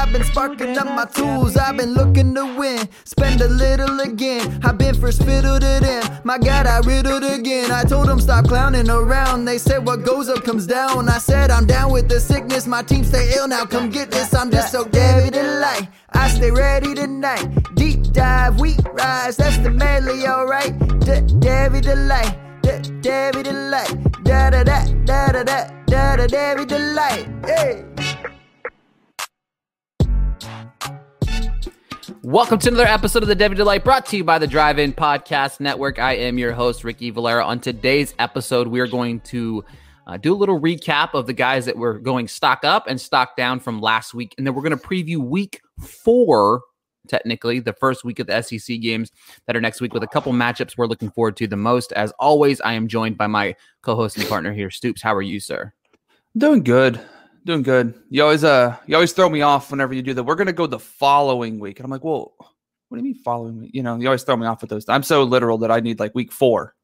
I've 0.00 0.12
been 0.12 0.24
sparking 0.24 0.78
up 0.78 0.86
my 0.86 1.04
tools. 1.04 1.56
I've 1.58 1.76
been 1.76 1.92
looking 1.92 2.34
to 2.34 2.56
win. 2.58 2.88
Spend 3.04 3.40
a 3.42 3.48
little 3.48 4.00
again. 4.00 4.60
I've 4.64 4.78
been 4.78 4.94
first 4.94 5.22
fiddle 5.24 5.60
to. 5.60 6.20
My 6.24 6.38
God, 6.38 6.66
I 6.66 6.78
riddled 6.80 7.24
again. 7.24 7.70
I 7.70 7.82
told 7.84 8.06
them 8.08 8.20
stop 8.20 8.46
clowning 8.46 8.88
around. 8.88 9.44
They 9.44 9.58
said 9.58 9.84
what 9.86 10.04
goes 10.04 10.28
up 10.28 10.44
comes 10.44 10.66
down. 10.66 11.08
I 11.08 11.18
said 11.18 11.50
I'm 11.50 11.66
down 11.66 11.92
with 11.92 12.08
the 12.08 12.20
sickness. 12.20 12.66
My 12.66 12.82
team 12.82 13.04
stay 13.04 13.32
ill 13.36 13.48
now. 13.48 13.64
Come 13.64 13.90
get 13.90 14.10
this. 14.10 14.32
I'm 14.32 14.50
just 14.50 14.72
so 14.72 14.84
Debbie 14.84 15.30
Delight. 15.30 15.88
I 16.12 16.28
stay 16.28 16.50
ready 16.50 16.94
tonight. 16.94 17.46
Deep 17.74 18.02
dive, 18.12 18.60
we 18.60 18.76
rise. 18.92 19.36
That's 19.36 19.58
the 19.58 19.70
medley, 19.70 20.26
alright. 20.26 20.78
D- 21.00 21.20
Debbie 21.40 21.80
Delight. 21.80 22.38
D- 22.62 22.90
Debbie 23.00 23.42
Delight. 23.42 24.24
Da 24.24 24.50
da 24.50 24.62
da 24.62 24.84
da 25.04 25.32
da 25.32 25.42
da 25.42 25.70
da 25.86 26.16
da 26.16 26.26
Debbie 26.26 26.64
Delight. 26.64 27.28
Hey. 27.44 27.89
Welcome 32.22 32.58
to 32.58 32.68
another 32.68 32.86
episode 32.86 33.22
of 33.22 33.30
the 33.30 33.34
Debbie 33.34 33.54
Delight 33.54 33.82
brought 33.82 34.04
to 34.06 34.16
you 34.18 34.24
by 34.24 34.38
the 34.38 34.46
Drive 34.46 34.78
In 34.78 34.92
Podcast 34.92 35.58
Network. 35.58 35.98
I 35.98 36.16
am 36.16 36.36
your 36.36 36.52
host, 36.52 36.84
Ricky 36.84 37.08
Valera. 37.08 37.42
On 37.42 37.58
today's 37.58 38.14
episode, 38.18 38.68
we 38.68 38.80
are 38.80 38.86
going 38.86 39.20
to 39.20 39.64
uh, 40.06 40.18
do 40.18 40.34
a 40.34 40.36
little 40.36 40.60
recap 40.60 41.14
of 41.14 41.26
the 41.26 41.32
guys 41.32 41.64
that 41.64 41.78
were 41.78 41.98
going 41.98 42.28
stock 42.28 42.62
up 42.62 42.86
and 42.88 43.00
stock 43.00 43.36
down 43.38 43.58
from 43.58 43.80
last 43.80 44.12
week. 44.12 44.34
And 44.36 44.46
then 44.46 44.52
we're 44.52 44.60
going 44.60 44.78
to 44.78 44.86
preview 44.86 45.16
week 45.16 45.62
four, 45.80 46.60
technically, 47.08 47.58
the 47.58 47.72
first 47.72 48.04
week 48.04 48.18
of 48.18 48.26
the 48.26 48.42
SEC 48.42 48.80
games 48.80 49.10
that 49.46 49.56
are 49.56 49.60
next 49.62 49.80
week 49.80 49.94
with 49.94 50.02
a 50.02 50.08
couple 50.08 50.30
matchups 50.34 50.76
we're 50.76 50.88
looking 50.88 51.10
forward 51.10 51.38
to 51.38 51.46
the 51.46 51.56
most. 51.56 51.90
As 51.92 52.12
always, 52.18 52.60
I 52.60 52.74
am 52.74 52.86
joined 52.86 53.16
by 53.16 53.28
my 53.28 53.56
co 53.80 53.96
host 53.96 54.18
and 54.18 54.28
partner 54.28 54.52
here, 54.52 54.68
Stoops. 54.68 55.00
How 55.00 55.14
are 55.14 55.22
you, 55.22 55.40
sir? 55.40 55.72
Doing 56.36 56.64
good. 56.64 57.00
Doing 57.44 57.62
good. 57.62 57.94
You 58.10 58.22
always 58.22 58.44
uh 58.44 58.76
you 58.86 58.94
always 58.94 59.12
throw 59.12 59.28
me 59.28 59.42
off 59.42 59.70
whenever 59.70 59.94
you 59.94 60.02
do 60.02 60.14
that. 60.14 60.24
We're 60.24 60.34
gonna 60.34 60.52
go 60.52 60.66
the 60.66 60.78
following 60.78 61.58
week. 61.58 61.78
And 61.78 61.84
I'm 61.84 61.90
like, 61.90 62.04
well, 62.04 62.34
what 62.88 62.98
do 62.98 63.04
you 63.04 63.14
mean 63.14 63.22
following 63.22 63.58
week? 63.58 63.70
You 63.72 63.82
know, 63.82 63.96
you 63.96 64.06
always 64.06 64.22
throw 64.24 64.36
me 64.36 64.46
off 64.46 64.60
with 64.60 64.70
those. 64.70 64.88
I'm 64.88 65.02
so 65.02 65.22
literal 65.22 65.58
that 65.58 65.70
I 65.70 65.80
need 65.80 65.98
like 66.00 66.14
week 66.14 66.32
four. 66.32 66.74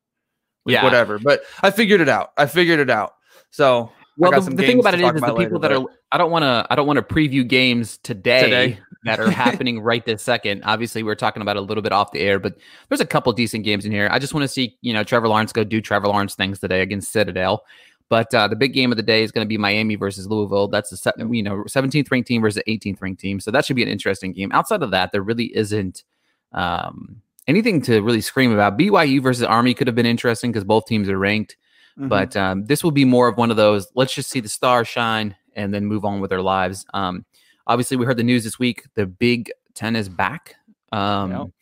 Week 0.64 0.74
Yeah. 0.74 0.84
Whatever. 0.84 1.18
But 1.18 1.42
I 1.62 1.70
figured 1.70 2.00
it 2.00 2.08
out. 2.08 2.32
I 2.36 2.46
figured 2.46 2.80
it 2.80 2.90
out. 2.90 3.14
So 3.50 3.90
Well, 4.16 4.32
the, 4.32 4.50
the 4.50 4.56
thing 4.56 4.80
about 4.80 4.94
it 4.94 5.00
is, 5.00 5.06
is, 5.06 5.12
the 5.12 5.18
about 5.18 5.38
people 5.38 5.58
that 5.60 5.70
later, 5.70 5.82
are. 5.82 5.94
I 6.10 6.18
don't 6.18 6.30
want 6.30 6.44
to. 6.44 6.66
I 6.70 6.74
don't 6.74 6.86
want 6.86 6.96
to 6.96 7.14
preview 7.14 7.46
games 7.46 7.98
today, 7.98 8.42
Today. 8.42 8.78
that 9.04 9.20
are 9.20 9.30
happening 9.30 9.80
right 9.80 10.04
this 10.04 10.22
second. 10.22 10.62
Obviously, 10.64 11.02
we 11.02 11.10
are 11.10 11.16
talking 11.16 11.42
about 11.42 11.56
a 11.56 11.60
little 11.60 11.82
bit 11.82 11.92
off 11.92 12.12
the 12.12 12.20
air, 12.20 12.38
but 12.38 12.56
there's 12.88 13.00
a 13.00 13.06
couple 13.06 13.32
decent 13.32 13.64
games 13.64 13.84
in 13.84 13.92
here. 13.92 14.08
I 14.10 14.18
just 14.18 14.32
want 14.32 14.44
to 14.44 14.48
see, 14.48 14.78
you 14.80 14.94
know, 14.94 15.04
Trevor 15.04 15.28
Lawrence 15.28 15.52
go 15.52 15.64
do 15.64 15.80
Trevor 15.82 16.08
Lawrence 16.08 16.34
things 16.34 16.60
today 16.60 16.80
against 16.80 17.12
Citadel. 17.12 17.62
But 18.08 18.32
uh, 18.34 18.46
the 18.48 18.56
big 18.56 18.72
game 18.72 18.92
of 18.92 18.96
the 18.96 19.02
day 19.02 19.22
is 19.22 19.32
going 19.32 19.44
to 19.44 19.48
be 19.48 19.58
Miami 19.58 19.96
versus 19.96 20.26
Louisville. 20.26 20.68
That's 20.68 20.90
the 20.90 21.28
you 21.30 21.42
know 21.42 21.64
17th 21.64 22.10
ranked 22.10 22.28
team 22.28 22.40
versus 22.40 22.62
18th 22.68 23.02
ranked 23.02 23.20
team. 23.20 23.40
So 23.40 23.50
that 23.50 23.64
should 23.64 23.76
be 23.76 23.82
an 23.82 23.88
interesting 23.88 24.32
game. 24.32 24.52
Outside 24.52 24.82
of 24.82 24.92
that, 24.92 25.10
there 25.12 25.22
really 25.22 25.56
isn't 25.56 26.04
um, 26.52 27.20
anything 27.48 27.82
to 27.82 28.00
really 28.00 28.20
scream 28.20 28.52
about. 28.52 28.78
BYU 28.78 29.20
versus 29.22 29.42
Army 29.42 29.74
could 29.74 29.88
have 29.88 29.96
been 29.96 30.06
interesting 30.06 30.52
because 30.52 30.64
both 30.64 30.86
teams 30.86 31.08
are 31.08 31.18
ranked. 31.18 31.56
Mhm. 31.98 32.08
But 32.08 32.36
um, 32.36 32.66
this 32.66 32.84
will 32.84 32.92
be 32.92 33.04
more 33.04 33.26
of 33.26 33.36
one 33.38 33.50
of 33.50 33.56
those. 33.56 33.88
Let's 33.94 34.14
just 34.14 34.30
see 34.30 34.40
the 34.40 34.48
stars 34.48 34.86
shine 34.86 35.34
and 35.54 35.74
then 35.74 35.86
move 35.86 36.04
on 36.04 36.20
with 36.20 36.32
our 36.32 36.42
lives. 36.42 36.86
Um, 36.94 37.24
obviously, 37.66 37.96
we 37.96 38.04
heard 38.04 38.18
the 38.18 38.22
news 38.22 38.44
this 38.44 38.58
week. 38.58 38.84
The 38.94 39.06
Big 39.06 39.50
Ten 39.74 39.96
is 39.96 40.08
back. 40.08 40.54
Um. 40.92 41.52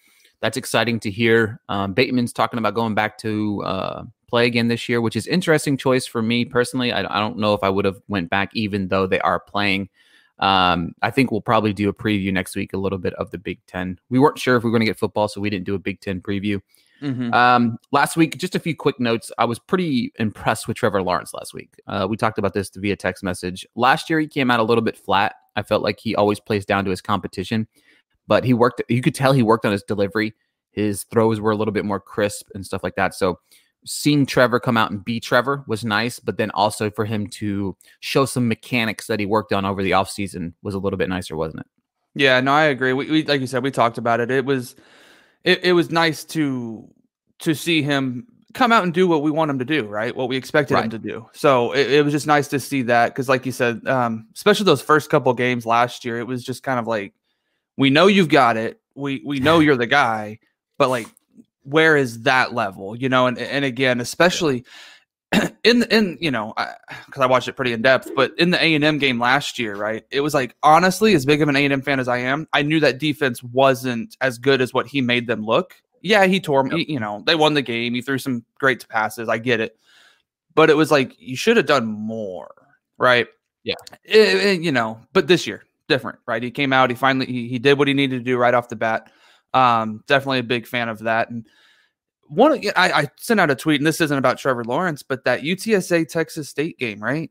That's 0.45 0.59
exciting 0.59 1.01
to 1.01 1.11
hear. 1.11 1.59
Um, 1.71 1.95
Bateman's 1.95 2.35
talking 2.35 2.59
about 2.59 2.75
going 2.75 2.95
back 2.95 3.17
to 3.21 3.63
uh, 3.65 4.03
play 4.27 4.47
again 4.47 4.69
this 4.69 4.89
year, 4.89 5.01
which 5.01 5.17
is 5.17 5.27
interesting 5.27 5.77
choice 5.77 6.07
for 6.07 6.23
me 6.23 6.45
personally. 6.45 6.93
I, 6.93 7.01
I 7.01 7.21
don't 7.21 7.39
know 7.39 7.55
if 7.55 7.63
I 7.63 7.69
would 7.69 7.85
have 7.85 8.01
went 8.09 8.31
back, 8.31 8.51
even 8.55 8.89
though 8.89 9.07
they 9.07 9.21
are 9.21 9.41
playing. 9.41 9.89
Um, 10.39 10.95
I 11.03 11.11
think 11.11 11.31
we'll 11.31 11.41
probably 11.41 11.73
do 11.73 11.89
a 11.89 11.95
preview 11.95 12.33
next 12.33 12.57
week, 12.57 12.73
a 12.73 12.77
little 12.79 12.99
bit 12.99 13.15
of 13.15 13.31
the 13.31 13.39
Big 13.39 13.65
Ten. 13.67 13.99
We 14.11 14.19
weren't 14.19 14.39
sure 14.39 14.57
if 14.57 14.65
we 14.65 14.71
were 14.71 14.73
going 14.73 14.87
to 14.87 14.91
get 14.91 14.99
football, 14.99 15.29
so 15.29 15.41
we 15.41 15.51
didn't 15.51 15.67
do 15.67 15.75
a 15.75 15.79
Big 15.79 16.01
Ten 16.01 16.21
preview. 16.21 16.61
Mhm. 17.03 17.35
Um, 17.35 17.79
last 17.93 18.17
week, 18.17 18.39
just 18.39 18.55
a 18.55 18.59
few 18.59 18.75
quick 18.75 18.99
notes. 18.99 19.31
I 19.37 19.45
was 19.45 19.59
pretty 19.59 20.13
impressed 20.19 20.67
with 20.67 20.77
Trevor 20.77 21.03
Lawrence 21.03 21.35
last 21.35 21.53
week. 21.53 21.71
Uh, 21.87 22.07
we 22.09 22.17
talked 22.17 22.39
about 22.39 22.55
this 22.55 22.71
via 22.75 22.97
text 22.97 23.23
message. 23.23 23.67
Last 23.75 24.09
year, 24.09 24.21
he 24.21 24.27
came 24.27 24.51
out 24.51 24.61
a 24.61 24.63
little 24.63 24.83
bit 24.83 24.97
flat. 24.97 25.35
I 25.57 25.63
felt 25.63 25.83
like 25.83 26.01
he 26.01 26.17
always 26.17 26.41
plays 26.41 26.65
down 26.65 26.85
to 26.85 26.91
his 26.91 27.01
competition, 27.01 27.69
but 28.27 28.45
he 28.45 28.55
worked. 28.55 28.83
You 28.89 29.03
could 29.03 29.15
tell 29.15 29.33
he 29.33 29.43
worked 29.43 29.67
on 29.67 29.73
his 29.73 29.83
delivery. 29.83 30.35
His 30.71 31.05
throws 31.05 31.41
were 31.41 31.53
a 31.53 31.57
little 31.57 31.73
bit 31.73 31.85
more 31.85 32.01
crisp 32.01 32.49
and 32.55 32.65
stuff 32.65 32.83
like 32.83 32.97
that. 32.97 33.15
So, 33.15 33.39
seeing 33.85 34.27
Trevor 34.27 34.61
come 34.61 34.77
out 34.77 34.91
and 34.91 35.05
be 35.05 35.21
Trevor 35.21 35.65
was 35.67 35.85
nice, 35.85 36.19
but 36.19 36.37
then 36.37 36.51
also 36.53 36.91
for 36.91 37.05
him 37.05 37.27
to 37.29 37.77
show 38.01 38.25
some 38.25 38.49
mechanics 38.49 39.07
that 39.07 39.21
he 39.21 39.27
worked 39.27 39.53
on 39.53 39.65
over 39.65 39.83
the 39.83 39.93
offseason 39.93 40.53
was 40.63 40.75
a 40.75 40.79
little 40.79 40.97
bit 40.97 41.09
nicer, 41.09 41.37
wasn't 41.37 41.61
it? 41.61 41.67
Yeah, 42.15 42.41
no, 42.41 42.53
I 42.53 42.65
agree. 42.65 42.93
We, 42.93 43.11
we 43.11 43.25
like 43.25 43.41
you 43.41 43.47
said, 43.47 43.63
we 43.63 43.71
talked 43.71 43.99
about 43.99 44.21
it. 44.21 44.31
It 44.31 44.45
was 44.45 44.77
it, 45.43 45.65
it 45.65 45.73
was 45.73 45.91
nice 45.91 46.25
to 46.25 46.89
to 47.41 47.55
see 47.55 47.83
him 47.83 48.27
come 48.55 48.71
out 48.71 48.85
and 48.85 48.95
do 48.95 49.07
what 49.07 49.23
we 49.23 49.31
want 49.31 49.51
him 49.51 49.59
to 49.59 49.65
do, 49.65 49.85
right? 49.87 50.15
What 50.15 50.29
we 50.29 50.37
expected 50.37 50.79
him 50.79 50.91
to 50.91 50.99
do. 50.99 51.29
So 51.33 51.73
it, 51.73 51.91
it 51.91 52.05
was 52.05 52.13
just 52.13 52.27
nice 52.27 52.49
to 52.49 52.61
see 52.61 52.83
that 52.83 53.09
because, 53.09 53.29
like 53.29 53.45
you 53.45 53.53
said, 53.53 53.87
um, 53.87 54.29
especially 54.35 54.65
those 54.65 54.81
first 54.81 55.11
couple 55.11 55.35
games 55.35 55.67
last 55.67 56.05
year, 56.05 56.19
it 56.19 56.27
was 56.27 56.45
just 56.45 56.63
kind 56.63 56.79
of 56.79 56.87
like 56.87 57.13
we 57.77 57.91
know 57.91 58.07
you've 58.07 58.29
got 58.29 58.57
it. 58.57 58.81
We 58.95 59.23
we 59.25 59.41
know 59.41 59.59
you're 59.61 59.77
the 59.77 59.87
guy, 59.87 60.39
but 60.79 60.89
like 60.89 61.09
where 61.65 61.97
is 61.97 62.23
that 62.23 62.55
level? 62.55 62.97
You 62.97 63.09
know, 63.09 63.27
and 63.27 63.39
and 63.39 63.65
again, 63.65 64.01
especially 64.01 64.65
in 65.65 65.83
in 65.85 66.19
you 66.21 66.31
know 66.31 66.55
because 67.07 67.23
I, 67.23 67.27
watched 67.27 67.49
it 67.49 67.55
pretty 67.55 67.73
in 67.73 67.83
depth, 67.83 68.11
but 68.15 68.33
in 68.39 68.51
the 68.51 68.63
A 68.63 68.75
and 68.75 68.85
M 68.85 68.99
game 68.99 69.19
last 69.19 69.59
year, 69.59 69.75
right? 69.75 70.05
It 70.11 70.21
was 70.21 70.35
like 70.35 70.55
honestly, 70.63 71.15
as 71.15 71.27
big 71.27 71.43
of 71.43 71.49
an 71.49 71.57
A 71.57 71.65
and 71.65 71.73
M 71.73 71.83
fan 71.83 72.01
as 72.01 72.09
I 72.09 72.19
am, 72.19 72.47
I 72.53 72.63
knew 72.63 72.81
that 72.81 72.99
defense 72.99 73.43
wasn't 73.43 74.17
as 74.21 74.39
good 74.39 74.61
as 74.61 74.73
what 74.73 74.87
he 74.87 75.01
made 75.01 75.27
them 75.27 75.45
look. 75.45 75.75
Yeah, 76.03 76.27
he 76.27 76.39
tore 76.41 76.63
me. 76.63 76.85
You 76.89 77.01
know, 77.01 77.23
they 77.27 77.35
won 77.35 77.55
the 77.55 77.63
game. 77.63 77.95
He 77.95 78.03
threw 78.03 78.19
some 78.19 78.45
great 78.59 78.87
passes. 78.89 79.29
I 79.29 79.39
get 79.39 79.61
it, 79.61 79.77
but 80.55 80.71
it 80.71 80.77
was 80.77 80.91
like 80.91 81.15
you 81.19 81.37
should 81.37 81.57
have 81.57 81.67
done 81.67 81.87
more, 81.87 82.55
right? 82.99 83.27
Yeah. 83.65 83.75
It- 84.05 84.47
it- 84.47 84.61
you 84.61 84.71
know, 84.73 85.01
but 85.15 85.27
this 85.27 85.47
year 85.47 85.65
different, 85.89 86.19
right? 86.27 86.43
He 86.43 86.51
came 86.51 86.73
out. 86.73 86.91
He 86.91 86.97
finally 86.97 87.27
he, 87.27 87.49
he 87.49 87.59
did 87.59 87.79
what 87.79 87.89
he 87.89 87.95
needed 87.95 88.19
to 88.19 88.25
do 88.25 88.37
right 88.37 88.55
off 88.55 88.69
the 88.69 88.77
bat. 88.77 89.11
Um, 89.55 90.03
definitely 90.07 90.41
a 90.41 90.45
big 90.45 90.67
fan 90.67 90.89
of 90.89 90.99
that. 91.01 91.31
And 91.31 91.47
one, 92.27 92.61
I, 92.77 92.93
I 92.93 93.09
sent 93.17 93.41
out 93.41 93.51
a 93.51 93.55
tweet, 93.55 93.81
and 93.81 93.87
this 93.87 94.01
isn't 94.01 94.19
about 94.19 94.39
Trevor 94.39 94.65
Lawrence, 94.65 95.03
but 95.03 95.25
that 95.25 95.43
UTSA 95.43 96.09
Texas 96.09 96.49
State 96.49 96.79
game, 96.79 97.03
right? 97.03 97.31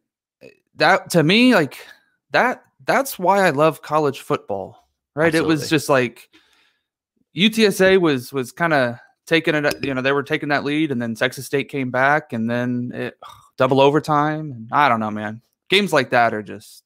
That 0.75 1.09
to 1.11 1.23
me, 1.23 1.53
like 1.53 1.85
that, 2.31 2.63
that's 2.85 3.19
why 3.19 3.45
I 3.45 3.51
love 3.51 3.81
college 3.81 4.21
football, 4.21 4.87
right? 5.15 5.35
It 5.35 5.45
was 5.45 5.69
just 5.69 5.89
like 5.89 6.29
UTSA 7.35 7.99
was 7.99 8.31
was 8.31 8.51
kind 8.51 8.73
of 8.73 8.95
taking 9.25 9.55
it, 9.55 9.75
you 9.83 9.93
know, 9.93 10.01
they 10.01 10.11
were 10.11 10.23
taking 10.23 10.49
that 10.49 10.63
lead, 10.63 10.91
and 10.91 11.01
then 11.01 11.15
Texas 11.15 11.45
State 11.45 11.69
came 11.69 11.91
back, 11.91 12.33
and 12.33 12.49
then 12.49 12.91
it, 12.93 13.17
double 13.57 13.81
overtime, 13.81 14.51
and 14.51 14.69
I 14.71 14.89
don't 14.89 14.99
know, 14.99 15.11
man. 15.11 15.41
Games 15.69 15.93
like 15.93 16.11
that 16.11 16.33
are 16.33 16.43
just 16.43 16.83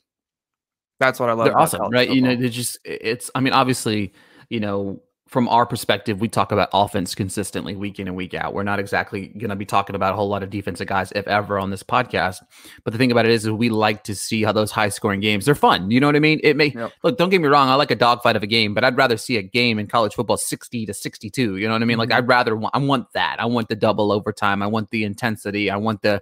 that's 0.99 1.19
what 1.19 1.29
I 1.29 1.33
love. 1.33 1.45
they're 1.45 1.57
awesome, 1.57 1.89
right? 1.89 2.09
You 2.09 2.21
know, 2.21 2.35
they're 2.35 2.49
just 2.49 2.77
it's. 2.83 3.29
I 3.35 3.39
mean, 3.39 3.53
obviously, 3.53 4.13
you 4.49 4.59
know, 4.59 5.01
from 5.27 5.49
our 5.49 5.65
perspective, 5.65 6.21
we 6.21 6.29
talk 6.29 6.51
about 6.51 6.69
offense 6.73 7.13
consistently 7.13 7.75
week 7.75 7.99
in 7.99 8.07
and 8.07 8.15
week 8.15 8.33
out. 8.33 8.53
We're 8.53 8.63
not 8.63 8.79
exactly 8.79 9.27
going 9.27 9.49
to 9.49 9.55
be 9.55 9.65
talking 9.65 9.95
about 9.95 10.13
a 10.13 10.15
whole 10.15 10.29
lot 10.29 10.41
of 10.41 10.49
defensive 10.49 10.87
guys, 10.87 11.11
if 11.15 11.27
ever, 11.27 11.59
on 11.59 11.69
this 11.69 11.83
podcast. 11.83 12.41
But 12.83 12.93
the 12.93 12.97
thing 12.97 13.11
about 13.11 13.25
it 13.25 13.31
is, 13.31 13.45
is 13.45 13.51
we 13.51 13.69
like 13.69 14.03
to 14.05 14.15
see 14.15 14.43
how 14.43 14.53
those 14.53 14.71
high 14.71 14.89
scoring 14.89 15.19
games 15.19 15.45
they're 15.45 15.55
fun. 15.55 15.91
You 15.91 15.99
know 15.99 16.07
what 16.07 16.15
I 16.15 16.19
mean? 16.19 16.39
It 16.43 16.55
may 16.55 16.67
yep. 16.67 16.93
look. 17.03 17.17
Don't 17.17 17.29
get 17.29 17.41
me 17.41 17.47
wrong. 17.47 17.67
I 17.67 17.75
like 17.75 17.91
a 17.91 17.95
dogfight 17.95 18.35
of 18.35 18.43
a 18.43 18.47
game, 18.47 18.73
but 18.73 18.83
I'd 18.83 18.97
rather 18.97 19.17
see 19.17 19.37
a 19.37 19.43
game 19.43 19.79
in 19.79 19.87
college 19.87 20.13
football 20.13 20.37
sixty 20.37 20.85
to 20.85 20.93
sixty 20.93 21.29
two. 21.29 21.57
You 21.57 21.67
know 21.67 21.73
what 21.73 21.81
I 21.81 21.85
mean? 21.85 21.95
Mm-hmm. 21.95 22.09
Like 22.09 22.11
I'd 22.13 22.27
rather 22.27 22.59
I 22.73 22.77
want 22.77 23.11
that. 23.13 23.37
I 23.39 23.45
want 23.45 23.67
the 23.67 23.75
double 23.75 24.11
overtime. 24.11 24.63
I 24.63 24.67
want 24.67 24.89
the 24.91 25.03
intensity. 25.03 25.69
I 25.69 25.75
want 25.75 26.01
the, 26.01 26.21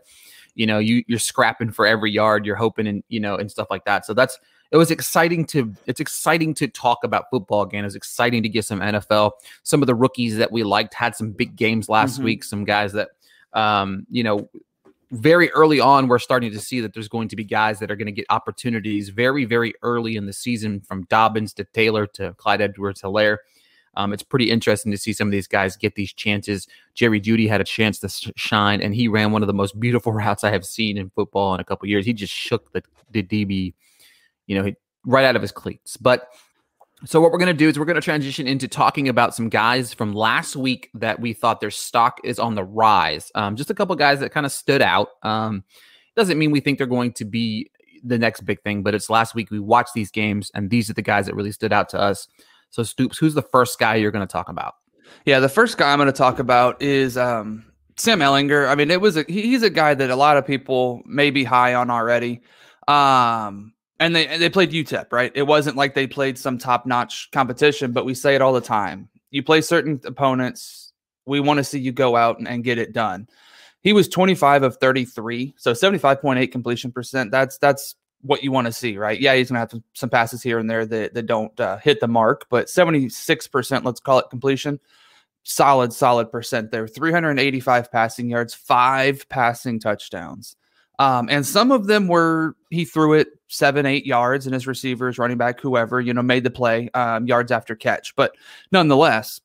you 0.56 0.66
know, 0.66 0.80
you 0.80 1.04
you're 1.08 1.20
scrapping 1.20 1.72
for 1.72 1.86
every 1.86 2.12
yard. 2.12 2.46
You're 2.46 2.56
hoping 2.56 2.88
and 2.88 3.04
you 3.08 3.20
know 3.20 3.36
and 3.36 3.52
stuff 3.52 3.68
like 3.70 3.86
that. 3.86 4.06
So 4.06 4.14
that's 4.14 4.40
it 4.72 4.78
was 4.78 4.92
exciting 4.92 5.46
to 5.48 5.74
it's 5.86 6.00
exciting 6.00 6.54
to 6.56 6.68
talk 6.68 7.04
about 7.04 7.30
football 7.30 7.62
again. 7.62 7.86
It's 7.86 7.96
exciting 7.96 8.44
to 8.44 8.50
get 8.50 8.66
some 8.66 8.80
NFL. 8.80 9.32
Some 9.64 9.82
of 9.82 9.88
the 9.88 9.96
rookies 9.96 10.38
that 10.38 10.52
we 10.52 10.64
liked 10.64 10.94
had 10.94 11.16
some 11.16 11.32
big 11.32 11.56
games 11.56 11.90
last 11.90 12.16
mm-hmm. 12.16 12.26
week. 12.26 12.44
Some 12.44 12.66
guys 12.66 12.94
that 12.94 13.10
um, 13.56 14.06
you 14.12 14.24
know, 14.24 14.50
very 15.12 15.50
early 15.52 15.80
on, 15.80 16.08
we're 16.08 16.20
starting 16.20 16.52
to 16.52 16.60
see 16.60 16.82
that 16.82 16.94
there's 16.94 17.08
going 17.08 17.30
to 17.30 17.36
be 17.36 17.44
guys 17.44 17.80
that 17.80 17.90
are 17.90 17.96
going 17.96 18.08
to 18.08 18.12
get 18.12 18.26
opportunities 18.30 19.10
very, 19.10 19.46
very 19.46 19.74
early 19.82 20.18
in 20.18 20.26
the 20.26 20.34
season, 20.34 20.82
from 20.82 21.04
Dobbins 21.06 21.54
to 21.54 21.64
Taylor 21.64 22.06
to 22.08 22.34
Clyde 22.34 22.62
Edwards 22.62 23.02
Helaire. 23.02 23.38
Um, 23.98 24.12
it's 24.12 24.24
pretty 24.24 24.52
interesting 24.52 24.92
to 24.92 24.98
see 24.98 25.14
some 25.14 25.30
of 25.30 25.32
these 25.32 25.48
guys 25.48 25.78
get 25.78 25.96
these 25.96 26.12
chances. 26.12 26.68
Jerry 26.96 27.22
Jeudy 27.22 27.48
had 27.48 27.62
a 27.62 27.64
chance 27.64 28.00
to 28.00 28.10
sh- 28.10 28.32
shine, 28.36 28.82
and 28.82 28.94
he 28.94 29.08
ran 29.08 29.32
one 29.32 29.42
of 29.42 29.48
the 29.48 29.54
most 29.54 29.80
beautiful 29.80 30.12
routes 30.12 30.44
I 30.44 30.52
have 30.52 30.66
seen 30.66 30.98
in 30.98 31.10
football 31.12 31.54
in 31.56 31.62
a 31.62 31.64
couple 31.64 31.88
years. 31.88 32.06
He 32.06 32.12
just 32.12 32.34
shook 32.34 32.72
the, 32.74 32.84
the 33.12 33.24
DB 33.24 33.74
you 34.48 34.62
know, 34.62 34.72
right 35.06 35.26
out 35.26 35.36
of 35.36 35.42
his 35.42 35.52
cleats. 35.52 35.98
But 35.98 36.30
so 37.04 37.20
what 37.20 37.32
we're 37.32 37.38
going 37.38 37.48
to 37.48 37.54
do 37.54 37.68
is 37.68 37.78
we're 37.78 37.86
going 37.86 37.96
to 37.96 38.02
transition 38.02 38.48
into 38.48 38.68
talking 38.68 39.10
about 39.10 39.36
some 39.36 39.50
guys 39.50 39.94
from 39.94 40.14
last 40.14 40.56
week 40.56 40.90
that 40.96 41.20
we 41.20 41.34
thought 41.34 41.60
their 41.60 41.72
stock 41.72 42.20
is 42.24 42.40
on 42.40 42.56
the 42.56 42.64
rise. 42.64 43.32
Um, 43.36 43.56
just 43.56 43.70
a 43.70 43.74
couple 43.74 43.96
guys 43.96 44.22
that 44.22 44.32
kind 44.32 44.46
of 44.46 44.52
stood 44.52 44.82
out. 44.82 45.10
Um, 45.22 45.64
doesn't 46.16 46.38
mean 46.38 46.52
we 46.52 46.62
think 46.62 46.78
they're 46.78 46.88
going 46.88 47.12
to 47.14 47.26
be 47.26 47.70
the 48.04 48.18
next 48.18 48.42
big 48.42 48.62
thing, 48.62 48.82
but 48.82 48.96
it's 48.96 49.10
last 49.10 49.36
week 49.36 49.52
we 49.52 49.60
watched 49.60 49.94
these 49.94 50.10
games 50.10 50.52
and 50.54 50.70
these 50.70 50.90
are 50.90 50.94
the 50.94 51.02
guys 51.02 51.26
that 51.26 51.36
really 51.36 51.52
stood 51.52 51.74
out 51.74 51.90
to 51.90 52.00
us. 52.00 52.28
So 52.70 52.84
Stoops, 52.84 53.18
who's 53.18 53.34
the 53.34 53.42
first 53.42 53.78
guy 53.78 53.96
you're 53.96 54.12
going 54.12 54.26
to 54.26 54.32
talk 54.32 54.50
about? 54.50 54.76
Yeah, 55.26 55.40
the 55.40 55.50
first 55.50 55.78
guy 55.78 55.92
I'm 55.92 56.00
going 56.00 56.08
to 56.08 56.14
talk 56.14 56.40
about 56.40 56.82
is 56.82 57.18
um, 57.18 57.66
Sam 57.98 58.20
Ehlinger. 58.20 58.68
I 58.68 58.76
mean, 58.76 58.90
it 58.90 59.02
was 59.02 59.18
a, 59.18 59.26
he's 59.28 59.64
a 59.64 59.70
guy 59.70 59.94
that 59.94 60.10
a 60.10 60.16
lot 60.16 60.38
of 60.38 60.48
people 60.48 61.02
may 61.06 61.30
be 61.30 61.44
high 61.44 61.74
on 61.74 61.90
already. 61.90 62.42
Um, 62.88 63.74
and 64.00 64.16
they 64.16 64.38
they 64.38 64.50
played 64.50 64.72
UTEP, 64.72 65.12
right? 65.12 65.32
It 65.36 65.44
wasn't 65.44 65.78
like 65.78 65.94
they 65.94 66.08
played 66.08 66.38
some 66.38 66.58
top 66.58 66.86
notch 66.86 67.30
competition, 67.32 67.92
but 67.92 68.06
we 68.06 68.14
say 68.14 68.36
it 68.36 68.42
all 68.42 68.54
the 68.54 68.62
time. 68.62 69.10
You 69.32 69.44
play 69.44 69.62
certain 69.62 70.00
opponents, 70.06 70.94
we 71.26 71.40
want 71.40 71.58
to 71.58 71.64
see 71.64 71.80
you 71.80 71.92
go 71.92 72.16
out 72.16 72.40
and, 72.40 72.48
and 72.48 72.64
get 72.64 72.78
it 72.78 72.94
done. 72.94 73.28
He 73.82 73.94
was 73.94 74.08
25 74.08 74.64
of 74.64 74.78
33, 74.78 75.54
so 75.58 75.74
75.8 75.74 76.52
completion 76.52 76.92
percent. 76.92 77.32
That's 77.32 77.58
that's 77.58 77.96
what 78.22 78.44
you 78.44 78.52
want 78.52 78.66
to 78.66 78.74
see, 78.74 78.98
right? 78.98 79.20
Yeah, 79.20 79.36
he's 79.36 79.50
gonna 79.50 79.60
have 79.60 79.74
some 79.94 80.10
passes 80.10 80.42
here 80.42 80.58
and 80.58 80.70
there 80.70 80.86
that, 80.86 81.14
that 81.14 81.28
don't 81.28 81.58
uh, 81.60 81.78
hit 81.78 82.00
the 82.00 82.08
mark, 82.08 82.48
but 82.50 82.68
76%, 82.68 83.86
let's 83.86 84.00
call 84.00 84.20
it 84.20 84.30
completion. 84.30 84.80
Solid, 85.44 85.94
solid 85.94 86.32
percent 86.32 86.72
there. 86.72 86.88
385 86.88 87.92
passing 87.92 88.30
yards, 88.30 88.56
five 88.56 89.30
passing 89.30 89.80
touchdowns. 89.80 90.56
Um, 91.00 91.28
and 91.30 91.46
some 91.46 91.72
of 91.72 91.88
them 91.88 92.08
were 92.08 92.56
he 92.70 92.86
threw 92.86 93.14
it 93.14 93.30
seven, 93.48 93.86
eight 93.86 94.06
yards, 94.06 94.46
and 94.46 94.54
his 94.54 94.68
receivers, 94.68 95.18
running 95.18 95.38
back, 95.38 95.60
whoever, 95.60 96.00
you 96.00 96.14
know, 96.14 96.22
made 96.22 96.44
the 96.44 96.50
play 96.50 96.90
um, 96.94 97.28
yards 97.28 97.52
after 97.52 97.76
catch. 97.76 98.16
But 98.16 98.36
nonetheless, 98.72 99.42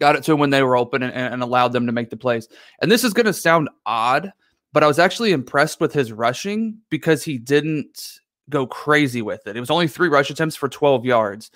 got 0.00 0.16
it 0.16 0.24
to 0.24 0.32
him 0.32 0.38
when 0.38 0.50
they 0.50 0.62
were 0.62 0.76
open 0.76 1.02
and, 1.02 1.12
and 1.12 1.42
allowed 1.42 1.72
them 1.72 1.86
to 1.86 1.92
make 1.92 2.10
the 2.10 2.16
plays. 2.16 2.48
And 2.80 2.90
this 2.90 3.04
is 3.04 3.12
going 3.12 3.26
to 3.26 3.32
sound 3.32 3.68
odd, 3.86 4.32
but 4.72 4.82
I 4.82 4.86
was 4.86 4.98
actually 4.98 5.32
impressed 5.32 5.80
with 5.80 5.92
his 5.92 6.12
rushing 6.12 6.78
because 6.90 7.22
he 7.22 7.38
didn't 7.38 8.20
go 8.50 8.66
crazy 8.66 9.22
with 9.22 9.46
it. 9.46 9.56
It 9.56 9.60
was 9.60 9.70
only 9.70 9.88
three 9.88 10.08
rush 10.08 10.30
attempts 10.30 10.56
for 10.56 10.68
12 10.68 11.04
yards. 11.04 11.50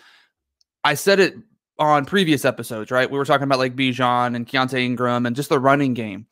I 0.84 0.94
said 0.94 1.20
it 1.20 1.34
on 1.78 2.04
previous 2.04 2.44
episodes, 2.44 2.90
right? 2.90 3.10
We 3.10 3.18
were 3.18 3.24
talking 3.24 3.44
about 3.44 3.58
like 3.58 3.76
Bijan 3.76 4.34
and 4.34 4.46
Keaontay 4.46 4.80
Ingram 4.80 5.26
and 5.26 5.36
just 5.36 5.48
the 5.48 5.60
running 5.60 5.94
game. 5.94 6.26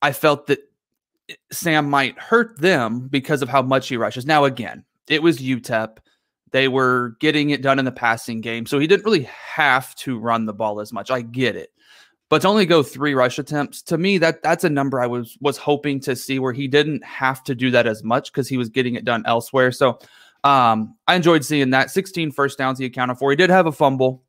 I 0.00 0.12
felt 0.12 0.46
that 0.48 0.60
Sam 1.50 1.88
might 1.88 2.18
hurt 2.18 2.60
them 2.60 3.08
because 3.08 3.42
of 3.42 3.48
how 3.48 3.62
much 3.62 3.88
he 3.88 3.96
rushes. 3.96 4.26
Now, 4.26 4.44
again, 4.44 4.84
it 5.08 5.22
was 5.22 5.38
UTEP. 5.38 5.98
They 6.50 6.68
were 6.68 7.16
getting 7.20 7.50
it 7.50 7.62
done 7.62 7.78
in 7.78 7.84
the 7.84 7.92
passing 7.92 8.40
game. 8.40 8.66
So 8.66 8.78
he 8.78 8.86
didn't 8.86 9.04
really 9.04 9.28
have 9.54 9.94
to 9.96 10.18
run 10.18 10.46
the 10.46 10.52
ball 10.52 10.80
as 10.80 10.92
much. 10.92 11.10
I 11.10 11.22
get 11.22 11.56
it. 11.56 11.70
But 12.28 12.42
to 12.42 12.48
only 12.48 12.64
go 12.66 12.82
three 12.82 13.14
rush 13.14 13.38
attempts, 13.38 13.82
to 13.82 13.98
me, 13.98 14.16
that 14.18 14.42
that's 14.42 14.64
a 14.64 14.70
number 14.70 15.00
I 15.00 15.06
was 15.06 15.36
was 15.42 15.58
hoping 15.58 16.00
to 16.00 16.16
see 16.16 16.38
where 16.38 16.54
he 16.54 16.66
didn't 16.66 17.04
have 17.04 17.44
to 17.44 17.54
do 17.54 17.70
that 17.72 17.86
as 17.86 18.02
much 18.02 18.32
because 18.32 18.48
he 18.48 18.56
was 18.56 18.70
getting 18.70 18.94
it 18.94 19.04
done 19.04 19.22
elsewhere. 19.26 19.70
So 19.70 19.98
um, 20.42 20.96
I 21.06 21.14
enjoyed 21.14 21.44
seeing 21.44 21.70
that. 21.70 21.90
16 21.90 22.32
first 22.32 22.56
downs 22.56 22.78
he 22.78 22.86
accounted 22.86 23.18
for. 23.18 23.30
He 23.30 23.36
did 23.36 23.50
have 23.50 23.66
a 23.66 23.72
fumble, 23.72 24.22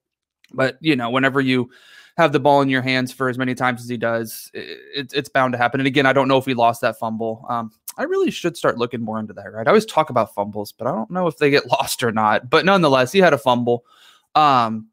but 0.54 0.78
you 0.82 0.98
know, 0.98 1.10
whenever 1.10 1.40
you 1.40 1.70
have 2.18 2.32
the 2.32 2.40
ball 2.40 2.62
in 2.62 2.70
your 2.70 2.82
hands 2.82 3.12
for 3.12 3.30
as 3.30 3.38
many 3.38 3.56
times 3.56 3.82
as 3.82 3.90
he 3.90 3.98
does, 3.98 4.52
it, 4.54 5.12
it's 5.14 5.30
bound 5.30 5.54
to 5.54 5.58
happen. 5.58 5.80
And 5.80 5.88
again, 5.88 6.06
I 6.06 6.14
don't 6.14 6.28
know 6.28 6.38
if 6.38 6.46
he 6.46 6.54
lost 6.54 6.82
that 6.82 7.00
fumble. 7.00 7.46
Um, 7.50 7.72
I 7.98 8.04
really 8.04 8.32
should 8.32 8.56
start 8.56 8.78
looking 8.78 9.02
more 9.02 9.20
into 9.20 9.34
that, 9.34 9.52
right? 9.52 9.68
I 9.68 9.70
always 9.70 9.86
talk 9.86 10.10
about 10.10 10.34
fumbles, 10.34 10.72
but 10.72 10.88
I 10.88 10.92
don't 10.92 11.12
know 11.12 11.28
if 11.28 11.38
they 11.38 11.50
get 11.50 11.68
lost 11.72 12.04
or 12.04 12.12
not. 12.12 12.50
But 12.50 12.66
nonetheless, 12.66 13.12
he 13.12 13.20
had 13.20 13.34
a 13.34 13.38
fumble. 13.38 13.86
Um, 14.36 14.90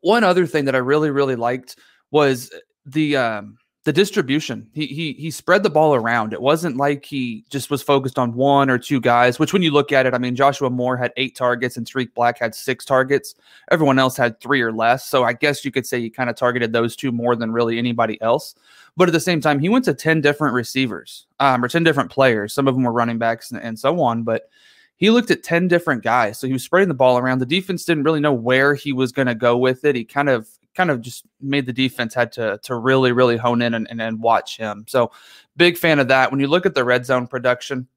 one 0.00 0.24
other 0.24 0.46
thing 0.46 0.66
that 0.66 0.74
I 0.74 0.78
really, 0.78 1.10
really 1.10 1.36
liked 1.36 1.76
was 2.10 2.52
the 2.84 3.16
um, 3.16 3.58
the 3.84 3.92
distribution. 3.92 4.68
He 4.74 4.86
he 4.86 5.12
he 5.14 5.30
spread 5.30 5.62
the 5.62 5.70
ball 5.70 5.94
around. 5.94 6.32
It 6.32 6.42
wasn't 6.42 6.76
like 6.76 7.04
he 7.04 7.44
just 7.48 7.70
was 7.70 7.80
focused 7.80 8.18
on 8.18 8.34
one 8.34 8.70
or 8.70 8.78
two 8.78 9.00
guys, 9.00 9.38
which 9.38 9.52
when 9.52 9.62
you 9.62 9.70
look 9.70 9.92
at 9.92 10.04
it, 10.04 10.14
I 10.14 10.18
mean 10.18 10.36
Joshua 10.36 10.68
Moore 10.68 10.96
had 10.96 11.12
8 11.16 11.34
targets 11.36 11.76
and 11.76 11.86
Tarik 11.86 12.14
Black 12.14 12.38
had 12.38 12.54
6 12.54 12.84
targets. 12.84 13.34
Everyone 13.70 13.98
else 13.98 14.16
had 14.16 14.40
3 14.40 14.60
or 14.62 14.72
less. 14.72 15.06
So 15.06 15.24
I 15.24 15.32
guess 15.32 15.64
you 15.64 15.70
could 15.70 15.86
say 15.86 16.00
he 16.00 16.10
kind 16.10 16.28
of 16.28 16.36
targeted 16.36 16.72
those 16.72 16.96
two 16.96 17.12
more 17.12 17.36
than 17.36 17.52
really 17.52 17.78
anybody 17.78 18.20
else. 18.20 18.54
But 18.96 19.08
at 19.08 19.12
the 19.12 19.20
same 19.20 19.40
time, 19.40 19.60
he 19.60 19.68
went 19.68 19.84
to 19.84 19.94
10 19.94 20.20
different 20.20 20.54
receivers, 20.54 21.26
um, 21.38 21.64
or 21.64 21.68
10 21.68 21.84
different 21.84 22.10
players. 22.10 22.52
Some 22.52 22.66
of 22.66 22.74
them 22.74 22.82
were 22.82 22.92
running 22.92 23.18
backs 23.18 23.52
and, 23.52 23.62
and 23.62 23.78
so 23.78 24.00
on, 24.00 24.24
but 24.24 24.50
he 24.96 25.10
looked 25.10 25.30
at 25.30 25.44
10 25.44 25.68
different 25.68 26.02
guys. 26.02 26.38
So 26.38 26.48
he 26.48 26.52
was 26.52 26.64
spreading 26.64 26.88
the 26.88 26.94
ball 26.94 27.16
around. 27.16 27.38
The 27.38 27.46
defense 27.46 27.84
didn't 27.84 28.02
really 28.02 28.20
know 28.20 28.32
where 28.32 28.74
he 28.74 28.92
was 28.92 29.12
going 29.12 29.28
to 29.28 29.36
go 29.36 29.56
with 29.56 29.84
it. 29.84 29.94
He 29.94 30.04
kind 30.04 30.28
of 30.28 30.48
kind 30.78 30.92
of 30.92 31.00
just 31.00 31.26
made 31.40 31.66
the 31.66 31.72
defense 31.72 32.14
had 32.14 32.30
to 32.30 32.58
to 32.62 32.76
really 32.76 33.10
really 33.10 33.36
hone 33.36 33.60
in 33.60 33.74
and, 33.74 33.88
and, 33.90 34.00
and 34.00 34.22
watch 34.22 34.56
him. 34.56 34.84
So 34.86 35.10
big 35.56 35.76
fan 35.76 35.98
of 35.98 36.08
that. 36.08 36.30
When 36.30 36.38
you 36.38 36.46
look 36.46 36.66
at 36.66 36.74
the 36.74 36.84
red 36.84 37.04
zone 37.04 37.26
production, 37.26 37.88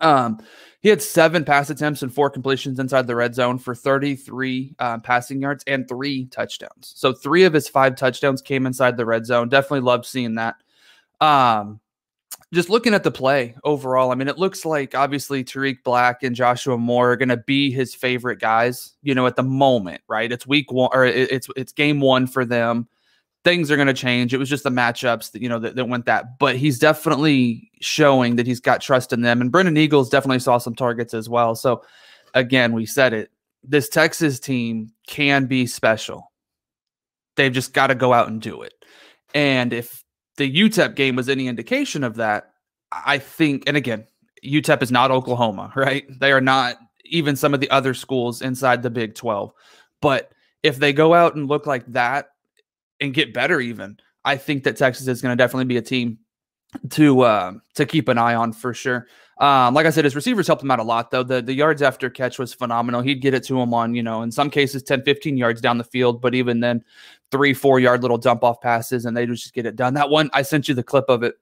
um, 0.00 0.40
he 0.80 0.88
had 0.88 1.00
seven 1.00 1.44
pass 1.44 1.70
attempts 1.70 2.02
and 2.02 2.12
four 2.12 2.28
completions 2.28 2.80
inside 2.80 3.06
the 3.06 3.14
red 3.14 3.36
zone 3.36 3.56
for 3.58 3.72
33 3.72 4.74
uh, 4.80 4.98
passing 4.98 5.40
yards 5.40 5.62
and 5.68 5.88
three 5.88 6.26
touchdowns. 6.26 6.92
So 6.96 7.12
three 7.12 7.44
of 7.44 7.52
his 7.52 7.68
five 7.68 7.94
touchdowns 7.94 8.42
came 8.42 8.66
inside 8.66 8.96
the 8.96 9.06
red 9.06 9.24
zone. 9.24 9.48
Definitely 9.48 9.80
loved 9.80 10.06
seeing 10.06 10.34
that. 10.34 10.56
Um, 11.20 11.80
just 12.52 12.70
looking 12.70 12.94
at 12.94 13.02
the 13.02 13.10
play 13.10 13.54
overall, 13.62 14.10
I 14.10 14.14
mean, 14.14 14.28
it 14.28 14.38
looks 14.38 14.64
like 14.64 14.94
obviously 14.94 15.44
Tarik 15.44 15.84
Black 15.84 16.22
and 16.22 16.34
Joshua 16.34 16.78
Moore 16.78 17.12
are 17.12 17.16
going 17.16 17.28
to 17.28 17.36
be 17.36 17.70
his 17.70 17.94
favorite 17.94 18.40
guys. 18.40 18.94
You 19.02 19.14
know, 19.14 19.26
at 19.26 19.36
the 19.36 19.42
moment, 19.42 20.00
right? 20.08 20.32
It's 20.32 20.46
week 20.46 20.72
one 20.72 20.90
or 20.92 21.04
it's 21.04 21.48
it's 21.56 21.72
game 21.72 22.00
one 22.00 22.26
for 22.26 22.44
them. 22.44 22.88
Things 23.44 23.70
are 23.70 23.76
going 23.76 23.88
to 23.88 23.94
change. 23.94 24.34
It 24.34 24.38
was 24.38 24.48
just 24.48 24.64
the 24.64 24.70
matchups 24.70 25.32
that 25.32 25.42
you 25.42 25.48
know 25.48 25.58
that, 25.58 25.76
that 25.76 25.88
went 25.88 26.06
that, 26.06 26.38
but 26.38 26.56
he's 26.56 26.78
definitely 26.78 27.70
showing 27.80 28.36
that 28.36 28.46
he's 28.46 28.60
got 28.60 28.80
trust 28.80 29.12
in 29.12 29.20
them. 29.20 29.40
And 29.40 29.52
Brennan 29.52 29.76
Eagles 29.76 30.08
definitely 30.08 30.40
saw 30.40 30.58
some 30.58 30.74
targets 30.74 31.14
as 31.14 31.28
well. 31.28 31.54
So, 31.54 31.82
again, 32.34 32.72
we 32.72 32.86
said 32.86 33.12
it. 33.12 33.30
This 33.62 33.88
Texas 33.88 34.40
team 34.40 34.92
can 35.06 35.46
be 35.46 35.66
special. 35.66 36.32
They've 37.36 37.52
just 37.52 37.74
got 37.74 37.88
to 37.88 37.94
go 37.94 38.12
out 38.12 38.28
and 38.28 38.40
do 38.40 38.62
it. 38.62 38.72
And 39.34 39.72
if 39.72 40.02
the 40.38 40.52
UTEP 40.52 40.94
game 40.94 41.16
was 41.16 41.28
any 41.28 41.46
indication 41.46 42.02
of 42.02 42.16
that, 42.16 42.52
I 42.90 43.18
think, 43.18 43.64
and 43.66 43.76
again, 43.76 44.06
UTEP 44.44 44.82
is 44.82 44.90
not 44.90 45.10
Oklahoma, 45.10 45.72
right? 45.76 46.06
They 46.18 46.32
are 46.32 46.40
not 46.40 46.76
even 47.04 47.36
some 47.36 47.54
of 47.54 47.60
the 47.60 47.70
other 47.70 47.92
schools 47.92 48.40
inside 48.40 48.82
the 48.82 48.90
Big 48.90 49.14
12. 49.14 49.52
But 50.00 50.32
if 50.62 50.76
they 50.76 50.92
go 50.92 51.12
out 51.12 51.34
and 51.34 51.48
look 51.48 51.66
like 51.66 51.86
that 51.86 52.28
and 53.00 53.14
get 53.14 53.34
better, 53.34 53.60
even, 53.60 53.98
I 54.24 54.36
think 54.36 54.64
that 54.64 54.76
Texas 54.76 55.08
is 55.08 55.20
going 55.22 55.36
to 55.36 55.42
definitely 55.42 55.66
be 55.66 55.76
a 55.76 55.82
team 55.82 56.18
to 56.90 57.22
uh, 57.22 57.52
to 57.74 57.86
keep 57.86 58.08
an 58.08 58.18
eye 58.18 58.34
on 58.34 58.52
for 58.52 58.74
sure. 58.74 59.06
Um, 59.38 59.72
like 59.72 59.86
I 59.86 59.90
said, 59.90 60.04
his 60.04 60.16
receivers 60.16 60.48
helped 60.48 60.62
him 60.62 60.70
out 60.70 60.80
a 60.80 60.84
lot, 60.84 61.10
though. 61.10 61.22
The 61.22 61.40
the 61.40 61.52
yards 61.52 61.80
after 61.80 62.10
catch 62.10 62.38
was 62.38 62.52
phenomenal. 62.52 63.02
He'd 63.02 63.22
get 63.22 63.34
it 63.34 63.44
to 63.44 63.60
him 63.60 63.72
on, 63.72 63.94
you 63.94 64.02
know, 64.02 64.22
in 64.22 64.32
some 64.32 64.50
cases 64.50 64.82
10, 64.82 65.02
15 65.02 65.36
yards 65.36 65.60
down 65.60 65.78
the 65.78 65.84
field, 65.84 66.20
but 66.20 66.34
even 66.34 66.58
then, 66.60 66.84
three, 67.30 67.54
four 67.54 67.78
yard 67.78 68.02
little 68.02 68.18
dump 68.18 68.42
off 68.42 68.60
passes, 68.60 69.04
and 69.04 69.16
they 69.16 69.26
just 69.26 69.54
get 69.54 69.64
it 69.66 69.76
done. 69.76 69.94
That 69.94 70.10
one, 70.10 70.28
I 70.32 70.42
sent 70.42 70.68
you 70.68 70.74
the 70.74 70.82
clip 70.82 71.04
of 71.08 71.22
it. 71.22 71.36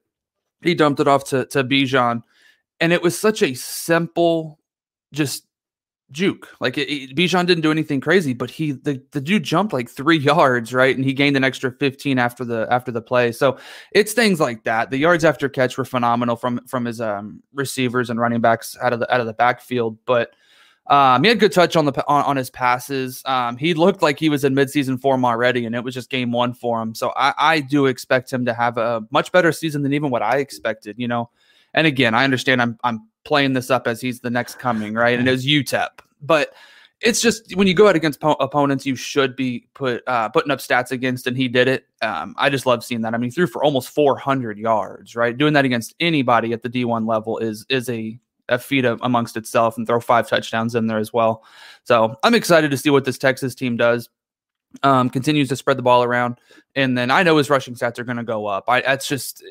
He 0.60 0.74
dumped 0.74 1.00
it 1.00 1.08
off 1.08 1.24
to, 1.24 1.46
to 1.46 1.64
Bijan, 1.64 2.22
and 2.80 2.92
it 2.92 3.02
was 3.02 3.18
such 3.18 3.42
a 3.42 3.54
simple, 3.54 4.58
just 5.12 5.46
juke. 6.10 6.48
Like 6.60 6.74
Bijan 6.74 7.46
didn't 7.46 7.62
do 7.62 7.70
anything 7.70 8.00
crazy, 8.00 8.32
but 8.32 8.50
he 8.50 8.72
the, 8.72 9.02
the 9.12 9.20
dude 9.20 9.42
jumped 9.42 9.72
like 9.72 9.88
three 9.88 10.18
yards, 10.32 10.72
right? 10.72 10.94
And 10.94 11.04
he 11.04 11.12
gained 11.12 11.36
an 11.36 11.44
extra 11.44 11.72
15 11.72 12.18
after 12.18 12.44
the 12.44 12.66
after 12.70 12.92
the 12.92 13.02
play. 13.02 13.32
So 13.32 13.58
it's 13.92 14.12
things 14.12 14.40
like 14.40 14.64
that. 14.64 14.90
The 14.90 14.98
yards 14.98 15.24
after 15.24 15.48
catch 15.48 15.76
were 15.76 15.84
phenomenal 15.84 16.36
from 16.36 16.60
from 16.66 16.84
his 16.84 17.00
um, 17.00 17.42
receivers 17.54 18.10
and 18.10 18.20
running 18.20 18.40
backs 18.40 18.76
out 18.80 18.92
of 18.92 19.00
the 19.00 19.12
out 19.12 19.20
of 19.20 19.26
the 19.26 19.32
backfield. 19.32 19.98
But 20.06 20.30
um, 20.88 21.24
he 21.24 21.28
had 21.28 21.40
good 21.40 21.52
touch 21.52 21.74
on 21.74 21.84
the 21.84 22.06
on, 22.06 22.24
on 22.24 22.36
his 22.36 22.50
passes. 22.50 23.22
Um, 23.26 23.56
he 23.56 23.74
looked 23.74 24.02
like 24.02 24.18
he 24.18 24.28
was 24.28 24.44
in 24.44 24.54
midseason 24.54 25.00
form 25.00 25.24
already, 25.24 25.66
and 25.66 25.74
it 25.74 25.82
was 25.82 25.94
just 25.94 26.10
game 26.10 26.30
one 26.30 26.54
for 26.54 26.80
him. 26.80 26.94
So 26.94 27.12
I, 27.16 27.34
I 27.36 27.60
do 27.60 27.86
expect 27.86 28.32
him 28.32 28.44
to 28.46 28.54
have 28.54 28.78
a 28.78 29.02
much 29.10 29.32
better 29.32 29.50
season 29.50 29.82
than 29.82 29.92
even 29.92 30.10
what 30.10 30.22
I 30.22 30.38
expected. 30.38 30.96
You 30.98 31.08
know, 31.08 31.30
and 31.74 31.86
again, 31.86 32.14
I 32.14 32.22
understand 32.22 32.62
I'm 32.62 32.78
I'm 32.84 33.08
playing 33.26 33.52
this 33.52 33.70
up 33.70 33.86
as 33.86 34.00
he's 34.00 34.20
the 34.20 34.30
next 34.30 34.58
coming, 34.58 34.94
right? 34.94 35.18
And 35.18 35.28
it 35.28 35.32
was 35.32 35.44
UTEP, 35.44 35.88
but 36.22 36.54
it's 37.02 37.20
just 37.20 37.54
when 37.56 37.66
you 37.66 37.74
go 37.74 37.88
out 37.88 37.96
against 37.96 38.20
po- 38.20 38.36
opponents, 38.40 38.86
you 38.86 38.96
should 38.96 39.36
be 39.36 39.66
put 39.74 40.02
uh, 40.06 40.30
putting 40.30 40.50
up 40.50 40.60
stats 40.60 40.92
against, 40.92 41.26
and 41.26 41.36
he 41.36 41.48
did 41.48 41.68
it. 41.68 41.86
Um, 42.00 42.34
I 42.38 42.48
just 42.48 42.64
love 42.64 42.82
seeing 42.84 43.02
that. 43.02 43.14
I 43.14 43.18
mean, 43.18 43.30
he 43.30 43.34
threw 43.34 43.46
for 43.46 43.62
almost 43.62 43.90
400 43.90 44.56
yards, 44.56 45.14
right? 45.14 45.36
Doing 45.36 45.52
that 45.52 45.64
against 45.64 45.94
anybody 46.00 46.52
at 46.52 46.62
the 46.62 46.70
D1 46.70 47.06
level 47.06 47.38
is 47.38 47.66
is 47.68 47.90
a 47.90 48.18
a 48.48 48.58
feat 48.58 48.84
amongst 48.84 49.36
itself 49.36 49.76
and 49.76 49.86
throw 49.86 49.98
five 49.98 50.28
touchdowns 50.28 50.76
in 50.76 50.86
there 50.86 50.98
as 50.98 51.12
well. 51.12 51.44
So 51.82 52.14
I'm 52.22 52.34
excited 52.34 52.70
to 52.70 52.76
see 52.76 52.90
what 52.90 53.04
this 53.04 53.18
Texas 53.18 53.54
team 53.54 53.76
does. 53.76 54.08
Um, 54.82 55.10
continues 55.10 55.48
to 55.48 55.56
spread 55.56 55.78
the 55.78 55.82
ball 55.82 56.02
around, 56.02 56.38
and 56.74 56.96
then 56.96 57.10
I 57.10 57.22
know 57.22 57.38
his 57.38 57.50
rushing 57.50 57.74
stats 57.74 57.98
are 57.98 58.04
going 58.04 58.18
to 58.18 58.24
go 58.24 58.46
up. 58.46 58.64
I 58.68 58.82
that's 58.82 59.08
just 59.08 59.42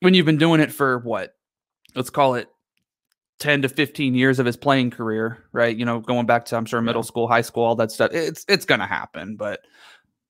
when 0.00 0.12
you've 0.12 0.26
been 0.26 0.38
doing 0.38 0.60
it 0.60 0.72
for 0.72 0.98
what, 0.98 1.34
let's 1.94 2.10
call 2.10 2.34
it 2.34 2.48
10 3.40 3.62
to 3.62 3.68
15 3.68 4.14
years 4.14 4.38
of 4.38 4.46
his 4.46 4.56
playing 4.56 4.90
career, 4.90 5.44
right? 5.52 5.76
You 5.76 5.84
know, 5.84 6.00
going 6.00 6.26
back 6.26 6.44
to 6.46 6.56
I'm 6.56 6.64
sure 6.64 6.80
middle 6.80 7.02
school, 7.02 7.26
high 7.26 7.42
school, 7.42 7.64
all 7.64 7.74
that 7.76 7.90
stuff. 7.90 8.12
It's 8.12 8.44
it's 8.48 8.64
gonna 8.64 8.86
happen, 8.86 9.36
but 9.36 9.60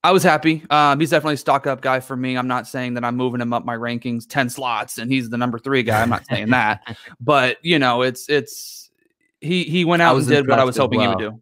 I 0.02 0.12
was 0.12 0.22
happy. 0.22 0.64
Um, 0.70 1.00
he's 1.00 1.10
definitely 1.10 1.34
a 1.34 1.38
stock 1.38 1.66
up 1.66 1.80
guy 1.80 2.00
for 2.00 2.16
me. 2.16 2.36
I'm 2.36 2.48
not 2.48 2.66
saying 2.66 2.94
that 2.94 3.04
I'm 3.04 3.16
moving 3.16 3.40
him 3.40 3.52
up 3.52 3.64
my 3.64 3.76
rankings 3.76 4.28
10 4.28 4.50
slots 4.50 4.98
and 4.98 5.10
he's 5.10 5.30
the 5.30 5.38
number 5.38 5.58
three 5.58 5.82
guy. 5.82 6.02
I'm 6.02 6.10
not 6.10 6.26
saying 6.26 6.50
that. 6.50 6.96
But 7.20 7.58
you 7.62 7.78
know, 7.78 8.02
it's 8.02 8.28
it's 8.28 8.90
he 9.40 9.64
he 9.64 9.84
went 9.84 10.02
out 10.02 10.16
and 10.16 10.26
did 10.26 10.48
what 10.48 10.58
I 10.58 10.64
was 10.64 10.76
hoping 10.76 10.98
well. 10.98 11.18
he 11.18 11.24
would 11.24 11.32
do. 11.32 11.40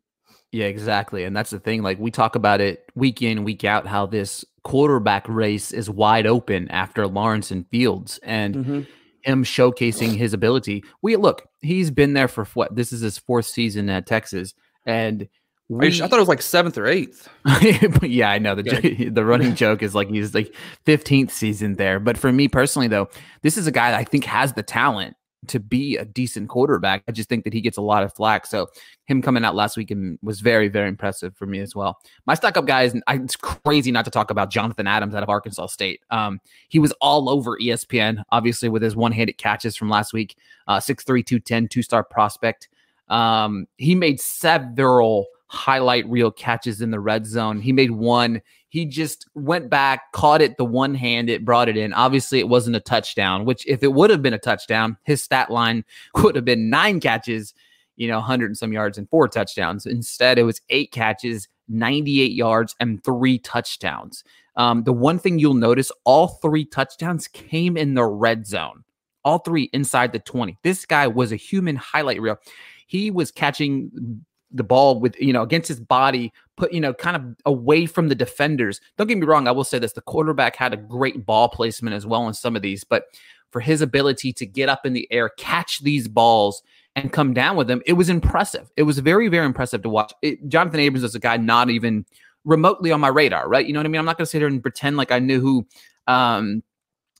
Yeah, 0.53 0.67
exactly. 0.67 1.25
And 1.25 1.35
that's 1.35 1.51
the 1.51 1.59
thing. 1.59 1.83
Like 1.83 1.99
we 1.99 2.11
talk 2.11 2.37
about 2.37 2.61
it 2.61 2.91
week 2.95 3.23
in, 3.23 3.45
week 3.45 3.65
out, 3.65 3.87
how 3.87 4.07
this 4.07 4.45
quarterback 4.65 5.27
race 5.29 5.73
is 5.73 5.89
wide 5.89 6.27
open 6.27 6.71
after 6.71 7.07
Lawrence 7.07 7.51
and 7.51 7.67
Fields. 7.69 8.21
And 8.23 8.55
mm-hmm 8.55 8.81
him 9.23 9.45
showcasing 9.45 10.17
his 10.17 10.33
ability. 10.33 10.85
We 11.03 11.17
look, 11.17 11.49
he's 11.61 11.91
been 11.91 12.13
there 12.13 12.29
for 12.29 12.45
what? 12.47 12.75
This 12.75 12.93
is 12.93 13.01
his 13.01 13.19
fourth 13.19 13.47
season 13.47 13.89
at 13.89 14.07
Texas, 14.07 14.55
and 14.87 15.29
we, 15.69 15.89
I 15.89 15.91
thought 16.07 16.15
it 16.15 16.19
was 16.19 16.29
like 16.29 16.43
seventh 16.43 16.77
or 16.77 16.87
eighth. 16.87 17.29
yeah, 18.03 18.31
I 18.31 18.39
know 18.39 18.55
the 18.55 19.09
the 19.13 19.25
running 19.25 19.55
joke 19.55 19.83
is 19.83 19.95
like 19.95 20.09
he's 20.09 20.35
like 20.35 20.55
fifteenth 20.85 21.33
season 21.33 21.75
there. 21.75 21.99
But 21.99 22.19
for 22.19 22.33
me 22.33 22.49
personally, 22.49 22.89
though, 22.89 23.09
this 23.43 23.57
is 23.57 23.67
a 23.67 23.73
guy 23.73 23.91
that 23.91 23.99
I 23.99 24.05
think 24.05 24.25
has 24.25 24.53
the 24.53 24.63
talent 24.63 25.17
to 25.49 25.59
be 25.59 25.97
a 25.97 26.05
decent 26.05 26.49
quarterback. 26.49 27.03
I 27.09 27.13
just 27.13 27.29
think 27.29 27.45
that 27.45 27.53
he 27.53 27.61
gets 27.61 27.77
a 27.77 27.83
lot 27.83 28.03
of 28.03 28.15
flack. 28.15 28.47
So 28.47 28.69
him 29.07 29.23
coming 29.23 29.45
out 29.45 29.55
last 29.55 29.77
week 29.77 29.91
and 29.91 30.19
was 30.23 30.41
very, 30.41 30.69
very 30.69 30.89
impressive 30.89 31.37
for 31.37 31.47
me 31.47 31.59
as 31.59 31.75
well. 31.75 31.99
My 32.27 32.35
stock 32.35 32.57
up 32.57 32.67
guy 32.67 32.83
is 32.83 33.01
it's 33.09 33.37
crazy 33.37 33.91
not 33.91 34.05
to 34.05 34.11
talk 34.11 34.31
about 34.31 34.51
Jonathan 34.51 34.87
Adams 34.87 35.15
out 35.15 35.23
of 35.23 35.29
Arkansas 35.29 35.67
State. 35.67 36.01
Um, 36.11 36.41
he 36.69 36.79
was 36.79 36.93
all 37.01 37.29
over 37.29 37.59
ESPN, 37.59 38.23
obviously 38.31 38.69
with 38.69 38.83
his 38.83 38.95
one-handed 38.95 39.39
catches 39.39 39.77
from 39.77 39.89
last 39.89 40.13
week. 40.13 40.37
Uh, 40.69 40.79
6'3", 40.79 41.05
210, 41.27 41.69
two-star 41.69 42.05
prospect. 42.05 42.69
Um, 43.09 43.67
he 43.77 43.95
made 43.95 44.21
several 44.21 45.27
highlight 45.53 46.09
reel 46.09 46.31
catches 46.31 46.81
in 46.81 46.91
the 46.91 46.99
red 46.99 47.27
zone. 47.27 47.61
He 47.61 47.73
made 47.73 47.91
one. 47.91 48.41
He 48.71 48.87
just 48.87 49.29
went 49.35 49.69
back, 49.69 50.11
caught 50.13 50.41
it 50.41 50.57
the 50.57 50.65
one 50.65 50.95
hand, 50.95 51.29
it 51.29 51.45
brought 51.45 51.69
it 51.69 51.77
in. 51.77 51.93
Obviously, 51.93 52.39
it 52.39 52.49
wasn't 52.49 52.77
a 52.77 52.81
touchdown, 52.81 53.45
which 53.45 53.67
if 53.69 53.83
it 53.83 53.93
would 53.93 54.09
have 54.09 54.23
been 54.23 54.33
a 54.33 54.39
touchdown, 54.39 54.97
his 55.05 55.23
stat 55.23 55.51
line 55.51 55.85
would 56.15 56.37
have 56.37 56.47
been 56.47 56.71
nine 56.71 57.01
catches, 57.01 57.53
you 57.97 58.09
know, 58.09 58.17
100 58.17 58.47
and 58.47 58.57
some 58.57 58.73
yards 58.73 58.97
and 58.97 59.11
four 59.11 59.29
touchdowns. 59.29 59.85
Instead, 59.85 60.39
it 60.39 60.45
was 60.45 60.63
eight 60.71 60.91
catches, 60.91 61.49
98 61.69 62.33
yards, 62.33 62.75
and 62.81 63.05
three 63.05 63.39
touchdowns. 63.39 64.25
Um, 64.57 64.85
the 64.85 64.93
one 64.93 65.19
thing 65.19 65.39
you'll 65.39 65.53
notice 65.53 65.93
all 66.05 66.29
three 66.29 66.65
touchdowns 66.65 67.29
came 67.29 67.77
in 67.77 67.93
the 67.93 68.05
red 68.05 68.47
zone, 68.47 68.85
all 69.23 69.39
three 69.39 69.69
inside 69.75 70.13
the 70.13 70.19
20. 70.19 70.57
This 70.63 70.87
guy 70.87 71.09
was 71.09 71.31
a 71.31 71.37
human 71.37 71.77
highlight 71.77 72.23
reel. 72.23 72.39
He 72.87 73.11
was 73.11 73.31
catching 73.31 74.25
the 74.53 74.65
ball 74.65 75.01
with 75.01 75.17
you 75.21 75.33
know 75.33 75.43
against 75.43 75.69
his 75.69 75.81
body 75.81 76.33
put 76.57 76.73
you 76.73 76.81
know 76.81 76.93
kind 76.93 77.17
of 77.17 77.25
away 77.47 77.87
from 77.87 78.09
the 78.09 78.15
defenders. 78.15 78.81
Don't 78.97 79.07
get 79.07 79.19
me 79.19 79.27
wrong 79.27 79.49
i 79.49 79.51
will 79.51 79.65
say 79.65 79.79
this 79.79 79.93
the 79.93 80.01
quarterback 80.01 80.57
had 80.57 80.73
a 80.73 80.77
great 80.77 81.25
ball 81.25 81.49
placement 81.49 81.95
as 81.95 82.07
well 82.07 82.27
in 82.29 82.35
some 82.35 82.57
of 82.57 82.63
these 82.63 82.85
but 82.85 83.05
for 83.51 83.61
his 83.61 83.81
ability 83.81 84.33
to 84.33 84.47
get 84.47 84.69
up 84.69 84.87
in 84.87 84.93
the 84.93 85.07
air 85.11 85.31
catch 85.39 85.81
these 85.81 86.09
balls 86.09 86.63
and 86.97 87.13
come 87.13 87.33
down 87.33 87.57
with 87.57 87.69
them 87.69 87.83
it 87.87 87.95
was 87.95 88.09
impressive. 88.09 88.71
It 88.77 88.83
was 88.83 88.99
very 88.99 89.29
very 89.29 89.47
impressive 89.47 89.83
to 89.83 89.89
watch. 89.89 90.13
It, 90.23 90.49
jonathan 90.49 90.81
abrams 90.81 91.05
is 91.05 91.15
a 91.15 91.21
guy 91.21 91.37
not 91.37 91.71
even 91.71 92.05
remotely 92.45 92.91
on 92.93 93.01
my 93.01 93.09
radar 93.09 93.49
right? 93.49 93.67
You 93.67 93.73
know 93.73 93.81
what 93.81 93.87
i 93.87 93.89
mean? 93.89 93.99
I'm 93.99 94.05
not 94.05 94.19
going 94.19 94.27
to 94.27 94.31
sit 94.31 94.39
here 94.39 94.49
and 94.49 94.63
pretend 94.63 94.97
like 94.97 95.13
i 95.13 95.19
knew 95.19 95.41
who 95.41 95.67
um 96.07 96.63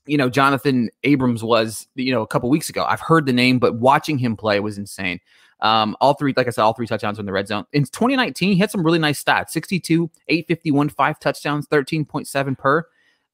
you 0.05 0.17
know 0.17 0.29
jonathan 0.29 0.89
abrams 1.03 1.43
was 1.43 1.87
you 1.95 2.11
know 2.13 2.21
a 2.21 2.27
couple 2.27 2.49
weeks 2.49 2.69
ago. 2.69 2.85
I've 2.87 2.99
heard 3.01 3.25
the 3.25 3.33
name 3.33 3.57
but 3.57 3.75
watching 3.75 4.17
him 4.17 4.35
play 4.35 4.59
was 4.59 4.77
insane 4.77 5.19
um, 5.63 5.95
all 6.01 6.13
three, 6.13 6.33
like 6.35 6.47
I 6.47 6.49
said, 6.51 6.61
all 6.61 6.73
three 6.73 6.85
touchdowns 6.85 7.17
in 7.17 7.25
the 7.25 7.31
red 7.31 7.47
zone. 7.47 7.65
In 7.71 7.83
2019, 7.85 8.53
he 8.53 8.59
had 8.59 8.69
some 8.69 8.83
really 8.83 8.99
nice 8.99 9.23
stats 9.23 9.49
62, 9.49 10.11
851, 10.27 10.89
five 10.89 11.19
touchdowns, 11.19 11.67
13.7 11.67 12.57
per. 12.57 12.85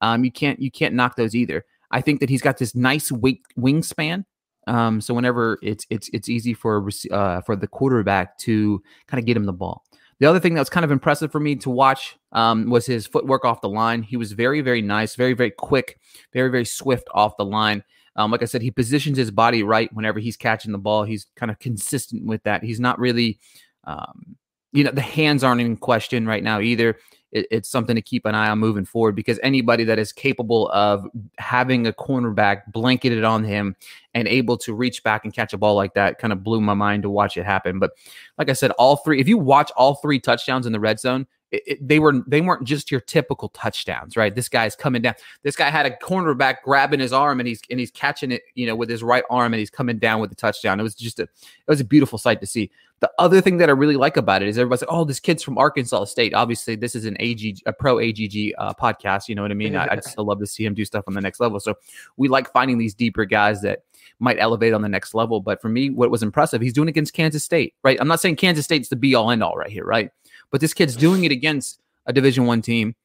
Um, 0.01 0.23
you 0.23 0.31
can't 0.31 0.59
you 0.61 0.71
can't 0.71 0.93
knock 0.93 1.17
those 1.17 1.35
either. 1.35 1.65
I 1.91 2.01
think 2.01 2.19
that 2.21 2.29
he's 2.29 2.41
got 2.41 2.57
this 2.57 2.75
nice 2.75 3.11
weight 3.11 3.41
wingspan. 3.57 4.23
Um, 4.67 5.01
so 5.01 5.13
whenever 5.13 5.57
it's 5.63 5.85
it's 5.89 6.09
it's 6.13 6.29
easy 6.29 6.53
for 6.53 6.87
uh, 7.11 7.41
for 7.41 7.55
the 7.55 7.67
quarterback 7.67 8.37
to 8.39 8.81
kind 9.07 9.19
of 9.19 9.25
get 9.25 9.35
him 9.35 9.45
the 9.45 9.53
ball. 9.53 9.83
The 10.19 10.27
other 10.27 10.39
thing 10.39 10.53
that 10.53 10.61
was 10.61 10.69
kind 10.69 10.83
of 10.83 10.91
impressive 10.91 11.31
for 11.31 11.39
me 11.39 11.55
to 11.57 11.69
watch 11.69 12.17
um, 12.33 12.69
was 12.69 12.85
his 12.85 13.07
footwork 13.07 13.45
off 13.45 13.61
the 13.61 13.69
line. 13.69 14.03
He 14.03 14.17
was 14.17 14.33
very, 14.33 14.61
very 14.61 14.81
nice, 14.81 15.15
very, 15.15 15.33
very 15.33 15.51
quick, 15.51 15.97
very, 16.33 16.49
very 16.49 16.65
swift 16.65 17.07
off 17.13 17.37
the 17.37 17.45
line. 17.45 17.83
Um, 18.15 18.31
like 18.31 18.41
I 18.41 18.45
said, 18.45 18.61
he 18.61 18.71
positions 18.71 19.17
his 19.17 19.31
body 19.31 19.63
right 19.63 19.91
whenever 19.93 20.19
he's 20.19 20.37
catching 20.37 20.71
the 20.71 20.77
ball. 20.77 21.03
He's 21.03 21.27
kind 21.35 21.51
of 21.51 21.59
consistent 21.59 22.25
with 22.25 22.43
that. 22.43 22.63
He's 22.63 22.79
not 22.79 22.99
really, 22.99 23.39
um, 23.85 24.35
you 24.71 24.83
know, 24.83 24.91
the 24.91 25.01
hands 25.01 25.43
aren't 25.43 25.61
in 25.61 25.77
question 25.77 26.27
right 26.27 26.43
now 26.43 26.59
either. 26.59 26.97
It, 27.31 27.47
it's 27.51 27.69
something 27.69 27.95
to 27.95 28.01
keep 28.01 28.25
an 28.25 28.35
eye 28.35 28.49
on 28.49 28.59
moving 28.59 28.85
forward 28.85 29.15
because 29.15 29.39
anybody 29.43 29.83
that 29.83 29.99
is 29.99 30.11
capable 30.11 30.69
of 30.69 31.07
having 31.37 31.85
a 31.85 31.93
cornerback 31.93 32.71
blanketed 32.71 33.23
on 33.23 33.43
him 33.43 33.75
and 34.13 34.27
able 34.27 34.57
to 34.57 34.73
reach 34.73 35.03
back 35.03 35.25
and 35.25 35.33
catch 35.33 35.53
a 35.53 35.57
ball 35.57 35.75
like 35.75 35.93
that 35.93 36.17
kind 36.17 36.33
of 36.33 36.43
blew 36.43 36.59
my 36.59 36.73
mind 36.73 37.03
to 37.03 37.09
watch 37.09 37.37
it 37.37 37.45
happen. 37.45 37.79
But 37.79 37.91
like 38.37 38.49
I 38.49 38.53
said, 38.53 38.71
all 38.71 38.97
three, 38.97 39.19
if 39.19 39.27
you 39.27 39.37
watch 39.37 39.71
all 39.75 39.95
three 39.95 40.19
touchdowns 40.19 40.65
in 40.65 40.73
the 40.73 40.79
red 40.79 40.99
zone, 40.99 41.27
it, 41.51 41.63
it, 41.65 41.87
they 41.87 41.99
were 41.99 42.21
they 42.27 42.41
weren't 42.41 42.63
just 42.63 42.91
your 42.91 43.01
typical 43.01 43.49
touchdowns, 43.49 44.15
right? 44.15 44.33
This 44.33 44.49
guy's 44.49 44.75
coming 44.75 45.01
down. 45.01 45.15
This 45.43 45.55
guy 45.55 45.69
had 45.69 45.85
a 45.85 45.91
cornerback 45.91 46.57
grabbing 46.63 46.99
his 46.99 47.13
arm 47.13 47.39
and 47.39 47.47
he's 47.47 47.61
and 47.69 47.79
he's 47.79 47.91
catching 47.91 48.31
it, 48.31 48.43
you 48.55 48.67
know, 48.67 48.75
with 48.75 48.89
his 48.89 49.03
right 49.03 49.23
arm 49.29 49.53
and 49.53 49.59
he's 49.59 49.69
coming 49.69 49.97
down 49.97 50.19
with 50.19 50.29
the 50.29 50.35
touchdown. 50.35 50.79
It 50.79 50.83
was 50.83 50.95
just 50.95 51.19
a 51.19 51.23
it 51.23 51.67
was 51.67 51.81
a 51.81 51.85
beautiful 51.85 52.17
sight 52.19 52.39
to 52.41 52.47
see. 52.47 52.71
The 53.01 53.09
other 53.17 53.39
thing 53.39 53.57
that 53.59 53.69
I 53.69 53.71
really 53.71 53.95
like 53.95 54.17
about 54.17 54.41
it 54.41 54.49
is 54.49 54.57
everybody's 54.57 54.81
like, 54.81 54.91
"Oh, 54.91 55.05
this 55.05 55.21
kid's 55.21 55.41
from 55.41 55.57
Arkansas 55.57 56.03
State." 56.05 56.33
Obviously, 56.33 56.75
this 56.75 56.95
is 56.95 57.05
an 57.05 57.15
AG 57.19 57.61
a 57.65 57.71
pro 57.71 57.99
AGG 57.99 58.53
uh, 58.57 58.73
podcast. 58.73 59.29
You 59.29 59.35
know 59.35 59.41
what 59.41 59.51
I 59.51 59.55
mean? 59.55 59.75
I, 59.75 59.87
I'd 59.89 60.03
still 60.03 60.25
love 60.25 60.39
to 60.39 60.47
see 60.47 60.65
him 60.65 60.73
do 60.73 60.83
stuff 60.83 61.05
on 61.07 61.13
the 61.13 61.21
next 61.21 61.39
level. 61.39 61.59
So 61.61 61.75
we 62.17 62.27
like 62.27 62.51
finding 62.51 62.77
these 62.77 62.93
deeper 62.93 63.23
guys 63.23 63.61
that 63.61 63.83
might 64.19 64.37
elevate 64.37 64.73
on 64.73 64.81
the 64.81 64.89
next 64.89 65.13
level. 65.13 65.39
But 65.39 65.61
for 65.61 65.69
me, 65.69 65.89
what 65.89 66.11
was 66.11 66.23
impressive, 66.23 66.61
he's 66.61 66.73
doing 66.73 66.89
against 66.89 67.13
Kansas 67.13 67.43
State, 67.43 67.73
right? 67.83 67.97
I'm 68.01 68.07
not 68.07 68.19
saying 68.19 68.35
Kansas 68.35 68.65
State's 68.65 68.89
the 68.89 68.97
be 68.97 69.15
all 69.15 69.31
end 69.31 69.43
all 69.43 69.55
right 69.55 69.71
here, 69.71 69.85
right? 69.85 70.11
But 70.51 70.61
this 70.61 70.73
kid's 70.73 70.95
doing 70.95 71.23
it 71.23 71.31
against 71.31 71.81
a 72.05 72.13
Division 72.13 72.45
One 72.45 72.61
team 72.61 72.95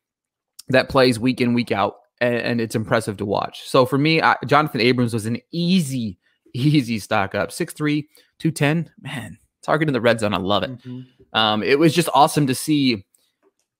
that 0.69 0.89
plays 0.89 1.19
week 1.19 1.41
in 1.41 1.55
week 1.55 1.73
out, 1.73 1.97
and, 2.21 2.37
and 2.37 2.61
it's 2.61 2.75
impressive 2.75 3.17
to 3.19 3.25
watch. 3.25 3.69
So 3.69 3.87
for 3.87 3.99
me, 3.99 4.23
I, 4.23 4.37
Jonathan 4.47 4.81
Abrams 4.81 5.13
was 5.13 5.27
an 5.27 5.39
easy, 5.53 6.19
easy 6.55 6.99
stock 6.99 7.35
up. 7.35 7.51
6'3", 7.51 8.05
210. 8.39 8.91
Man, 9.01 9.39
target 9.63 9.89
in 9.89 9.93
the 9.93 10.01
red 10.01 10.21
zone. 10.21 10.35
I 10.35 10.39
love 10.39 10.63
it. 10.63 10.71
Mm-hmm. 10.71 11.39
Um, 11.39 11.63
it 11.63 11.79
was 11.79 11.95
just 11.95 12.09
awesome 12.15 12.47
to 12.47 12.55
see. 12.55 13.05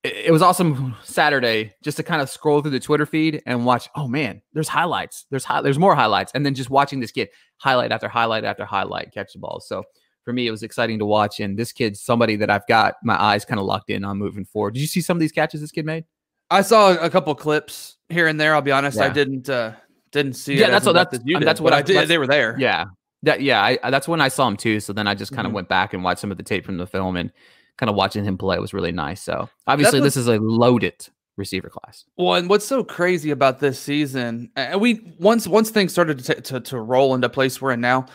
It, 0.03 0.27
it 0.27 0.33
was 0.33 0.43
awesome 0.43 0.97
Saturday 1.05 1.75
just 1.83 1.97
to 1.97 2.03
kind 2.03 2.21
of 2.21 2.29
scroll 2.29 2.61
through 2.61 2.73
the 2.73 2.81
Twitter 2.81 3.07
feed 3.07 3.43
and 3.47 3.65
watch. 3.65 3.89
Oh 3.95 4.09
man, 4.09 4.43
there's 4.53 4.69
highlights. 4.69 5.25
There's 5.31 5.47
there's 5.63 5.79
more 5.79 5.95
highlights, 5.95 6.33
and 6.35 6.45
then 6.45 6.55
just 6.55 6.71
watching 6.71 7.01
this 7.01 7.13
kid 7.13 7.29
highlight 7.59 7.93
after 7.93 8.09
highlight 8.09 8.45
after 8.45 8.65
highlight 8.65 9.13
catch 9.15 9.33
the 9.33 9.39
ball. 9.39 9.61
So 9.61 9.85
for 10.25 10.33
me, 10.33 10.47
it 10.47 10.51
was 10.51 10.63
exciting 10.63 10.99
to 10.99 11.07
watch. 11.07 11.41
And 11.41 11.59
this 11.59 11.73
kid's 11.73 12.01
somebody 12.01 12.37
that 12.37 12.51
I've 12.51 12.67
got 12.67 12.95
my 13.03 13.21
eyes 13.21 13.45
kind 13.45 13.61
of 13.61 13.67
locked 13.67 13.91
in 13.91 14.05
on 14.05 14.19
moving 14.19 14.45
forward. 14.45 14.75
Did 14.75 14.81
you 14.81 14.87
see 14.87 15.01
some 15.01 15.17
of 15.17 15.21
these 15.21 15.33
catches 15.33 15.61
this 15.61 15.71
kid 15.71 15.85
made? 15.87 16.05
I 16.51 16.63
saw 16.63 16.95
a 16.95 17.11
couple 17.11 17.35
clips 17.35 17.97
here 18.09 18.27
and 18.27 18.41
there. 18.41 18.55
I'll 18.55 18.63
be 18.63 18.73
honest, 18.73 18.99
yeah. 18.99 19.05
I 19.05 19.09
didn't 19.09 19.49
uh, 19.49 19.73
didn't 20.13 20.35
see. 20.35 20.55
Yeah, 20.55 20.71
that's 20.71 20.87
what 20.87 20.93
that's 20.93 21.19
that's 21.41 21.61
what 21.61 21.73
I 21.73 21.83
did. 21.83 22.09
they 22.09 22.19
were 22.19 22.27
there. 22.27 22.57
Yeah, 22.59 22.85
That 23.23 23.41
yeah, 23.43 23.63
I, 23.83 23.91
that's 23.91 24.07
when 24.07 24.21
I 24.21 24.29
saw 24.29 24.47
him 24.49 24.57
too. 24.57 24.81
So 24.81 24.93
then 24.93 25.07
I 25.07 25.15
just 25.15 25.33
kind 25.33 25.47
of 25.47 25.51
Mhm. 25.53 25.57
went 25.57 25.69
back 25.69 25.95
and 25.95 26.05
watched 26.05 26.21
some 26.21 26.31
of 26.31 26.37
the 26.37 26.43
tape 26.43 26.65
from 26.65 26.77
the 26.77 26.87
film 26.87 27.17
and 27.17 27.31
kind 27.79 27.91
of 27.91 27.97
watching 27.97 28.25
him 28.25 28.39
play 28.39 28.59
was 28.59 28.73
really 28.75 28.93
nice. 28.93 29.23
So 29.23 29.49
obviously 29.67 30.01
this 30.01 30.17
is 30.17 30.29
a 30.29 30.39
loaded 30.39 31.09
receiver 31.37 31.69
class. 31.69 32.05
Well, 32.17 32.35
and 32.35 32.49
what's 32.49 32.65
so 32.67 32.85
crazy 32.85 33.33
about 33.33 33.59
this 33.59 33.81
season, 33.81 34.53
and 34.55 34.81
we 34.81 35.15
once 35.19 35.49
once 35.49 35.71
things 35.71 35.91
started 35.93 36.19
to, 36.25 36.41
to 36.43 36.61
to 36.61 36.79
roll 36.79 37.15
into 37.15 37.29
place 37.29 37.61
we're 37.61 37.73
in 37.73 37.81
now, 37.81 38.07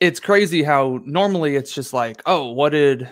it's 0.00 0.20
crazy 0.20 0.62
how 0.62 1.00
normally 1.04 1.56
it's 1.56 1.74
just 1.74 1.92
like, 1.92 2.22
oh, 2.26 2.52
what 2.52 2.70
did 2.70 3.08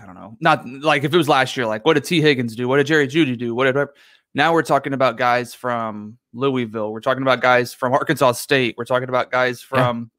I 0.00 0.06
don't 0.06 0.14
know, 0.14 0.36
not 0.40 0.66
like 0.68 1.02
if 1.04 1.12
it 1.12 1.16
was 1.16 1.28
last 1.28 1.56
year, 1.56 1.66
like 1.66 1.84
what 1.84 1.94
did 1.94 2.04
Tee 2.04 2.20
Higgins 2.20 2.54
do? 2.54 2.68
What 2.68 2.76
did 2.76 2.86
Jerry 2.86 3.08
Jeudy 3.08 3.36
do? 3.36 3.54
What 3.54 3.72
did 3.72 3.88
now 4.34 4.52
we're 4.52 4.62
talking 4.62 4.92
about 4.92 5.16
guys 5.16 5.54
from 5.54 6.18
Louisville, 6.32 6.92
we're 6.92 7.00
talking 7.00 7.22
about 7.22 7.40
guys 7.40 7.74
from 7.74 7.92
Arkansas 7.92 8.32
State, 8.32 8.76
we're 8.78 8.84
talking 8.84 9.08
about 9.08 9.30
guys 9.30 9.60
Yeah. 9.72 9.84
from 9.86 10.10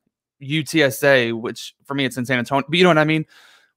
UTSA, 0.42 1.40
which 1.40 1.76
for 1.86 1.94
me 1.94 2.06
it's 2.06 2.18
in 2.18 2.26
San 2.26 2.40
Antonio, 2.40 2.66
but 2.68 2.78
you 2.78 2.84
know 2.84 2.90
what 2.90 2.98
I 2.98 3.06
mean. 3.06 3.26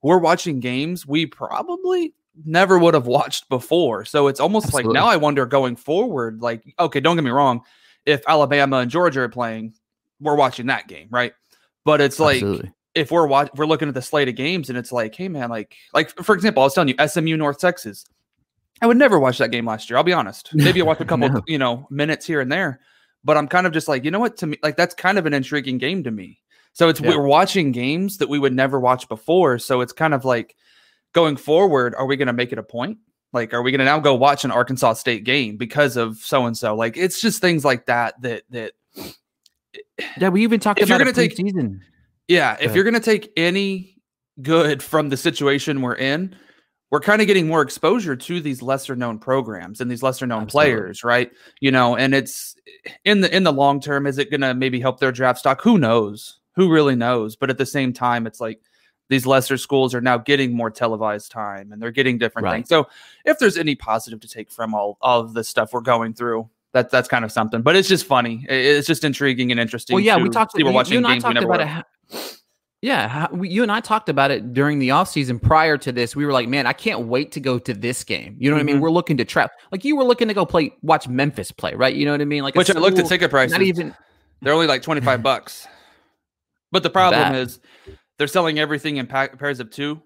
We're 0.02 0.18
watching 0.18 0.58
games 0.58 1.06
we 1.06 1.26
probably 1.26 2.14
never 2.44 2.78
would 2.78 2.94
have 2.94 3.06
watched 3.06 3.48
before. 3.48 4.04
So 4.04 4.26
it's 4.26 4.40
almost 4.40 4.66
Absolutely. 4.66 4.88
like 4.88 4.94
now 4.94 5.06
I 5.06 5.16
wonder 5.16 5.46
going 5.46 5.76
forward, 5.76 6.40
like, 6.42 6.64
okay, 6.80 6.98
don't 6.98 7.16
get 7.16 7.24
me 7.24 7.30
wrong. 7.30 7.60
If 8.06 8.22
Alabama 8.26 8.78
and 8.78 8.90
Georgia 8.90 9.20
are 9.20 9.28
playing, 9.28 9.74
we're 10.20 10.34
watching 10.34 10.66
that 10.66 10.88
game, 10.88 11.06
right? 11.10 11.32
But 11.84 12.00
it's 12.00 12.18
like 12.20 12.36
Absolutely. 12.36 12.72
if 12.94 13.10
we're 13.10 13.26
watch, 13.26 13.50
we're 13.56 13.66
looking 13.66 13.88
at 13.88 13.94
the 13.94 14.02
slate 14.02 14.28
of 14.28 14.34
games 14.36 14.68
and 14.68 14.78
it's 14.78 14.92
like, 14.92 15.14
hey 15.14 15.28
man, 15.28 15.50
like 15.50 15.74
like 15.92 16.10
for 16.22 16.34
example, 16.34 16.62
I 16.62 16.66
was 16.66 16.74
telling 16.74 16.88
you 16.96 17.08
SMU 17.08 17.36
North 17.36 17.58
Texas. 17.58 18.04
I 18.80 18.86
would 18.86 18.96
never 18.96 19.18
watch 19.20 19.38
that 19.38 19.50
game 19.52 19.66
last 19.66 19.88
year. 19.88 19.96
I'll 19.96 20.02
be 20.04 20.12
honest. 20.12 20.50
Maybe 20.54 20.80
I 20.80 20.84
watched 20.84 21.00
a 21.00 21.04
couple, 21.04 21.28
No. 21.28 21.42
you 21.46 21.58
know, 21.58 21.86
minutes 21.90 22.26
here 22.26 22.40
and 22.40 22.50
there, 22.50 22.80
but 23.24 23.36
I'm 23.36 23.46
kind 23.48 23.66
of 23.66 23.72
just 23.72 23.86
like, 23.88 24.04
you 24.04 24.10
know 24.10 24.18
what? 24.20 24.36
To 24.38 24.46
me, 24.48 24.58
like 24.62 24.76
that's 24.76 24.94
kind 24.94 25.18
of 25.18 25.26
an 25.26 25.34
intriguing 25.34 25.78
game 25.78 26.02
to 26.04 26.10
me. 26.10 26.40
So 26.72 26.88
it's 26.88 27.00
Yeah. 27.00 27.10
we're 27.10 27.26
watching 27.26 27.70
games 27.72 28.18
that 28.18 28.28
we 28.28 28.38
would 28.38 28.52
never 28.54 28.80
watch 28.80 29.08
before. 29.08 29.58
So 29.58 29.80
it's 29.82 29.92
kind 29.92 30.14
of 30.14 30.24
like 30.24 30.56
going 31.12 31.36
forward, 31.36 31.94
are 31.94 32.06
we 32.06 32.16
going 32.16 32.26
to 32.28 32.32
make 32.32 32.52
it 32.52 32.58
a 32.58 32.62
point? 32.62 32.98
Like, 33.34 33.54
are 33.54 33.62
we 33.62 33.70
going 33.70 33.78
to 33.80 33.84
now 33.84 33.98
go 34.00 34.14
watch 34.14 34.44
an 34.44 34.50
Arkansas 34.50 34.94
State 34.94 35.24
game 35.24 35.56
because 35.56 35.96
of 35.96 36.16
so 36.18 36.46
and 36.46 36.56
so? 36.56 36.74
Like, 36.74 36.96
it's 36.96 37.20
just 37.20 37.40
things 37.40 37.64
like 37.64 37.86
that 37.86 38.20
that 38.22 38.42
that 38.50 38.72
Yeah, 40.18 40.28
we 40.28 40.42
even 40.42 40.60
talked 40.60 40.80
If 40.80 40.88
about 40.88 40.98
gonna 40.98 41.12
take- 41.12 41.36
preseason. 41.36 41.80
Yeah, 42.28 42.56
if 42.60 42.74
you're 42.74 42.84
going 42.84 42.94
to 42.94 43.00
take 43.00 43.30
any 43.36 43.96
good 44.40 44.82
from 44.82 45.08
the 45.10 45.16
situation 45.16 45.82
we're 45.82 45.96
in, 45.96 46.34
we're 46.90 47.00
kind 47.00 47.20
of 47.20 47.26
getting 47.26 47.48
more 47.48 47.62
exposure 47.62 48.14
to 48.16 48.40
these 48.40 48.62
lesser 48.62 48.94
known 48.94 49.18
programs 49.18 49.80
and 49.80 49.90
these 49.90 50.02
lesser 50.02 50.26
known 50.26 50.42
Absolutely. 50.44 50.72
players, 50.72 51.04
right? 51.04 51.30
You 51.60 51.72
know, 51.72 51.96
and 51.96 52.14
it's 52.14 52.54
in 53.04 53.20
the 53.22 53.34
in 53.34 53.42
the 53.42 53.52
long 53.52 53.80
term 53.80 54.06
is 54.06 54.18
it 54.18 54.30
going 54.30 54.40
to 54.42 54.54
maybe 54.54 54.78
help 54.80 55.00
their 55.00 55.12
draft 55.12 55.40
stock? 55.40 55.60
Who 55.62 55.78
knows? 55.78 56.38
Who 56.54 56.70
really 56.72 56.94
knows? 56.94 57.34
But 57.34 57.50
at 57.50 57.58
the 57.58 57.66
same 57.66 57.92
time, 57.92 58.26
it's 58.26 58.40
like 58.40 58.60
these 59.08 59.26
lesser 59.26 59.56
schools 59.58 59.94
are 59.94 60.00
now 60.00 60.16
getting 60.16 60.52
more 60.54 60.70
televised 60.70 61.30
time 61.32 61.72
and 61.72 61.82
they're 61.82 61.90
getting 61.90 62.18
different 62.18 62.44
Right. 62.44 62.54
things. 62.58 62.68
So, 62.68 62.88
if 63.26 63.38
there's 63.38 63.58
any 63.58 63.74
positive 63.74 64.20
to 64.20 64.28
take 64.28 64.50
from 64.50 64.74
all 64.74 64.96
all 65.02 65.20
of 65.20 65.34
the 65.34 65.44
stuff 65.44 65.72
we're 65.72 65.80
going 65.80 66.14
through, 66.14 66.48
that 66.72 66.90
that's 66.90 67.08
kind 67.08 67.24
of 67.24 67.32
something. 67.32 67.62
But 67.62 67.76
it's 67.76 67.88
just 67.88 68.06
funny. 68.06 68.46
It's 68.48 68.86
just 68.86 69.04
intriguing 69.04 69.50
and 69.50 69.60
interesting. 69.60 69.94
Well, 69.94 70.02
yeah, 70.04 70.16
we 70.16 70.24
to 70.24 70.30
talked. 70.30 70.54
we're 70.54 70.66
you- 70.66 70.72
watching 70.72 71.00
you 71.02 71.06
games 71.06 71.24
we 71.24 71.34
never 71.34 71.46
about 71.52 71.60
were. 71.60 71.84
it. 72.18 72.38
Yeah, 72.80 73.06
how- 73.08 73.28
we- 73.30 73.48
you 73.48 73.62
and 73.62 73.70
I 73.70 73.80
talked 73.80 74.08
about 74.08 74.30
it 74.32 74.52
during 74.52 74.78
the 74.80 74.88
offseason 74.88 75.40
prior 75.40 75.78
to 75.78 75.92
this. 75.92 76.16
We 76.16 76.26
were 76.26 76.32
like, 76.32 76.48
man, 76.48 76.66
I 76.66 76.72
can't 76.72 77.06
wait 77.06 77.30
to 77.32 77.40
go 77.40 77.58
to 77.60 77.72
this 77.74 78.02
game. 78.02 78.34
You 78.40 78.50
know 78.50 78.56
what 78.56 78.60
I 78.60 78.64
mean? 78.64 78.78
Mhm. 78.78 78.80
We're 78.80 78.90
looking 78.90 79.16
to 79.18 79.24
trap. 79.24 79.52
Like 79.70 79.84
you 79.84 79.94
were 79.96 80.02
looking 80.04 80.26
to 80.28 80.34
go 80.34 80.44
play, 80.44 80.72
watch 80.82 81.06
Memphis 81.06 81.52
play, 81.52 81.74
right? 81.74 81.94
You 81.94 82.04
know 82.06 82.10
what 82.10 82.20
I 82.20 82.24
mean? 82.24 82.42
Like 82.42 82.56
Which 82.56 82.74
I 82.74 82.78
looked 82.78 82.98
at 82.98 83.06
ticket 83.06 83.30
prices. 83.30 83.52
Not 83.52 83.62
even. 83.62 83.94
They're 84.40 84.52
only 84.52 84.66
like 84.66 84.82
25 84.82 85.22
bucks. 85.22 85.68
But 86.72 86.82
the 86.82 86.90
problem 86.90 87.20
That- 87.20 87.34
is 87.36 87.60
they're 88.18 88.26
selling 88.26 88.58
everything 88.58 88.96
in 88.96 89.06
pack, 89.06 89.38
pairs 89.38 89.60
of 89.60 89.70
two. 89.70 90.02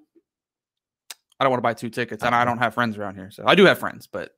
I 1.40 1.44
don't 1.44 1.50
want 1.50 1.58
to 1.60 1.62
buy 1.62 1.74
two 1.74 1.90
tickets 1.90 2.22
and 2.24 2.34
I 2.34 2.44
don't 2.44 2.58
have 2.58 2.74
friends 2.74 2.98
around 2.98 3.14
here. 3.14 3.30
So 3.30 3.44
I 3.46 3.54
do 3.54 3.64
have 3.66 3.78
friends, 3.78 4.06
but 4.10 4.32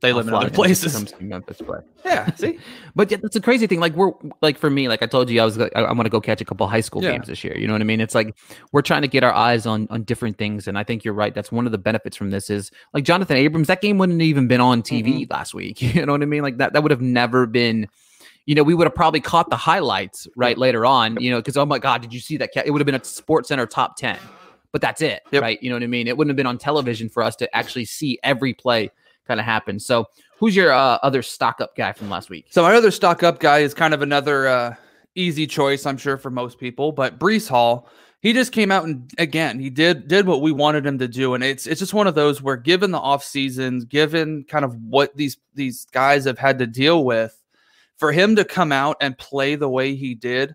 they 0.00 0.12
live 0.12 0.28
in 0.28 0.34
other 0.34 0.48
in 0.48 0.52
just 0.54 0.82
to 0.82 0.88
places. 0.90 1.14
Memphis 1.20 1.58
play. 1.62 1.78
Yeah, 2.04 2.30
see? 2.34 2.58
But 2.94 3.10
yeah, 3.10 3.16
that's 3.22 3.36
a 3.36 3.40
crazy 3.40 3.66
thing. 3.66 3.80
Like 3.80 3.94
we're 3.94 4.12
like 4.42 4.58
for 4.58 4.68
me, 4.70 4.88
like 4.88 5.02
I 5.02 5.06
told 5.06 5.30
you, 5.30 5.40
I 5.40 5.44
was 5.44 5.56
like, 5.56 5.72
I, 5.74 5.80
I 5.82 5.92
want 5.92 6.04
to 6.06 6.10
go 6.10 6.20
catch 6.20 6.40
a 6.40 6.44
couple 6.44 6.66
high 6.68 6.80
school 6.82 7.02
Yeah. 7.02 7.12
games 7.12 7.26
this 7.26 7.42
year. 7.42 7.56
You 7.56 7.66
know 7.66 7.72
what 7.72 7.80
I 7.80 7.84
mean? 7.84 8.00
It's 8.00 8.14
like 8.14 8.36
we're 8.72 8.82
trying 8.82 9.02
to 9.02 9.08
get 9.08 9.24
our 9.24 9.32
eyes 9.32 9.66
on 9.66 9.86
on 9.90 10.02
different 10.04 10.38
things, 10.38 10.68
and 10.68 10.78
I 10.78 10.84
think 10.84 11.04
you're 11.04 11.14
right. 11.14 11.34
That's 11.34 11.50
one 11.50 11.66
of 11.66 11.72
the 11.72 11.78
benefits 11.78 12.16
from 12.16 12.30
this 12.30 12.50
is 12.50 12.70
like 12.94 13.04
Jonathan 13.04 13.36
Abrams. 13.36 13.68
That 13.68 13.80
game 13.80 13.98
wouldn't 13.98 14.20
have 14.20 14.26
even 14.28 14.48
been 14.48 14.60
on 14.60 14.82
TV 14.82 15.22
Mm-hmm. 15.22 15.32
last 15.32 15.54
week. 15.54 15.80
You 15.96 16.04
know 16.06 16.12
what 16.12 16.22
I 16.22 16.26
mean? 16.26 16.42
Like 16.42 16.58
that 16.58 16.74
that 16.74 16.82
would 16.82 16.90
have 16.92 17.00
never 17.02 17.46
been. 17.46 17.88
You 18.44 18.54
know, 18.54 18.62
we 18.62 18.74
would 18.74 18.86
have 18.86 18.94
probably 18.94 19.20
caught 19.20 19.50
the 19.50 19.56
highlights 19.56 20.28
right 20.36 20.56
later 20.56 20.86
on. 20.86 21.16
You 21.20 21.32
know, 21.32 21.38
because 21.38 21.56
oh 21.56 21.66
my 21.66 21.78
god, 21.80 22.02
did 22.02 22.12
you 22.12 22.20
see 22.20 22.36
that? 22.36 22.50
It 22.64 22.70
would 22.70 22.80
have 22.80 22.86
been 22.86 22.94
a 22.94 23.02
Sports 23.02 23.48
Center 23.48 23.66
top 23.66 23.96
ten, 23.96 24.18
but 24.70 24.80
that's 24.80 25.00
it, 25.02 25.22
Yep. 25.32 25.42
right? 25.42 25.60
You 25.62 25.70
know 25.70 25.74
what 25.76 25.82
I 25.82 25.86
mean? 25.88 26.06
It 26.06 26.16
wouldn't 26.16 26.30
have 26.30 26.36
been 26.36 26.46
on 26.46 26.58
television 26.58 27.08
for 27.08 27.22
us 27.24 27.34
to 27.36 27.56
actually 27.56 27.86
see 27.86 28.18
every 28.22 28.54
play 28.54 28.90
kind 29.26 29.40
of 29.40 29.46
happen. 29.46 29.78
So, 29.78 30.06
who's 30.38 30.54
your 30.54 30.72
uh, 30.72 30.98
other 31.02 31.22
stock 31.22 31.60
up 31.60 31.76
guy 31.76 31.92
from 31.92 32.10
last 32.10 32.30
week? 32.30 32.46
So 32.50 32.62
my 32.62 32.74
other 32.74 32.90
stock 32.90 33.22
up 33.22 33.40
guy 33.40 33.60
is 33.60 33.74
kind 33.74 33.94
of 33.94 34.02
another 34.02 34.48
uh, 34.48 34.74
easy 35.14 35.46
choice, 35.46 35.86
I'm 35.86 35.96
sure, 35.96 36.16
for 36.16 36.30
most 36.30 36.58
people. 36.58 36.92
But 36.92 37.18
Breece 37.18 37.48
Hall, 37.48 37.88
he 38.20 38.32
just 38.32 38.52
came 38.52 38.70
out 38.70 38.84
and 38.84 39.10
again 39.18 39.58
he 39.58 39.70
did 39.70 40.08
did 40.08 40.26
what 40.26 40.42
we 40.42 40.52
wanted 40.52 40.86
him 40.86 40.98
to 40.98 41.08
do, 41.08 41.34
and 41.34 41.42
it's 41.42 41.66
it's 41.66 41.80
just 41.80 41.94
one 41.94 42.06
of 42.06 42.14
those 42.14 42.42
where 42.42 42.56
given 42.56 42.90
the 42.90 42.98
off 42.98 43.24
seasons, 43.24 43.84
given 43.84 44.44
kind 44.44 44.64
of 44.64 44.74
what 44.82 45.16
these 45.16 45.38
these 45.54 45.86
guys 45.86 46.24
have 46.24 46.38
had 46.38 46.58
to 46.58 46.66
deal 46.66 47.04
with, 47.04 47.42
for 47.98 48.12
him 48.12 48.36
to 48.36 48.44
come 48.44 48.72
out 48.72 48.96
and 49.00 49.18
play 49.18 49.54
the 49.54 49.68
way 49.68 49.94
he 49.94 50.14
did 50.14 50.54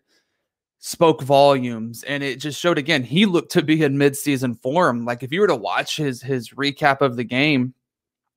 spoke 0.84 1.22
volumes 1.22 2.02
and 2.06 2.24
it 2.24 2.40
just 2.40 2.60
showed 2.60 2.80
again 2.80 3.04
he 3.04 3.28
looked 3.28 3.52
to 3.52 3.62
be 3.62 3.84
in 3.84 4.00
mid-season 4.00 4.56
form 4.56 5.06
like 5.06 5.22
if 5.22 5.32
you 5.32 5.40
were 5.40 5.46
to 5.46 5.56
watch 5.56 5.96
his 5.96 6.24
his 6.24 6.50
recap 6.50 7.02
of 7.02 7.16
the 7.16 7.24
game 7.24 7.72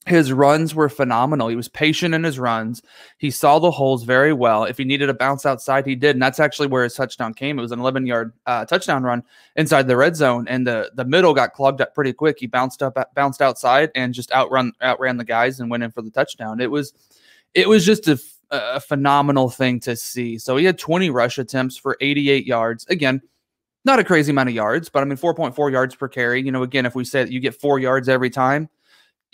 his 0.07 0.33
runs 0.33 0.75
were 0.75 0.88
phenomenal 0.88 1.49
he 1.49 1.57
was 1.57 1.69
patient 1.69 2.14
in 2.14 2.25
his 2.25 2.38
runs 2.38 2.83
he 3.19 3.31
saw 3.31 3.59
the 3.59 3.71
holes 3.71 4.05
very 4.05 4.33
well. 4.33 4.64
If 4.64 4.79
he 4.79 4.85
needed 4.85 5.09
a 5.09 5.14
bounce 5.14 5.47
outside, 5.47 5.87
he 5.87 5.95
did, 5.95 6.17
and 6.17 6.23
that's 6.23 6.40
actually 6.40 6.67
where 6.69 6.85
his 6.85 6.95
touchdown 6.95 7.33
came. 7.33 7.59
It 7.59 7.62
was 7.62 7.73
an 7.73 7.81
11 7.81 8.07
yard 8.07 8.33
uh, 8.47 8.64
touchdown 8.64 9.03
run 9.03 9.23
inside 9.57 9.88
the 9.88 9.97
red 9.97 10.17
zone, 10.17 10.47
and 10.49 10.67
the 10.67 10.90
the 10.95 11.05
middle 11.05 11.33
got 11.33 11.53
clogged 11.55 11.81
up 11.81 11.95
pretty 11.95 12.12
quick. 12.12 12.38
He 12.38 12.47
bounced 12.47 12.83
up, 12.83 12.99
bounced 13.14 13.40
outside, 13.40 13.90
and 13.95 14.12
just 14.12 14.33
outrun 14.33 14.73
outran 14.83 15.17
the 15.17 15.25
guys 15.25 15.61
and 15.61 15.71
went 15.71 15.83
in 15.83 15.90
for 15.90 16.03
the 16.03 16.11
touchdown. 16.11 16.61
It 16.61 16.71
was 16.71 16.93
it 17.55 17.69
was 17.69 17.87
just 17.87 18.09
a, 18.09 18.21
a 18.51 18.81
phenomenal 18.81 19.49
thing 19.49 19.81
to 19.81 19.97
see. 19.97 20.38
So 20.38 20.57
he 20.57 20.64
had 20.64 20.79
20 20.79 21.11
rush 21.11 21.38
attempts 21.38 21.77
for 21.77 21.97
88 22.01 22.47
yards. 22.47 22.85
Again, 22.88 23.23
not 23.85 24.01
a 24.01 24.05
crazy 24.05 24.33
amount 24.33 24.49
of 24.49 24.55
yards, 24.55 24.88
but 24.88 25.03
I 25.03 25.07
mean 25.07 25.17
4.4 25.19 25.71
yards 25.71 25.95
per 25.95 26.09
carry. 26.09 26.43
You 26.43 26.53
know, 26.53 26.62
again, 26.62 26.85
if 26.85 26.95
we 26.95 27.05
say 27.05 27.25
that 27.25 27.33
you 27.33 27.40
get 27.40 27.55
four 27.55 27.79
yards 27.79 28.09
every 28.09 28.31
time, 28.31 28.69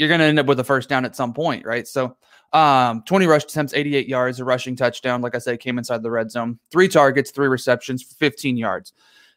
you're 0.00 0.08
going 0.08 0.20
to 0.20 0.24
end 0.24 0.38
up 0.38 0.46
with 0.46 0.58
a 0.58 0.64
first 0.64 0.88
down 0.88 1.04
at 1.04 1.14
some 1.14 1.34
point, 1.34 1.66
right? 1.66 1.86
So 1.86 2.16
um, 2.54 3.02
20 3.02 3.26
rush 3.26 3.44
attempts, 3.44 3.74
88 3.74 4.08
yards, 4.08 4.40
a 4.40 4.46
rushing 4.46 4.74
touchdown. 4.74 5.20
Like 5.20 5.34
I 5.34 5.38
said, 5.38 5.60
came 5.60 5.76
inside 5.76 6.02
the 6.02 6.10
red 6.10 6.30
zone. 6.30 6.58
Three 6.70 6.88
targets, 6.88 7.30
three 7.30 7.48
receptions 7.48 8.02
for 8.02 8.14
15 8.14 8.56
yards. 8.56 8.94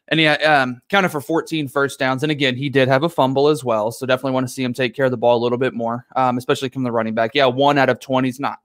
And 0.08 0.18
he 0.18 0.26
um, 0.26 0.80
counted 0.88 1.10
for 1.10 1.20
14 1.20 1.68
first 1.68 1.98
downs. 1.98 2.22
And 2.22 2.32
again, 2.32 2.56
he 2.56 2.70
did 2.70 2.88
have 2.88 3.02
a 3.02 3.10
fumble 3.10 3.48
as 3.48 3.62
well. 3.62 3.92
So 3.92 4.06
definitely 4.06 4.32
want 4.32 4.48
to 4.48 4.52
see 4.54 4.64
him 4.64 4.72
take 4.72 4.94
care 4.94 5.04
of 5.04 5.10
the 5.10 5.18
ball 5.18 5.36
a 5.36 5.42
little 5.42 5.58
bit 5.58 5.74
more, 5.74 6.06
um, 6.16 6.38
especially 6.38 6.70
from 6.70 6.82
the 6.82 6.90
running 6.90 7.14
back. 7.14 7.32
Yeah, 7.34 7.44
one 7.44 7.76
out 7.76 7.90
of 7.90 8.00
20 8.00 8.26
is 8.26 8.40
not 8.40 8.60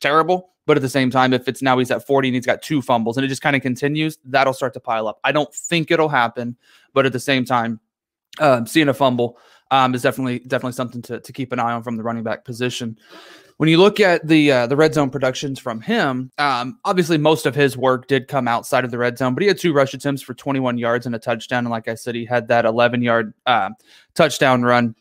terrible. 0.00 0.50
But 0.66 0.76
at 0.76 0.82
the 0.82 0.88
same 0.88 1.10
time, 1.10 1.32
if 1.32 1.48
it's 1.48 1.62
now 1.62 1.78
he's 1.78 1.90
at 1.90 2.06
40 2.06 2.28
and 2.28 2.34
he's 2.36 2.46
got 2.46 2.62
two 2.62 2.80
fumbles 2.80 3.16
and 3.16 3.24
it 3.24 3.28
just 3.28 3.42
kind 3.42 3.56
of 3.56 3.62
continues, 3.62 4.18
that'll 4.24 4.52
start 4.52 4.72
to 4.74 4.80
pile 4.80 5.08
up. 5.08 5.18
I 5.24 5.32
don't 5.32 5.52
think 5.52 5.90
it'll 5.90 6.08
happen. 6.08 6.56
But 6.94 7.06
at 7.06 7.12
the 7.12 7.18
same 7.18 7.44
time, 7.44 7.80
um, 8.38 8.68
seeing 8.68 8.88
a 8.88 8.94
fumble 8.94 9.36
um, 9.70 9.94
is 9.94 10.02
definitely 10.02 10.40
definitely 10.40 10.72
something 10.72 11.02
to, 11.02 11.20
to 11.20 11.32
keep 11.32 11.52
an 11.52 11.58
eye 11.58 11.72
on 11.72 11.82
from 11.82 11.96
the 11.96 12.02
running 12.02 12.22
back 12.22 12.44
position. 12.44 12.98
When 13.56 13.68
you 13.68 13.76
look 13.76 14.00
at 14.00 14.26
the 14.26 14.50
uh, 14.52 14.66
the 14.66 14.76
red 14.76 14.94
zone 14.94 15.10
productions 15.10 15.58
from 15.58 15.80
him, 15.80 16.30
um, 16.38 16.78
obviously 16.84 17.18
most 17.18 17.44
of 17.44 17.54
his 17.54 17.76
work 17.76 18.08
did 18.08 18.26
come 18.26 18.48
outside 18.48 18.84
of 18.84 18.90
the 18.90 18.98
red 18.98 19.18
zone, 19.18 19.34
but 19.34 19.42
he 19.42 19.48
had 19.48 19.58
two 19.58 19.72
rush 19.72 19.92
attempts 19.92 20.22
for 20.22 20.32
21 20.32 20.78
yards 20.78 21.04
and 21.06 21.14
a 21.14 21.18
touchdown. 21.18 21.64
And 21.64 21.70
like 21.70 21.86
I 21.86 21.94
said, 21.94 22.14
he 22.14 22.24
had 22.24 22.48
that 22.48 22.64
11 22.64 23.02
yard 23.02 23.34
uh, 23.44 23.70
touchdown 24.14 24.62
run, 24.62 24.94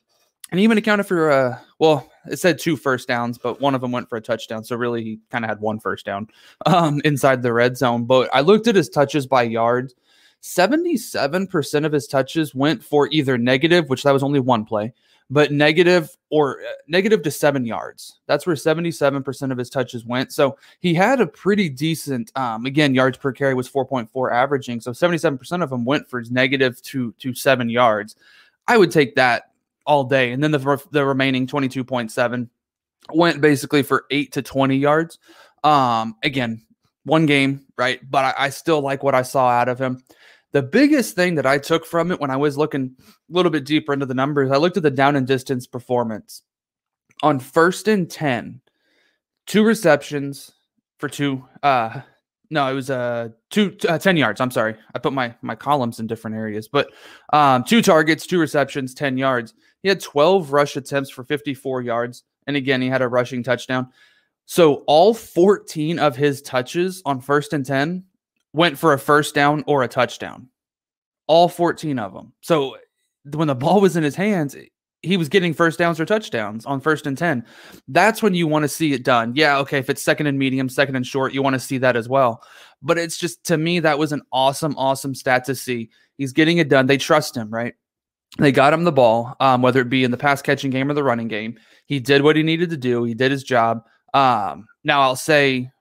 and 0.52 0.60
he 0.60 0.64
even 0.66 0.78
accounted 0.78 1.08
for 1.08 1.32
uh, 1.32 1.58
well, 1.80 2.12
it 2.30 2.38
said 2.38 2.60
two 2.60 2.76
first 2.76 3.08
downs, 3.08 3.38
but 3.38 3.62
one 3.62 3.74
of 3.74 3.82
them 3.82 3.92
went 3.92 4.10
for 4.10 4.18
a 4.18 4.22
touchdown. 4.22 4.64
So 4.66 4.76
really, 4.76 5.04
he 5.04 5.20
kind 5.32 5.46
of 5.46 5.50
had 5.50 5.62
one 5.62 5.80
first 5.80 6.06
down 6.06 6.28
um, 6.66 7.02
inside 7.06 7.42
the 7.42 7.54
red 7.54 7.78
zone. 7.78 8.06
But 8.06 8.30
I 8.34 8.42
looked 8.42 8.68
at 8.68 8.76
his 8.76 8.90
touches 8.90 9.26
by 9.26 9.44
yards. 9.44 9.96
77% 10.42 11.86
of 11.86 11.92
his 11.92 12.08
touches 12.08 12.56
went 12.56 12.84
for 12.84 13.08
either 13.12 13.38
negative, 13.38 13.90
which 13.90 14.04
that 14.04 14.12
was 14.12 14.24
only 14.24 14.40
one 14.40 14.66
play, 14.66 14.94
but 15.30 15.52
negative 15.52 16.16
or 16.30 16.62
uh, 16.62 16.72
negative 16.88 17.22
to 17.24 17.32
seven 17.32 17.66
yards. 17.66 18.20
That's 18.26 18.48
where 18.48 18.56
77% 18.56 19.52
of 19.52 19.58
his 19.58 19.70
touches 19.70 20.06
went. 20.06 20.32
So 20.32 20.58
he 20.80 20.94
had 20.94 21.20
a 21.20 21.28
pretty 21.28 21.70
decent, 21.70 22.32
um, 22.38 22.66
again, 22.66 22.96
yards 22.96 23.18
per 23.18 23.32
carry 23.32 23.54
was 23.54 23.70
4.4 23.70 24.32
averaging. 24.32 24.82
So 24.82 24.92
77% 24.92 25.64
of 25.64 25.70
them 25.70 25.86
went 25.86 26.10
for 26.10 26.24
negative 26.30 26.82
to, 26.84 27.14
to 27.20 27.34
seven 27.34 27.70
yards. 27.70 28.16
I 28.68 28.78
would 28.78 28.92
take 28.92 29.16
that 29.16 29.52
all 29.86 30.04
day. 30.04 30.32
And 30.32 30.44
then 30.44 30.52
the, 30.52 30.82
the 30.92 31.06
remaining 31.06 31.48
22.7 31.48 32.48
went 33.14 33.42
basically 33.42 33.84
for 33.84 34.06
eight 34.12 34.32
to 34.34 34.42
20 34.42 34.78
yards. 34.78 35.20
Um, 35.64 36.16
again, 36.24 36.62
one 37.04 37.26
game, 37.26 37.66
right? 37.78 38.00
But 38.10 38.26
I, 38.26 38.46
I 38.46 38.50
still 38.50 38.82
like 38.82 39.04
what 39.04 39.16
I 39.16 39.24
saw 39.24 39.50
out 39.50 39.68
of 39.68 39.80
him. 39.80 40.04
The 40.52 40.64
biggest 40.64 41.16
thing 41.16 41.36
that 41.36 41.46
I 41.46 41.58
took 41.60 41.86
from 41.86 42.12
it 42.12 42.20
when 42.20 42.32
I 42.32 42.38
was 42.38 42.58
looking 42.58 42.96
a 43.00 43.04
little 43.30 43.52
bit 43.52 43.66
deeper 43.66 43.94
into 43.94 44.06
the 44.06 44.14
numbers, 44.14 44.52
I 44.52 44.58
looked 44.58 44.78
at 44.78 44.84
the 44.84 44.92
down 44.92 45.16
and 45.16 45.28
distance 45.28 45.68
performance. 45.68 46.42
On 47.22 47.40
first 47.40 47.88
and 47.88 48.10
10, 48.10 48.62
two 49.46 49.64
receptions 49.64 50.52
for 50.98 51.10
two. 51.10 51.46
Uh, 51.62 52.02
no, 52.50 52.68
it 52.68 52.74
was 52.74 52.90
uh, 52.90 53.30
two, 53.52 53.78
uh, 53.88 54.00
10 54.00 54.18
yards. 54.18 54.42
I'm 54.42 54.50
sorry. 54.50 54.76
I 54.96 55.00
put 55.00 55.14
my, 55.14 55.36
my 55.42 55.54
columns 55.54 56.00
in 56.00 56.08
different 56.08 56.36
areas, 56.36 56.68
but 56.68 56.90
um, 57.32 57.64
two 57.64 57.82
targets, 57.82 58.26
two 58.26 58.40
receptions, 58.40 58.96
10 58.96 59.18
yards. 59.18 59.54
He 59.84 59.90
had 59.90 60.02
12 60.02 60.52
rush 60.52 60.76
attempts 60.76 61.12
for 61.12 61.24
54 61.24 61.82
yards. 61.82 62.24
And 62.48 62.56
again, 62.56 62.82
he 62.82 62.88
had 62.88 63.04
a 63.04 63.08
rushing 63.08 63.44
touchdown. 63.44 63.90
So 64.46 64.84
all 64.88 65.14
14 65.14 66.00
of 66.00 66.16
his 66.16 66.42
touches 66.42 67.04
on 67.06 67.22
first 67.22 67.54
and 67.54 67.64
10 67.64 68.04
went 68.54 68.78
for 68.78 68.94
a 68.94 69.00
first 69.00 69.36
down 69.36 69.64
or 69.68 69.84
a 69.84 69.88
touchdown. 69.88 70.50
All 71.28 71.48
14 71.48 72.00
of 72.00 72.14
them. 72.14 72.34
So 72.42 72.78
when 73.34 73.48
the 73.48 73.56
ball 73.56 73.82
was 73.82 73.96
in 73.96 74.04
his 74.04 74.16
hands, 74.16 74.56
he 75.02 75.18
was 75.18 75.30
getting 75.30 75.54
first 75.54 75.80
downs 75.80 76.00
or 76.00 76.06
touchdowns 76.06 76.66
on 76.66 76.82
first 76.82 77.08
and 77.08 77.18
10. 77.18 77.46
That's 77.88 78.22
when 78.22 78.34
you 78.34 78.48
want 78.48 78.64
to 78.64 78.70
see 78.70 78.94
it 78.94 79.04
done. 79.04 79.34
Yeah, 79.36 79.58
okay, 79.60 79.78
if 79.78 79.90
it's 79.90 80.02
second 80.02 80.28
and 80.28 80.38
medium, 80.38 80.68
second 80.68 80.96
and 80.96 81.06
short, 81.08 81.34
you 81.34 81.42
want 81.42 81.54
to 81.54 81.60
see 81.60 81.78
that 81.78 81.96
as 81.96 82.10
well. 82.10 82.44
But 82.82 82.98
it's 82.98 83.18
just 83.18 83.44
to 83.46 83.58
me 83.58 83.80
that 83.80 84.00
was 84.00 84.12
an 84.12 84.22
awesome 84.32 84.76
awesome 84.78 85.16
stat 85.16 85.46
to 85.46 85.56
see. 85.56 85.90
He's 86.18 86.34
getting 86.34 86.58
it 86.58 86.70
done. 86.70 86.88
They 86.88 86.98
trust 86.98 87.36
him, 87.36 87.50
right? 87.50 87.76
They 88.38 88.52
got 88.52 88.74
him 88.74 88.84
the 88.84 88.92
ball, 88.92 89.36
um, 89.40 89.62
whether 89.62 89.82
it 89.82 89.90
be 89.90 90.04
in 90.04 90.12
the 90.12 90.18
pass 90.18 90.42
catching 90.42 90.70
game 90.70 90.92
or 90.92 90.94
the 90.94 91.04
running 91.04 91.28
game. 91.28 91.58
He 91.86 92.00
did 92.00 92.22
what 92.22 92.36
he 92.36 92.44
needed 92.44 92.70
to 92.70 92.78
do. 92.78 93.04
He 93.04 93.14
did 93.14 93.32
his 93.32 93.44
job. 93.44 93.84
Um, 94.14 94.66
now 94.84 95.02
I'll 95.02 95.16
say 95.16 95.72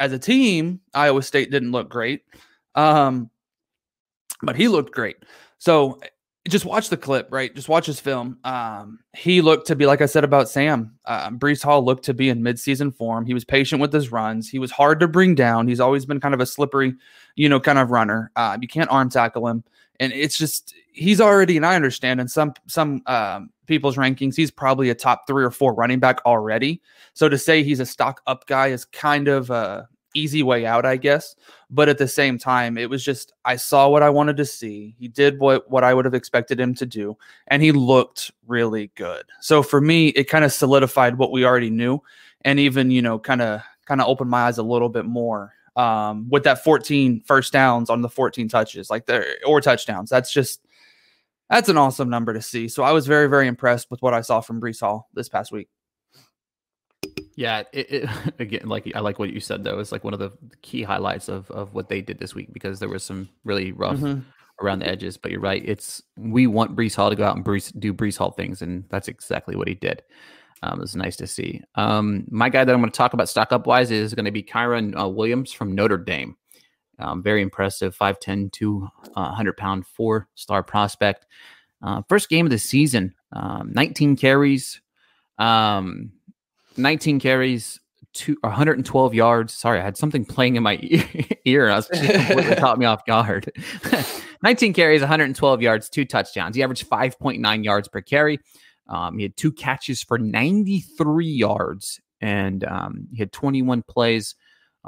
as 0.00 0.12
a 0.12 0.18
team, 0.18 0.80
Iowa 0.94 1.22
State 1.22 1.50
didn't 1.50 1.72
look 1.72 1.88
great. 1.88 2.22
Um, 2.74 3.30
but 4.42 4.56
he 4.56 4.68
looked 4.68 4.92
great. 4.92 5.16
So 5.58 6.00
just 6.48 6.64
watch 6.64 6.88
the 6.88 6.96
clip, 6.96 7.28
right? 7.30 7.54
Just 7.54 7.68
watch 7.68 7.86
his 7.86 8.00
film. 8.00 8.38
Um, 8.44 9.00
he 9.14 9.40
looked 9.42 9.66
to 9.66 9.76
be, 9.76 9.84
like 9.84 10.00
I 10.00 10.06
said 10.06 10.24
about 10.24 10.48
Sam, 10.48 10.94
uh, 11.04 11.30
Breece 11.30 11.62
Hall 11.62 11.84
looked 11.84 12.04
to 12.04 12.14
be 12.14 12.28
in 12.28 12.40
midseason 12.40 12.94
form. 12.94 13.26
He 13.26 13.34
was 13.34 13.44
patient 13.44 13.80
with 13.80 13.92
his 13.92 14.12
runs. 14.12 14.48
He 14.48 14.58
was 14.58 14.70
hard 14.70 15.00
to 15.00 15.08
bring 15.08 15.34
down. 15.34 15.68
He's 15.68 15.80
always 15.80 16.06
been 16.06 16.20
kind 16.20 16.34
of 16.34 16.40
a 16.40 16.46
slippery, 16.46 16.94
you 17.34 17.48
know, 17.48 17.60
kind 17.60 17.78
of 17.78 17.90
runner. 17.90 18.30
Uh, 18.36 18.56
you 18.60 18.68
can't 18.68 18.90
arm 18.90 19.10
tackle 19.10 19.48
him. 19.48 19.64
And 20.00 20.12
it's 20.12 20.38
just, 20.38 20.74
he's 20.98 21.20
already, 21.20 21.56
and 21.56 21.64
I 21.64 21.76
understand 21.76 22.20
in 22.20 22.28
some, 22.28 22.54
some, 22.66 23.02
um, 23.06 23.50
people's 23.66 23.96
rankings, 23.96 24.36
he's 24.36 24.50
probably 24.50 24.90
a 24.90 24.94
top 24.94 25.26
three 25.26 25.44
or 25.44 25.50
four 25.50 25.74
running 25.74 25.98
back 25.98 26.20
already. 26.26 26.80
So 27.14 27.28
to 27.28 27.38
say 27.38 27.62
he's 27.62 27.80
a 27.80 27.86
stock 27.86 28.20
up 28.26 28.46
guy 28.46 28.68
is 28.68 28.84
kind 28.84 29.28
of, 29.28 29.50
uh, 29.50 29.82
easy 30.14 30.42
way 30.42 30.66
out, 30.66 30.84
I 30.84 30.96
guess. 30.96 31.36
But 31.70 31.88
at 31.88 31.98
the 31.98 32.08
same 32.08 32.38
time, 32.38 32.78
it 32.78 32.90
was 32.90 33.04
just 33.04 33.32
I 33.44 33.56
saw 33.56 33.88
what 33.88 34.02
I 34.02 34.10
wanted 34.10 34.36
to 34.38 34.44
see. 34.44 34.94
He 34.98 35.08
did 35.08 35.38
what 35.38 35.70
what 35.70 35.84
I 35.84 35.94
would 35.94 36.04
have 36.04 36.14
expected 36.14 36.58
him 36.58 36.74
to 36.76 36.86
do, 36.86 37.16
and 37.46 37.62
he 37.62 37.72
looked 37.72 38.30
really 38.46 38.90
good. 38.94 39.24
So 39.40 39.62
for 39.62 39.80
me, 39.80 40.08
it 40.08 40.24
kind 40.24 40.44
of 40.44 40.52
solidified 40.52 41.18
what 41.18 41.30
we 41.30 41.44
already 41.44 41.70
knew, 41.70 42.02
and 42.42 42.58
even 42.58 42.90
you 42.90 43.02
know, 43.02 43.18
kind 43.18 43.42
of 43.42 43.60
kind 43.86 44.00
of 44.00 44.08
opened 44.08 44.30
my 44.30 44.46
eyes 44.46 44.58
a 44.58 44.62
little 44.62 44.88
bit 44.88 45.04
more 45.04 45.52
um, 45.76 46.28
with 46.28 46.44
that 46.44 46.64
14 46.64 47.22
first 47.24 47.52
downs 47.52 47.88
on 47.90 48.02
the 48.02 48.08
14 48.08 48.48
touches, 48.48 48.90
like 48.90 49.06
there 49.06 49.36
or 49.46 49.60
touchdowns. 49.60 50.10
That's 50.10 50.32
just 50.32 50.60
that's 51.50 51.68
an 51.68 51.76
awesome 51.76 52.10
number 52.10 52.34
to 52.34 52.42
see. 52.42 52.68
So 52.68 52.82
I 52.82 52.92
was 52.92 53.06
very 53.06 53.28
very 53.28 53.46
impressed 53.46 53.90
with 53.90 54.02
what 54.02 54.14
I 54.14 54.20
saw 54.20 54.40
from 54.40 54.60
Breece 54.60 54.80
Hall 54.80 55.08
this 55.14 55.28
past 55.28 55.52
week. 55.52 55.68
Yeah, 57.36 57.62
it, 57.72 57.92
it, 57.92 58.10
again, 58.40 58.68
like 58.68 58.90
I 58.94 59.00
like 59.00 59.18
what 59.18 59.30
you 59.30 59.40
said 59.40 59.62
though. 59.62 59.78
It's 59.78 59.92
like 59.92 60.04
one 60.04 60.14
of 60.14 60.18
the 60.18 60.32
key 60.62 60.82
highlights 60.82 61.28
of 61.28 61.50
of 61.50 61.72
what 61.74 61.88
they 61.88 62.00
did 62.00 62.18
this 62.18 62.34
week 62.34 62.52
because 62.52 62.80
there 62.80 62.88
was 62.88 63.04
some 63.04 63.28
really 63.44 63.72
rough 63.72 63.98
mm-hmm. 63.98 64.20
around 64.60 64.80
the 64.80 64.88
edges. 64.88 65.16
But 65.16 65.30
you're 65.30 65.40
right. 65.40 65.62
It's 65.64 66.02
we 66.16 66.46
want 66.46 66.74
Breece 66.74 66.96
Hall 66.96 67.10
to 67.10 67.16
go 67.16 67.24
out 67.24 67.36
and 67.36 67.44
Breece, 67.44 67.72
do 67.78 67.94
Breece 67.94 68.18
Hall 68.18 68.32
things, 68.32 68.60
and 68.60 68.84
that's 68.88 69.08
exactly 69.08 69.54
what 69.54 69.68
he 69.68 69.74
did. 69.74 70.02
Um, 70.62 70.78
it 70.78 70.82
was 70.82 70.96
nice 70.96 71.16
to 71.16 71.26
see. 71.26 71.62
Um, 71.76 72.24
my 72.28 72.48
guy 72.48 72.64
that 72.64 72.74
I'm 72.74 72.80
going 72.80 72.90
to 72.90 72.96
talk 72.96 73.12
about 73.12 73.28
stock 73.28 73.52
up 73.52 73.66
wise 73.68 73.90
is 73.90 74.14
going 74.14 74.24
to 74.24 74.32
be 74.32 74.42
Kyren 74.42 75.00
uh, 75.00 75.08
Williams 75.08 75.52
from 75.52 75.74
Notre 75.74 75.98
Dame. 75.98 76.36
Um, 76.98 77.22
very 77.22 77.42
impressive, 77.42 77.96
5'10, 77.96 78.52
200 78.52 78.90
uh, 79.16 79.52
pound, 79.56 79.86
four 79.86 80.28
star 80.34 80.62
prospect. 80.62 81.26
Uh, 81.82 82.02
first 82.08 82.28
game 82.28 82.46
of 82.46 82.50
the 82.50 82.58
season, 82.58 83.14
um, 83.32 83.70
19 83.72 84.16
carries, 84.16 84.80
um, 85.38 86.10
19 86.76 87.20
carries, 87.20 87.80
two, 88.14 88.36
112 88.40 89.14
yards. 89.14 89.54
Sorry, 89.54 89.78
I 89.78 89.84
had 89.84 89.96
something 89.96 90.24
playing 90.24 90.56
in 90.56 90.62
my 90.62 90.78
ear 91.44 91.70
I 91.70 91.76
was 91.76 91.86
completely 91.86 92.54
caught 92.56 92.78
me 92.78 92.86
off 92.86 93.04
guard. 93.06 93.50
19 94.42 94.72
carries, 94.72 95.00
112 95.00 95.62
yards, 95.62 95.88
two 95.88 96.04
touchdowns. 96.04 96.56
He 96.56 96.62
averaged 96.62 96.88
5.9 96.88 97.64
yards 97.64 97.88
per 97.88 98.00
carry. 98.00 98.40
Um, 98.88 99.18
he 99.18 99.24
had 99.24 99.36
two 99.36 99.52
catches 99.52 100.02
for 100.02 100.18
93 100.18 101.26
yards, 101.26 102.00
and 102.20 102.64
um, 102.64 103.08
he 103.12 103.18
had 103.18 103.32
21 103.32 103.82
plays 103.82 104.34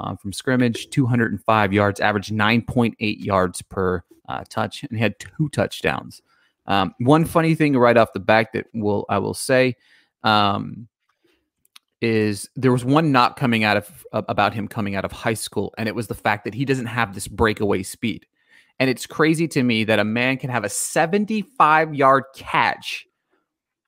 uh, 0.01 0.15
from 0.15 0.33
scrimmage, 0.33 0.89
205 0.89 1.73
yards, 1.73 1.99
averaged 1.99 2.31
9.8 2.31 2.95
yards 2.99 3.61
per 3.61 4.03
uh, 4.27 4.43
touch, 4.49 4.83
and 4.83 4.97
he 4.97 5.01
had 5.01 5.19
two 5.19 5.49
touchdowns. 5.49 6.21
Um, 6.65 6.93
one 6.99 7.25
funny 7.25 7.55
thing 7.55 7.77
right 7.77 7.97
off 7.97 8.13
the 8.13 8.19
back 8.19 8.53
that 8.53 8.67
will 8.73 9.05
I 9.09 9.17
will 9.19 9.33
say, 9.33 9.75
um, 10.23 10.87
is 12.01 12.49
there 12.55 12.71
was 12.71 12.83
one 12.83 13.11
knock 13.11 13.37
coming 13.37 13.63
out 13.63 13.77
of 13.77 14.05
about 14.13 14.53
him 14.53 14.67
coming 14.67 14.95
out 14.95 15.05
of 15.05 15.11
high 15.11 15.33
school, 15.33 15.73
and 15.77 15.87
it 15.87 15.95
was 15.95 16.07
the 16.07 16.15
fact 16.15 16.45
that 16.45 16.53
he 16.53 16.65
doesn't 16.65 16.87
have 16.87 17.13
this 17.13 17.27
breakaway 17.27 17.83
speed. 17.83 18.25
And 18.79 18.89
it's 18.89 19.05
crazy 19.05 19.47
to 19.49 19.61
me 19.61 19.83
that 19.83 19.99
a 19.99 20.03
man 20.03 20.37
can 20.37 20.49
have 20.49 20.63
a 20.63 20.69
75 20.69 21.93
yard 21.93 22.23
catch, 22.35 23.05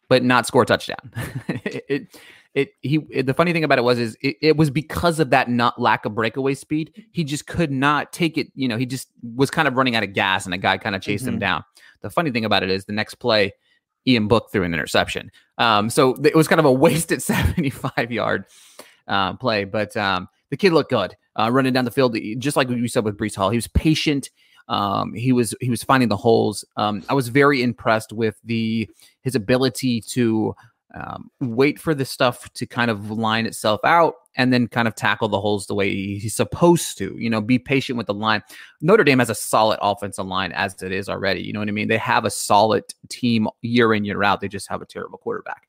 but 0.08 0.24
not 0.24 0.46
score 0.46 0.62
a 0.62 0.66
touchdown. 0.66 1.12
it, 1.48 2.16
it, 2.54 2.74
he, 2.82 3.00
it, 3.10 3.26
the 3.26 3.34
funny 3.34 3.52
thing 3.52 3.64
about 3.64 3.80
it 3.80 3.84
was, 3.84 3.98
is 3.98 4.16
it, 4.22 4.38
it 4.42 4.58
was 4.58 4.70
because 4.70 5.20
of 5.20 5.32
that 5.32 5.50
not 5.50 5.82
lack 5.82 6.06
of 6.06 6.14
breakaway 6.14 6.54
speed. 6.54 7.06
He 7.12 7.24
just 7.24 7.48
could 7.48 7.72
not 7.72 8.14
take 8.14 8.38
it. 8.38 8.48
You 8.56 8.68
know, 8.68 8.78
he 8.78 8.86
just 8.86 9.10
was 9.36 9.50
kind 9.50 9.68
of 9.68 9.76
running 9.76 9.96
out 9.96 10.04
of 10.04 10.14
gas, 10.14 10.46
and 10.46 10.54
a 10.54 10.58
guy 10.58 10.78
kind 10.78 10.96
of 10.96 11.02
chased 11.02 11.26
mm-hmm. 11.26 11.36
him 11.36 11.40
down. 11.40 11.64
The 12.02 12.10
funny 12.10 12.32
thing 12.32 12.46
about 12.46 12.64
it 12.64 12.70
is 12.70 12.86
the 12.86 12.94
next 12.94 13.16
play, 13.16 13.54
Ian 14.08 14.28
Book 14.28 14.52
threw 14.52 14.64
an 14.64 14.74
interception. 14.74 15.32
Um, 15.58 15.90
so 15.90 16.16
it 16.24 16.36
was 16.36 16.48
kind 16.48 16.60
of 16.60 16.66
a 16.66 16.72
wasted 16.72 17.22
75 17.24 18.12
yard 18.12 18.46
uh, 19.08 19.34
play, 19.34 19.64
but 19.64 19.96
um, 19.98 20.28
the 20.52 20.58
kid 20.58 20.74
looked 20.74 20.92
good 20.92 21.16
uh, 21.40 21.50
running 21.52 21.74
down 21.74 21.86
the 21.86 21.92
field, 21.92 22.16
just 22.38 22.56
like 22.56 22.70
you 22.70 22.88
said 22.88 23.04
with 23.04 23.18
Breece 23.18 23.36
Hall. 23.36 23.50
He 23.50 23.58
was 23.58 23.68
patient. 23.68 24.30
Um, 24.68 25.14
he 25.14 25.34
was 25.34 25.54
he 25.60 25.70
was 25.70 25.84
finding 25.84 26.08
the 26.08 26.16
holes. 26.16 26.64
Um, 26.78 27.04
I 27.10 27.14
was 27.14 27.28
very 27.28 27.62
impressed 27.62 28.14
with 28.14 28.40
the 28.44 28.90
his 29.22 29.36
ability 29.36 30.02
to 30.02 30.56
um, 30.94 31.32
wait 31.40 31.80
for 31.80 31.96
the 31.96 32.06
stuff 32.06 32.52
to 32.54 32.66
kind 32.66 32.92
of 32.92 33.10
line 33.10 33.46
itself 33.46 33.80
out 33.84 34.16
and 34.36 34.52
then 34.52 34.68
kind 34.68 34.88
of 34.88 34.96
tackle 34.96 35.28
the 35.28 35.40
holes 35.40 35.68
the 35.68 35.76
way 35.76 35.90
he's 35.90 36.36
supposed 36.36 36.98
to. 36.98 37.16
You 37.18 37.30
know, 37.30 37.42
be 37.42 37.60
patient 37.60 37.98
with 37.98 38.08
the 38.08 38.14
line. 38.14 38.42
Notre 38.82 39.04
Dame 39.04 39.20
has 39.20 39.30
a 39.30 39.36
solid 39.36 39.80
offensive 39.82 40.26
line 40.26 40.52
as 40.52 40.82
it 40.82 40.92
is 40.92 41.10
already. 41.10 41.42
You 41.42 41.54
know 41.54 41.60
what 41.60 41.70
I 41.70 41.72
mean? 41.72 41.88
They 41.88 41.98
have 41.98 42.26
a 42.26 42.30
solid 42.30 42.84
team 43.10 43.48
year 43.62 43.94
in, 43.94 44.06
year 44.06 44.24
out. 44.24 44.42
They 44.42 44.48
just 44.48 44.70
have 44.70 44.82
a 44.82 44.86
terrible 44.86 45.18
quarterback. 45.18 45.68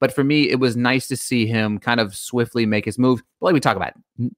But 0.00 0.12
for 0.12 0.24
me, 0.24 0.50
it 0.50 0.58
was 0.58 0.76
nice 0.76 1.06
to 1.08 1.16
see 1.16 1.46
him 1.46 1.78
kind 1.78 2.00
of 2.00 2.16
swiftly 2.16 2.66
make 2.66 2.84
his 2.84 2.98
move. 2.98 3.22
But 3.40 3.46
like 3.46 3.54
we 3.54 3.60
talk 3.60 3.76
about, 3.76 3.92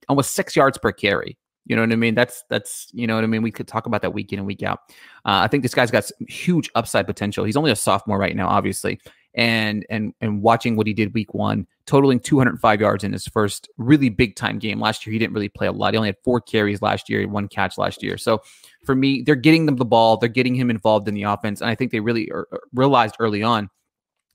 almost 0.07 0.35
six 0.35 0.55
yards 0.55 0.77
per 0.77 0.91
carry. 0.91 1.37
You 1.65 1.75
know 1.75 1.81
what 1.81 1.91
I 1.91 1.95
mean? 1.95 2.13
That's 2.13 2.43
that's 2.49 2.87
you 2.93 3.07
know 3.07 3.15
what 3.15 3.23
I 3.23 3.27
mean. 3.27 3.41
We 3.41 3.51
could 3.51 3.67
talk 3.67 3.87
about 3.87 4.03
that 4.03 4.13
week 4.13 4.31
in 4.31 4.37
and 4.37 4.45
week 4.45 4.61
out. 4.61 4.81
Uh, 5.25 5.41
I 5.41 5.47
think 5.47 5.63
this 5.63 5.73
guy's 5.73 5.89
got 5.89 6.09
huge 6.27 6.69
upside 6.75 7.07
potential. 7.07 7.43
He's 7.43 7.57
only 7.57 7.71
a 7.71 7.75
sophomore 7.75 8.19
right 8.19 8.35
now, 8.35 8.47
obviously, 8.47 8.99
and 9.35 9.85
and 9.89 10.13
and 10.21 10.41
watching 10.41 10.75
what 10.75 10.87
he 10.87 10.93
did 10.93 11.13
week 11.13 11.33
one, 11.33 11.67
totaling 11.85 12.19
205 12.19 12.81
yards 12.81 13.03
in 13.03 13.13
his 13.13 13.27
first 13.27 13.69
really 13.77 14.09
big 14.09 14.35
time 14.35 14.59
game. 14.59 14.79
Last 14.79 15.05
year, 15.05 15.13
he 15.13 15.19
didn't 15.19 15.33
really 15.33 15.49
play 15.49 15.67
a 15.67 15.71
lot. 15.71 15.93
He 15.93 15.97
only 15.97 16.09
had 16.09 16.17
four 16.23 16.41
carries 16.41 16.81
last 16.81 17.09
year, 17.09 17.27
one 17.27 17.47
catch 17.47 17.77
last 17.77 18.01
year. 18.01 18.17
So 18.17 18.41
for 18.85 18.95
me, 18.95 19.21
they're 19.21 19.35
getting 19.35 19.65
them 19.65 19.75
the 19.75 19.85
ball, 19.85 20.17
they're 20.17 20.29
getting 20.29 20.55
him 20.55 20.69
involved 20.69 21.07
in 21.07 21.13
the 21.13 21.23
offense, 21.23 21.61
and 21.61 21.69
I 21.69 21.75
think 21.75 21.91
they 21.91 21.99
really 21.99 22.29
er, 22.31 22.47
er, 22.51 22.61
realized 22.73 23.15
early 23.19 23.43
on 23.43 23.69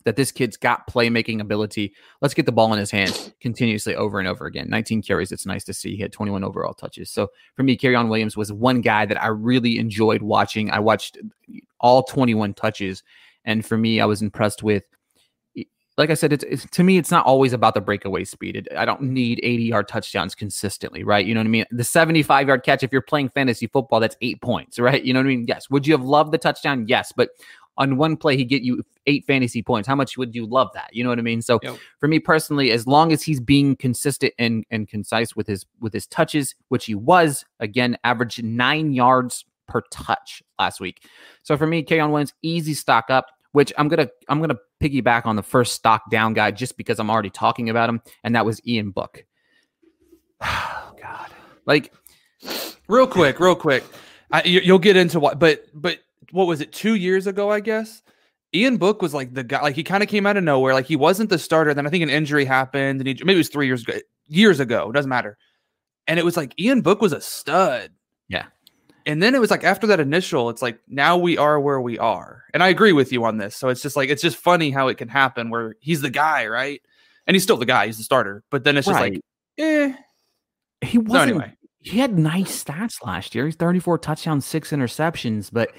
that 0.04 0.16
this 0.16 0.32
kid's 0.32 0.56
got 0.56 0.86
playmaking 0.86 1.40
ability. 1.40 1.94
Let's 2.20 2.34
get 2.34 2.46
the 2.46 2.52
ball 2.52 2.72
in 2.72 2.78
his 2.78 2.90
hands 2.90 3.32
continuously 3.40 3.94
over 3.94 4.18
and 4.18 4.26
over 4.26 4.46
again. 4.46 4.68
19 4.70 5.02
carries. 5.02 5.30
It's 5.30 5.44
nice 5.44 5.64
to 5.64 5.74
see. 5.74 5.96
He 5.96 6.02
had 6.02 6.12
21 6.12 6.42
overall 6.42 6.72
touches. 6.72 7.10
So 7.10 7.28
for 7.54 7.62
me, 7.62 7.76
Kyren 7.76 8.08
Williams 8.08 8.36
was 8.36 8.52
one 8.52 8.80
guy 8.80 9.04
that 9.04 9.22
I 9.22 9.26
really 9.26 9.78
enjoyed 9.78 10.22
watching. 10.22 10.70
I 10.70 10.78
watched 10.78 11.18
all 11.80 12.02
21 12.02 12.54
touches. 12.54 13.02
And 13.50 13.66
for 13.66 13.76
me, 13.76 14.00
I 14.00 14.04
was 14.04 14.22
impressed 14.22 14.62
with 14.62 14.84
like 15.98 16.08
I 16.08 16.14
said, 16.14 16.32
it's, 16.32 16.44
it's, 16.44 16.64
to 16.70 16.82
me, 16.82 16.96
it's 16.96 17.10
not 17.10 17.26
always 17.26 17.52
about 17.52 17.74
the 17.74 17.80
breakaway 17.82 18.24
speed. 18.24 18.56
It, 18.56 18.68
I 18.74 18.86
don't 18.86 19.02
need 19.02 19.38
80 19.42 19.64
yard 19.64 19.86
touchdowns 19.86 20.34
consistently, 20.34 21.04
right? 21.04 21.26
You 21.26 21.34
know 21.34 21.40
what 21.40 21.46
I 21.46 21.50
mean? 21.50 21.64
The 21.72 21.84
75 21.84 22.48
yard 22.48 22.62
catch, 22.62 22.82
if 22.82 22.90
you're 22.90 23.02
playing 23.02 23.28
fantasy 23.28 23.66
football, 23.66 24.00
that's 24.00 24.16
eight 24.22 24.40
points, 24.40 24.78
right? 24.78 25.04
You 25.04 25.12
know 25.12 25.18
what 25.18 25.26
I 25.26 25.30
mean? 25.30 25.44
Yes. 25.46 25.68
Would 25.68 25.86
you 25.86 25.92
have 25.92 26.02
loved 26.02 26.32
the 26.32 26.38
touchdown? 26.38 26.86
Yes. 26.88 27.12
But 27.14 27.30
on 27.76 27.98
one 27.98 28.16
play 28.16 28.36
he 28.36 28.44
get 28.44 28.62
you 28.62 28.82
eight 29.06 29.26
fantasy 29.26 29.62
points. 29.62 29.86
How 29.86 29.94
much 29.94 30.16
would 30.16 30.34
you 30.34 30.46
love 30.46 30.70
that? 30.72 30.88
You 30.92 31.02
know 31.02 31.10
what 31.10 31.18
I 31.18 31.22
mean? 31.22 31.42
So 31.42 31.58
Yep. 31.62 31.76
for 31.98 32.08
me 32.08 32.18
personally, 32.18 32.70
as 32.70 32.86
long 32.86 33.12
as 33.12 33.22
he's 33.22 33.40
being 33.40 33.76
consistent 33.76 34.32
and 34.38 34.64
and 34.70 34.88
concise 34.88 35.36
with 35.36 35.48
his 35.48 35.66
with 35.80 35.92
his 35.92 36.06
touches, 36.06 36.54
which 36.68 36.86
he 36.86 36.94
was 36.94 37.44
again, 37.58 37.98
averaged 38.04 38.42
nine 38.42 38.92
yards 38.92 39.44
per 39.66 39.82
touch 39.90 40.42
last 40.58 40.80
week. 40.80 41.04
So 41.42 41.56
for 41.56 41.66
me, 41.66 41.82
Keon 41.82 42.10
Williams, 42.10 42.34
easy 42.42 42.74
stock 42.74 43.10
up. 43.10 43.26
Which 43.52 43.72
I'm 43.76 43.88
gonna 43.88 44.08
I'm 44.28 44.40
gonna 44.40 44.58
piggyback 44.80 45.26
on 45.26 45.36
the 45.36 45.42
first 45.42 45.74
stock 45.74 46.10
down 46.10 46.34
guy 46.34 46.50
just 46.52 46.76
because 46.76 47.00
I'm 47.00 47.10
already 47.10 47.30
talking 47.30 47.68
about 47.68 47.88
him, 47.88 48.00
and 48.22 48.34
that 48.36 48.46
was 48.46 48.60
Ian 48.66 48.90
Book. 48.90 49.24
Oh 50.42 50.94
God, 51.00 51.30
like 51.64 51.92
real 52.88 53.06
quick, 53.06 53.40
real 53.40 53.54
quick. 53.54 53.84
I, 54.30 54.42
you, 54.42 54.60
you'll 54.60 54.78
get 54.78 54.96
into 54.96 55.18
what, 55.18 55.38
but 55.38 55.64
but 55.74 55.98
what 56.30 56.46
was 56.46 56.60
it? 56.60 56.72
Two 56.72 56.94
years 56.94 57.26
ago, 57.26 57.50
I 57.50 57.60
guess. 57.60 58.02
Ian 58.54 58.76
Book 58.78 59.00
was 59.00 59.14
like 59.14 59.32
the 59.32 59.44
guy. 59.44 59.62
Like 59.62 59.76
he 59.76 59.84
kind 59.84 60.02
of 60.02 60.08
came 60.08 60.26
out 60.26 60.36
of 60.36 60.44
nowhere. 60.44 60.74
Like 60.74 60.86
he 60.86 60.96
wasn't 60.96 61.30
the 61.30 61.38
starter. 61.38 61.72
Then 61.72 61.86
I 61.86 61.90
think 61.90 62.02
an 62.02 62.10
injury 62.10 62.44
happened, 62.44 63.00
and 63.00 63.06
he 63.06 63.14
maybe 63.24 63.34
it 63.34 63.38
was 63.38 63.48
three 63.48 63.66
years 63.66 63.82
ago. 63.82 63.98
Years 64.28 64.60
ago, 64.60 64.92
doesn't 64.92 65.08
matter. 65.08 65.38
And 66.06 66.18
it 66.18 66.24
was 66.24 66.36
like 66.36 66.58
Ian 66.58 66.82
Book 66.82 67.00
was 67.00 67.12
a 67.12 67.20
stud. 67.20 67.90
Yeah. 68.28 68.46
And 69.06 69.22
then 69.22 69.34
it 69.34 69.40
was 69.40 69.50
like 69.50 69.64
after 69.64 69.86
that 69.88 70.00
initial, 70.00 70.50
it's 70.50 70.62
like 70.62 70.78
now 70.88 71.16
we 71.16 71.38
are 71.38 71.58
where 71.60 71.80
we 71.80 71.98
are. 71.98 72.44
And 72.52 72.62
I 72.62 72.68
agree 72.68 72.92
with 72.92 73.12
you 73.12 73.24
on 73.24 73.38
this. 73.38 73.56
So 73.56 73.68
it's 73.68 73.82
just 73.82 73.96
like 73.96 74.08
it's 74.10 74.22
just 74.22 74.36
funny 74.36 74.70
how 74.70 74.88
it 74.88 74.98
can 74.98 75.08
happen 75.08 75.50
where 75.50 75.76
he's 75.80 76.00
the 76.00 76.10
guy, 76.10 76.46
right? 76.46 76.80
And 77.26 77.34
he's 77.34 77.42
still 77.42 77.56
the 77.56 77.66
guy, 77.66 77.86
he's 77.86 77.98
the 77.98 78.04
starter. 78.04 78.42
But 78.50 78.64
then 78.64 78.76
it's 78.76 78.86
just 78.86 78.98
like, 79.00 79.20
eh. 79.58 79.92
he 80.80 80.98
wasn't. 80.98 81.30
anyway. 81.30 81.52
he 81.80 81.98
had 81.98 82.18
nice 82.18 82.64
stats 82.64 83.04
last 83.04 83.34
year. 83.34 83.46
He's 83.46 83.56
34 83.56 83.98
touchdowns, 83.98 84.44
six 84.46 84.70
interceptions. 84.70 85.50
But 85.52 85.70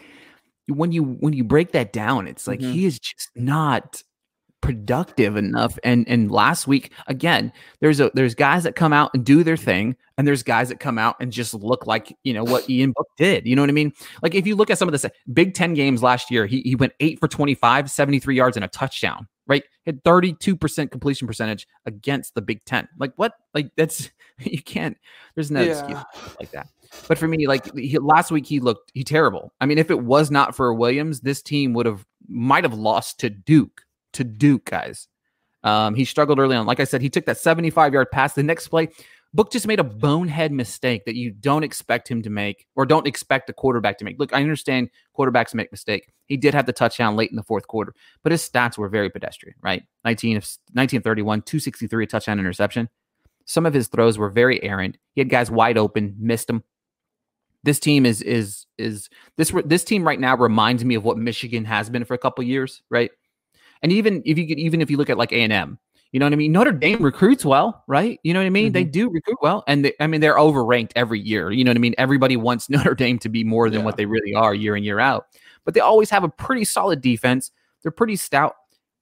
when 0.67 0.91
you 0.91 1.03
when 1.03 1.33
you 1.33 1.43
break 1.43 1.71
that 1.73 1.91
down, 1.91 2.27
it's 2.27 2.47
like 2.47 2.59
Mhm. 2.59 2.71
he 2.73 2.85
is 2.85 2.99
just 2.99 3.29
not 3.35 4.01
productive 4.61 5.35
enough. 5.35 5.77
And 5.83 6.07
and 6.07 6.31
last 6.31 6.67
week 6.67 6.91
again, 7.07 7.51
there's 7.79 7.99
a 7.99 8.11
there's 8.13 8.35
guys 8.35 8.63
that 8.63 8.75
come 8.75 8.93
out 8.93 9.11
and 9.13 9.25
do 9.25 9.43
their 9.43 9.57
thing, 9.57 9.95
and 10.17 10.27
there's 10.27 10.43
guys 10.43 10.69
that 10.69 10.79
come 10.79 10.97
out 10.97 11.15
and 11.19 11.31
just 11.31 11.53
look 11.53 11.85
like 11.85 12.15
you 12.23 12.33
know 12.33 12.43
what 12.43 12.69
Ian 12.69 12.93
Book 12.95 13.07
did. 13.17 13.45
You 13.45 13.55
know 13.55 13.61
what 13.61 13.69
I 13.69 13.73
mean? 13.73 13.93
Like 14.21 14.35
if 14.35 14.47
you 14.47 14.55
look 14.55 14.69
at 14.69 14.77
some 14.77 14.87
of 14.87 14.99
the 14.99 15.11
Big 15.33 15.53
Ten 15.53 15.73
games 15.73 16.01
last 16.03 16.31
year, 16.31 16.45
he 16.45 16.61
he 16.61 16.75
went 16.75 16.93
eight 16.99 17.19
for 17.19 17.27
25, 17.27 17.89
73 17.89 18.35
yards 18.35 18.57
and 18.57 18.63
a 18.63 18.69
touchdown. 18.69 19.27
Right, 19.47 19.63
had 19.85 20.01
32% 20.03 20.91
completion 20.91 21.27
percentage 21.27 21.67
against 21.85 22.35
the 22.35 22.41
Big 22.41 22.63
Ten. 22.63 22.87
Like 22.97 23.11
what? 23.17 23.33
Like 23.53 23.71
that's 23.75 24.09
you 24.39 24.61
can't. 24.61 24.97
There's 25.35 25.51
no 25.51 25.61
excuse 25.61 25.99
like 26.39 26.51
that. 26.51 26.67
But 27.07 27.17
for 27.17 27.27
me, 27.27 27.47
like 27.47 27.73
he, 27.75 27.97
last 27.97 28.31
week, 28.31 28.45
he 28.45 28.59
looked 28.59 28.91
he 28.93 29.03
terrible. 29.03 29.53
I 29.59 29.65
mean, 29.65 29.77
if 29.77 29.89
it 29.89 30.01
was 30.01 30.29
not 30.29 30.55
for 30.55 30.73
Williams, 30.73 31.21
this 31.21 31.41
team 31.41 31.73
would 31.73 31.85
have 31.85 32.05
might 32.27 32.63
have 32.63 32.73
lost 32.73 33.19
to 33.21 33.29
Duke. 33.29 33.81
To 34.13 34.23
Duke, 34.23 34.65
guys. 34.65 35.07
Um, 35.63 35.95
he 35.95 36.05
struggled 36.05 36.39
early 36.39 36.55
on. 36.55 36.65
Like 36.65 36.79
I 36.79 36.85
said, 36.85 37.01
he 37.01 37.09
took 37.09 37.25
that 37.25 37.37
75 37.37 37.93
yard 37.93 38.11
pass. 38.11 38.33
The 38.33 38.43
next 38.43 38.67
play, 38.67 38.89
Book 39.33 39.49
just 39.49 39.65
made 39.65 39.79
a 39.79 39.83
bonehead 39.83 40.51
mistake 40.51 41.05
that 41.05 41.15
you 41.15 41.31
don't 41.31 41.63
expect 41.63 42.09
him 42.09 42.21
to 42.21 42.29
make 42.29 42.67
or 42.75 42.85
don't 42.85 43.07
expect 43.07 43.49
a 43.49 43.53
quarterback 43.53 43.97
to 43.99 44.05
make. 44.05 44.19
Look, 44.19 44.33
I 44.33 44.41
understand 44.41 44.89
quarterbacks 45.17 45.53
make 45.53 45.71
mistake. 45.71 46.11
He 46.25 46.35
did 46.35 46.53
have 46.53 46.65
the 46.65 46.73
touchdown 46.73 47.15
late 47.15 47.29
in 47.29 47.37
the 47.37 47.43
fourth 47.43 47.65
quarter, 47.67 47.93
but 48.23 48.33
his 48.33 48.47
stats 48.47 48.77
were 48.77 48.89
very 48.89 49.09
pedestrian, 49.09 49.55
right? 49.61 49.83
19 50.03 50.35
of 50.35 50.43
1931, 50.73 51.43
263, 51.43 52.03
a 52.03 52.07
touchdown 52.07 52.39
interception. 52.39 52.89
Some 53.45 53.65
of 53.65 53.73
his 53.73 53.87
throws 53.87 54.17
were 54.17 54.29
very 54.29 54.61
errant. 54.63 54.97
He 55.13 55.21
had 55.21 55.29
guys 55.29 55.49
wide 55.49 55.77
open, 55.77 56.15
missed 56.19 56.47
them. 56.47 56.63
This 57.63 57.79
team 57.79 58.05
is 58.05 58.21
is 58.23 58.65
is 58.77 59.09
this 59.37 59.53
this 59.65 59.83
team 59.83 60.03
right 60.03 60.19
now 60.19 60.35
reminds 60.35 60.83
me 60.83 60.95
of 60.95 61.05
what 61.05 61.17
Michigan 61.17 61.63
has 61.65 61.89
been 61.89 62.03
for 62.05 62.15
a 62.15 62.17
couple 62.17 62.43
years, 62.43 62.81
right? 62.89 63.11
And 63.83 63.91
even 63.91 64.21
if 64.25 64.37
you 64.37 64.47
could, 64.47 64.59
even 64.59 64.81
if 64.81 64.91
you 64.91 64.97
look 64.97 65.09
at 65.09 65.17
like 65.17 65.31
A 65.31 65.41
and 65.41 65.53
M, 65.53 65.79
you 66.11 66.19
know 66.19 66.25
what 66.25 66.33
I 66.33 66.35
mean. 66.35 66.51
Notre 66.51 66.73
Dame 66.73 67.01
recruits 67.01 67.45
well, 67.45 67.83
right? 67.87 68.19
You 68.23 68.33
know 68.33 68.41
what 68.41 68.45
I 68.45 68.49
mean. 68.49 68.73
They 68.73 68.83
mm-hmm. 68.83 68.91
do 68.91 69.09
recruit 69.09 69.37
well, 69.41 69.63
and 69.67 69.85
they, 69.85 69.93
I 69.99 70.07
mean 70.07 70.19
they're 70.21 70.35
overranked 70.35 70.91
every 70.95 71.19
year. 71.19 71.51
You 71.51 71.63
know 71.63 71.69
what 71.69 71.77
I 71.77 71.79
mean. 71.79 71.95
Everybody 71.97 72.35
wants 72.37 72.69
Notre 72.69 72.95
Dame 72.95 73.17
to 73.19 73.29
be 73.29 73.43
more 73.43 73.69
than 73.69 73.79
Yeah. 73.79 73.85
what 73.85 73.97
they 73.97 74.05
really 74.05 74.33
are 74.33 74.53
year 74.53 74.75
in 74.75 74.83
year 74.83 74.99
out, 74.99 75.27
but 75.65 75.73
they 75.73 75.79
always 75.79 76.09
have 76.09 76.23
a 76.23 76.29
pretty 76.29 76.65
solid 76.65 77.01
defense. 77.01 77.51
They're 77.81 77.91
pretty 77.91 78.17
stout. 78.17 78.55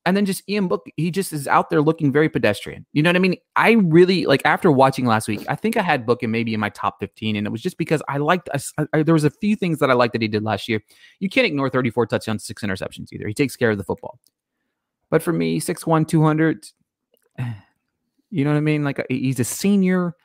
And 0.06 0.16
then 0.16 0.26
just 0.26 0.48
Ian 0.50 0.68
Book, 0.68 0.88
he 0.96 1.12
just 1.12 1.34
is 1.34 1.48
out 1.48 1.70
there 1.70 1.82
looking 1.82 2.12
very 2.12 2.30
pedestrian. 2.30 2.86
You 2.94 3.04
know 3.04 3.10
what 3.10 3.18
I 3.18 3.20
mean? 3.20 3.36
I 3.56 3.72
really 3.74 4.26
like 4.26 4.42
after 4.46 4.72
watching 4.72 5.06
last 5.06 5.28
week, 5.28 5.44
I 5.50 5.56
think 5.56 5.76
I 5.78 5.82
had 5.82 6.06
Book 6.06 6.24
in 6.24 6.32
maybe 6.32 6.54
in 6.54 6.60
my 6.60 6.70
top 6.70 7.00
15. 7.00 7.36
And 7.36 7.46
it 7.46 7.50
was 7.50 7.62
just 7.62 7.78
because 7.78 8.02
I 8.08 8.18
liked, 8.18 8.50
I, 8.54 8.88
I- 8.94 9.04
there 9.04 9.14
was 9.14 9.26
a 9.26 9.30
few 9.30 9.56
things 9.56 9.80
that 9.80 9.92
I 9.92 9.94
liked 9.94 10.14
that 10.14 10.22
he 10.22 10.28
did 10.30 10.42
last 10.42 10.70
year. 10.70 10.82
You 11.20 11.30
can't 11.30 11.46
ignore 11.46 11.70
34 11.70 12.08
touchdowns, 12.08 12.46
six 12.46 12.64
interceptions 12.64 13.12
either. 13.12 13.28
He 13.28 13.34
takes 13.34 13.56
care 13.58 13.72
of 13.72 13.78
the 13.78 13.84
football. 13.84 14.20
But 15.10 15.24
for 15.24 15.34
me, 15.34 15.60
6'1, 15.60 16.08
200, 16.08 16.68
you 18.30 18.44
know 18.44 18.52
what 18.52 18.58
I 18.58 18.62
mean? 18.62 18.84
Like 18.84 19.06
he's 19.10 19.40
a 19.40 19.44
senior. 19.44 20.16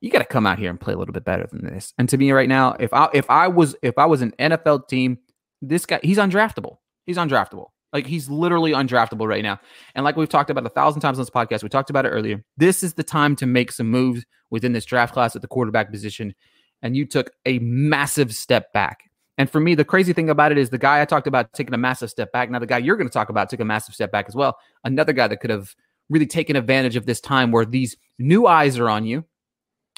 You 0.00 0.10
got 0.10 0.20
to 0.20 0.24
come 0.24 0.46
out 0.46 0.58
here 0.58 0.70
and 0.70 0.80
play 0.80 0.94
a 0.94 0.96
little 0.96 1.12
bit 1.12 1.24
better 1.24 1.46
than 1.50 1.64
this. 1.64 1.92
And 1.98 2.08
to 2.08 2.16
me 2.16 2.30
right 2.30 2.48
now, 2.48 2.76
if 2.78 2.92
I 2.94 3.08
if 3.12 3.28
I 3.28 3.48
was 3.48 3.74
if 3.82 3.98
I 3.98 4.06
was 4.06 4.22
an 4.22 4.32
NFL 4.38 4.88
team, 4.88 5.18
this 5.60 5.86
guy 5.86 5.98
he's 6.02 6.18
undraftable. 6.18 6.76
He's 7.04 7.16
undraftable. 7.16 7.66
Like 7.92 8.06
he's 8.06 8.28
literally 8.28 8.72
undraftable 8.72 9.26
right 9.26 9.42
now. 9.42 9.58
And 9.94 10.04
like 10.04 10.16
we've 10.16 10.28
talked 10.28 10.50
about 10.50 10.66
a 10.66 10.70
thousand 10.70 11.00
times 11.00 11.18
on 11.18 11.22
this 11.22 11.30
podcast, 11.30 11.62
we 11.62 11.68
talked 11.68 11.90
about 11.90 12.04
it 12.06 12.10
earlier. 12.10 12.44
This 12.56 12.82
is 12.82 12.94
the 12.94 13.02
time 13.02 13.34
to 13.36 13.46
make 13.46 13.72
some 13.72 13.88
moves 13.88 14.24
within 14.50 14.72
this 14.72 14.84
draft 14.84 15.14
class 15.14 15.34
at 15.34 15.42
the 15.42 15.48
quarterback 15.48 15.90
position. 15.90 16.34
And 16.82 16.96
you 16.96 17.06
took 17.06 17.30
a 17.46 17.58
massive 17.60 18.34
step 18.34 18.72
back. 18.72 19.07
And 19.38 19.48
for 19.48 19.60
me, 19.60 19.76
the 19.76 19.84
crazy 19.84 20.12
thing 20.12 20.28
about 20.28 20.50
it 20.50 20.58
is 20.58 20.68
the 20.68 20.78
guy 20.78 21.00
I 21.00 21.04
talked 21.04 21.28
about 21.28 21.52
taking 21.52 21.72
a 21.72 21.78
massive 21.78 22.10
step 22.10 22.32
back. 22.32 22.50
Now, 22.50 22.58
the 22.58 22.66
guy 22.66 22.78
you're 22.78 22.96
going 22.96 23.08
to 23.08 23.12
talk 23.12 23.28
about 23.28 23.48
took 23.48 23.60
a 23.60 23.64
massive 23.64 23.94
step 23.94 24.10
back 24.10 24.26
as 24.28 24.34
well. 24.34 24.58
Another 24.84 25.12
guy 25.12 25.28
that 25.28 25.38
could 25.38 25.50
have 25.50 25.74
really 26.10 26.26
taken 26.26 26.56
advantage 26.56 26.96
of 26.96 27.06
this 27.06 27.20
time 27.20 27.52
where 27.52 27.64
these 27.64 27.96
new 28.18 28.46
eyes 28.46 28.78
are 28.78 28.90
on 28.90 29.06
you. 29.06 29.24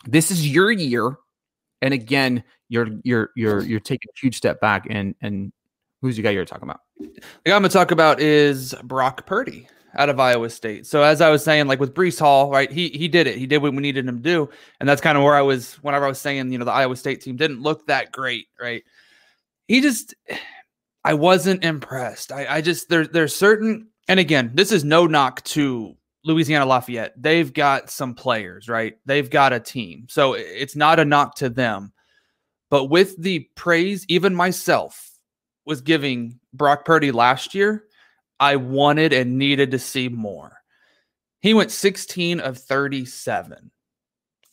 This 0.05 0.31
is 0.31 0.46
your 0.46 0.70
year. 0.70 1.16
And 1.83 1.94
again, 1.94 2.44
you're 2.68 2.88
you're 3.03 3.31
you're 3.35 3.62
you're 3.62 3.81
taking 3.81 4.09
a 4.14 4.20
huge 4.20 4.37
step 4.37 4.61
back. 4.61 4.87
And 4.90 5.14
and 5.22 5.53
who's 6.03 6.16
the 6.16 6.22
guy 6.22 6.31
you're 6.31 6.44
talking 6.44 6.64
about? 6.64 6.81
The 6.98 7.07
guy 7.46 7.57
I'm 7.57 7.62
gonna 7.62 7.70
talk 7.70 7.90
about 7.90 8.20
is 8.20 8.74
Brock 8.85 9.26
Purdy 9.26 9.66
out 9.96 10.11
of 10.11 10.20
Iowa 10.20 10.50
State. 10.50 10.87
So 10.87 11.03
as 11.03 11.22
I 11.22 11.31
was 11.31 11.42
saying, 11.42 11.66
like 11.66 11.81
with 11.81 11.94
Breece 11.94 12.20
Hall, 12.20 12.50
right? 12.50 12.70
He 12.70 12.90
he 12.90 13.09
did 13.09 13.26
it. 13.26 13.38
He 13.38 13.46
did 13.46 13.59
what 13.59 13.72
we 13.72 13.81
needed 13.81 14.07
him 14.07 14.16
to 14.18 14.22
do, 14.22 14.50
and 14.79 14.88
that's 14.88 15.00
kind 15.00 15.16
of 15.16 15.24
where 15.24 15.35
I 15.35 15.42
was 15.42 15.74
whenever 15.76 16.05
I 16.05 16.09
was 16.09 16.20
saying, 16.20 16.53
you 16.53 16.59
know, 16.59 16.66
the 16.66 16.72
Iowa 16.72 16.96
State 16.96 17.22
team 17.22 17.37
didn't 17.37 17.62
look 17.62 17.87
that 17.87 18.12
great, 18.12 18.48
right? 18.61 18.85
He 19.71 19.81
just, 19.81 20.17
I 21.05 21.15
wasn't 21.15 21.63
impressed. 21.65 22.33
I 22.33 22.57
I 22.57 22.61
just 22.61 22.89
there 22.89 23.07
there's 23.07 23.33
certain, 23.33 23.87
and 24.09 24.19
again, 24.19 24.51
this 24.53 24.73
is 24.73 24.83
no 24.83 25.07
knock 25.07 25.45
to 25.45 25.97
Louisiana 26.25 26.67
Lafayette. 26.67 27.15
They've 27.17 27.53
got 27.53 27.89
some 27.89 28.17
players, 28.17 28.69
right? 28.69 28.97
They've 29.07 29.31
got 29.31 29.53
a 29.53 29.61
team, 29.61 30.09
so 30.11 30.33
it's 30.33 30.75
not 30.75 30.99
a 30.99 31.05
knock 31.05 31.37
to 31.37 31.49
them. 31.49 31.93
But 32.69 32.87
with 32.87 33.17
the 33.23 33.49
praise, 33.55 34.05
even 34.09 34.35
myself 34.35 35.09
was 35.67 35.83
giving 35.83 36.41
Brock 36.53 36.85
Purdy 36.85 37.13
last 37.13 37.55
year, 37.55 37.85
I 38.41 38.57
wanted 38.57 39.13
and 39.13 39.39
needed 39.39 39.71
to 39.71 39.79
see 39.79 40.09
more. 40.09 40.57
He 41.43 41.55
went 41.55 41.71
16 41.71 42.41
of 42.41 42.59
37, 42.59 43.71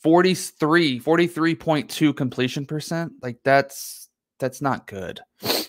43, 0.00 1.00
43.2 1.00 2.16
completion 2.16 2.66
percent. 2.66 3.14
Like 3.20 3.38
that's 3.42 4.07
that's 4.38 4.62
not 4.62 4.86
good. 4.86 5.20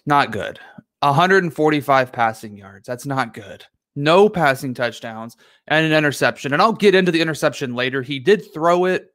Not 0.05 0.31
good. 0.31 0.59
145 1.01 2.11
passing 2.11 2.57
yards. 2.57 2.87
That's 2.87 3.05
not 3.05 3.33
good. 3.33 3.65
No 3.95 4.29
passing 4.29 4.73
touchdowns 4.73 5.35
and 5.67 5.85
an 5.85 5.97
interception. 5.97 6.53
And 6.53 6.61
I'll 6.61 6.73
get 6.73 6.95
into 6.95 7.11
the 7.11 7.21
interception 7.21 7.75
later. 7.75 8.01
He 8.01 8.19
did 8.19 8.53
throw 8.53 8.85
it, 8.85 9.07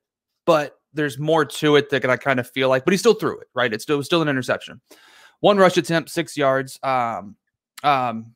but 0.47 0.77
there's 0.93 1.19
more 1.19 1.45
to 1.45 1.77
it 1.77 1.91
that 1.91 2.09
I 2.09 2.17
kind 2.17 2.41
of 2.41 2.51
feel 2.51 2.69
like, 2.69 2.85
but 2.85 2.93
he 2.93 2.99
still 2.99 3.15
threw 3.15 3.39
it, 3.39 3.49
right? 3.55 3.73
It's 3.73 3.83
still, 3.83 3.95
it 3.95 3.99
was 3.99 4.07
still 4.07 4.23
an 4.23 4.29
interception. 4.29 4.81
One 5.41 5.59
rush 5.59 5.77
attempt, 5.77 6.11
six 6.11 6.37
yards. 6.37 6.79
Um, 6.83 7.37
um, 7.83 8.35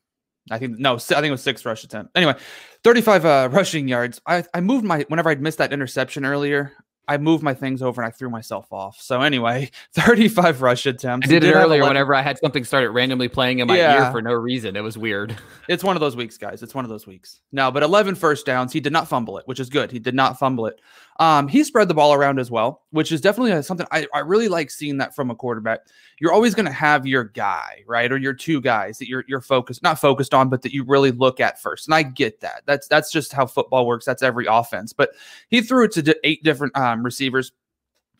I 0.51 0.57
think 0.57 0.79
no, 0.79 0.95
I 0.95 0.97
think 0.97 1.25
it 1.25 1.31
was 1.31 1.43
six 1.43 1.65
rush 1.65 1.83
attempt. 1.83 2.11
Anyway, 2.15 2.35
35 2.83 3.25
uh, 3.25 3.49
rushing 3.51 3.87
yards. 3.87 4.19
I, 4.25 4.43
I 4.53 4.61
moved 4.61 4.85
my 4.85 5.05
whenever 5.07 5.29
I'd 5.29 5.41
missed 5.41 5.59
that 5.59 5.73
interception 5.73 6.25
earlier, 6.25 6.73
I 7.09 7.17
moved 7.17 7.43
my 7.43 7.53
things 7.53 7.81
over 7.81 8.01
and 8.01 8.07
I 8.07 8.11
threw 8.11 8.29
myself 8.29 8.71
off. 8.71 8.97
So 9.01 9.21
anyway, 9.21 9.71
35 9.95 10.61
rush 10.61 10.85
attempts. 10.85 11.27
I 11.27 11.33
He 11.33 11.39
did 11.39 11.49
it 11.49 11.53
earlier 11.55 11.79
11 11.79 11.87
whenever 11.89 12.13
I 12.15 12.21
had 12.21 12.37
something 12.37 12.63
started 12.63 12.91
randomly 12.91 13.27
playing 13.27 13.59
in 13.59 13.67
my 13.67 13.77
Yeah. 13.77 14.05
ear 14.05 14.11
for 14.11 14.21
no 14.21 14.33
reason. 14.33 14.75
It 14.75 14.81
was 14.83 14.97
weird. 14.97 15.35
It's 15.67 15.83
one 15.83 15.95
of 15.95 15.99
those 15.99 16.15
weeks, 16.15 16.37
guys. 16.37 16.63
It's 16.63 16.73
one 16.73 16.83
of 16.83 16.89
those 16.89 17.05
weeks. 17.05 17.41
No, 17.51 17.69
but 17.69 17.83
11 17.83 18.15
first 18.15 18.43
downs. 18.45 18.73
He 18.73 18.79
did 18.79 18.91
not 18.93 19.07
fumble 19.07 19.37
it, 19.37 19.47
which 19.47 19.59
is 19.59 19.69
good. 19.69 19.91
He 19.91 19.99
did 19.99 20.15
not 20.15 20.39
fumble 20.39 20.65
it. 20.65 20.81
Um, 21.19 21.47
he 21.47 21.63
spread 21.63 21.87
the 21.87 21.93
ball 21.93 22.13
around 22.13 22.39
as 22.39 22.49
well, 22.49 22.81
which 22.91 23.11
is 23.11 23.21
definitely 23.21 23.51
uh, 23.51 23.61
something 23.61 23.85
I, 23.91 24.07
I 24.13 24.19
really 24.19 24.47
like 24.47 24.71
seeing 24.71 24.97
that 24.97 25.15
from 25.15 25.29
a 25.29 25.35
quarterback. 25.35 25.81
You're 26.19 26.33
always 26.33 26.53
going 26.53 26.65
to 26.65 26.71
have 26.71 27.07
your 27.07 27.23
guy, 27.23 27.83
right, 27.87 28.11
or 28.11 28.17
your 28.17 28.33
two 28.33 28.59
guys 28.61 28.97
that 28.97 29.07
you're 29.07 29.23
you're 29.27 29.41
focused 29.41 29.81
not 29.83 29.99
focused 29.99 30.33
on, 30.33 30.49
but 30.49 30.61
that 30.63 30.73
you 30.73 30.83
really 30.83 31.11
look 31.11 31.39
at 31.39 31.61
first. 31.61 31.87
And 31.87 31.95
I 31.95 32.03
get 32.03 32.41
that. 32.41 32.63
That's 32.65 32.87
that's 32.87 33.11
just 33.11 33.31
how 33.33 33.45
football 33.45 33.85
works. 33.87 34.05
That's 34.05 34.21
every 34.21 34.45
offense. 34.45 34.93
But 34.93 35.11
he 35.49 35.61
threw 35.61 35.85
it 35.85 35.91
to 35.93 36.17
eight 36.23 36.43
different 36.43 36.75
um, 36.77 37.03
receivers, 37.03 37.51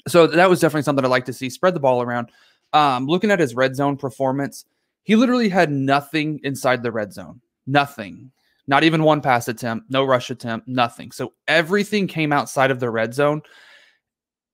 so 0.08 0.28
that 0.28 0.50
was 0.50 0.60
definitely 0.60 0.84
something 0.84 1.04
I 1.04 1.10
like 1.10 1.26
to 1.26 1.34
see. 1.34 1.50
Spread 1.50 1.74
the 1.74 1.80
ball 1.80 2.02
around. 2.02 2.32
Um, 2.74 3.06
looking 3.06 3.32
at 3.32 3.40
his 3.40 3.56
red 3.56 3.76
zone 3.76 3.98
performance, 3.98 4.66
He 5.04 5.16
literally 5.16 5.50
had 5.50 5.72
nothing 5.72 6.40
inside 6.44 6.84
the 6.84 6.92
red 6.92 7.14
zone. 7.14 7.42
Nothing. 7.66 8.32
Not 8.68 8.84
even 8.84 9.04
one 9.04 9.22
pass 9.22 9.48
attempt, 9.48 9.90
no 9.90 10.04
rush 10.04 10.30
attempt, 10.30 10.68
nothing. 10.68 11.12
So 11.12 11.34
everything 11.48 12.08
came 12.08 12.32
outside 12.32 12.70
of 12.70 12.80
the 12.80 12.90
red 12.90 13.14
zone. 13.14 13.42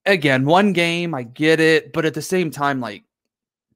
Again, 0.05 0.45
one 0.45 0.71
game, 0.71 1.13
I 1.13 1.23
get 1.23 1.60
it, 1.60 1.91
but 1.91 2.05
at 2.05 2.13
the 2.13 2.21
same 2.21 2.51
time, 2.51 2.79
like, 2.79 3.03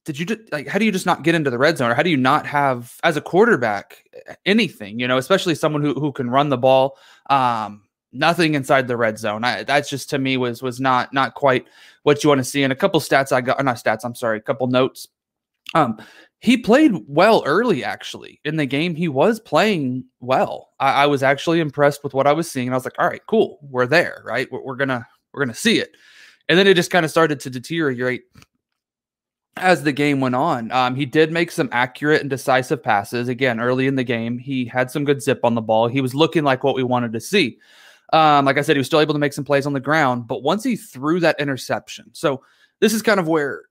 did 0.10 0.18
you 0.18 0.26
just 0.26 0.52
like 0.52 0.68
how 0.68 0.80
do 0.80 0.86
you 0.86 0.92
just 0.92 1.06
not 1.06 1.22
get 1.22 1.36
into 1.36 1.52
the 1.52 1.58
red 1.60 1.78
zone 1.78 1.92
or 1.92 1.94
how 1.94 2.02
do 2.02 2.10
you 2.10 2.18
not 2.18 2.48
have 2.48 2.96
as 3.04 3.16
a 3.16 3.22
quarterback 3.22 4.04
anything, 4.44 5.00
you 5.00 5.08
know, 5.08 5.20
especially 5.20 5.54
someone 5.54 5.84
who 5.84 5.94
who 5.94 6.12
can 6.12 6.32
run 6.32 6.50
the 6.50 6.58
ball? 6.58 6.98
Um, 7.30 7.84
nothing 8.12 8.56
inside 8.56 8.88
the 8.88 8.98
red 8.98 9.20
zone. 9.20 9.44
I, 9.44 9.62
that's 9.62 9.88
just 9.88 10.10
to 10.10 10.18
me 10.18 10.36
was 10.36 10.64
was 10.64 10.80
not 10.80 11.14
not 11.14 11.36
quite 11.36 11.68
what 12.02 12.24
you 12.24 12.30
want 12.30 12.40
to 12.40 12.44
see. 12.44 12.64
And 12.64 12.74
a 12.74 12.76
couple 12.76 13.00
stats 13.00 13.32
I 13.32 13.42
got, 13.42 13.64
not 13.64 13.76
stats. 13.76 14.04
I'm 14.04 14.16
sorry, 14.16 14.40
a 14.40 14.42
couple 14.42 14.66
notes. 14.66 15.08
Um, 15.76 16.02
he 16.40 16.58
played 16.58 16.96
well 17.08 17.44
early, 17.46 17.84
actually. 17.84 18.40
In 18.44 18.56
the 18.56 18.66
game, 18.66 18.96
he 18.96 19.10
was 19.10 19.40
playing 19.40 20.06
well. 20.22 20.70
I, 20.80 21.04
I, 21.04 21.06
was 21.06 21.22
actually 21.22 21.60
impressed 21.60 22.04
with 22.04 22.16
what 22.16 22.26
I 22.26 22.34
was 22.34 22.50
seeing. 22.50 22.68
And 22.68 22.74
I 22.74 22.78
was 22.78 22.86
like, 22.86 22.98
all 22.98 23.08
right, 23.08 23.22
cool. 23.28 23.60
We're 23.62 23.86
there, 23.86 24.24
right? 24.26 24.52
We're, 24.52 24.64
we're 24.64 24.76
gonna 24.76 25.06
we're 25.34 25.46
gonna 25.46 25.54
see 25.54 25.78
it. 25.78 25.92
And 26.48 26.58
then 26.58 26.66
it 26.66 26.74
just 26.74 26.90
kind 26.90 27.06
of 27.06 27.12
started 27.12 27.40
to 27.42 27.52
deteriorate 27.52 28.24
as 29.60 29.84
the 29.84 29.92
game 29.92 30.20
went 30.20 30.36
on. 30.36 30.72
Um, 30.72 30.96
he 30.96 31.06
did 31.06 31.32
make 31.32 31.52
some 31.52 31.70
accurate 31.72 32.22
and 32.22 32.30
decisive 32.30 32.82
passes. 32.82 33.28
Again, 33.28 33.60
early 33.60 33.88
in 33.88 33.96
the 33.96 34.04
game, 34.04 34.38
he 34.38 34.66
had 34.66 34.92
some 34.92 35.06
good 35.06 35.22
zip 35.22 35.42
on 35.44 35.56
the 35.56 35.62
ball. 35.62 35.88
He 35.88 36.02
was 36.02 36.16
looking 36.16 36.44
like 36.44 36.64
what 36.64 36.76
we 36.76 36.84
wanted 36.84 37.14
to 37.14 37.20
see. 37.20 37.58
Um, 38.12 38.46
like 38.46 38.58
I 38.58 38.62
said, 38.62 38.76
he 38.76 38.80
was 38.80 38.88
still 38.88 39.02
able 39.02 39.14
to 39.14 39.20
make 39.20 39.34
some 39.34 39.46
plays 39.46 39.66
on 39.68 39.74
the 39.74 39.80
ground, 39.80 40.28
but 40.28 40.42
once 40.42 40.64
he 40.64 40.76
threw 40.76 41.20
that 41.20 41.40
interception, 41.40 42.10
so 42.14 42.42
this 42.80 42.94
is 42.94 43.04
kind 43.04 43.20
of 43.20 43.28
where 43.28 43.64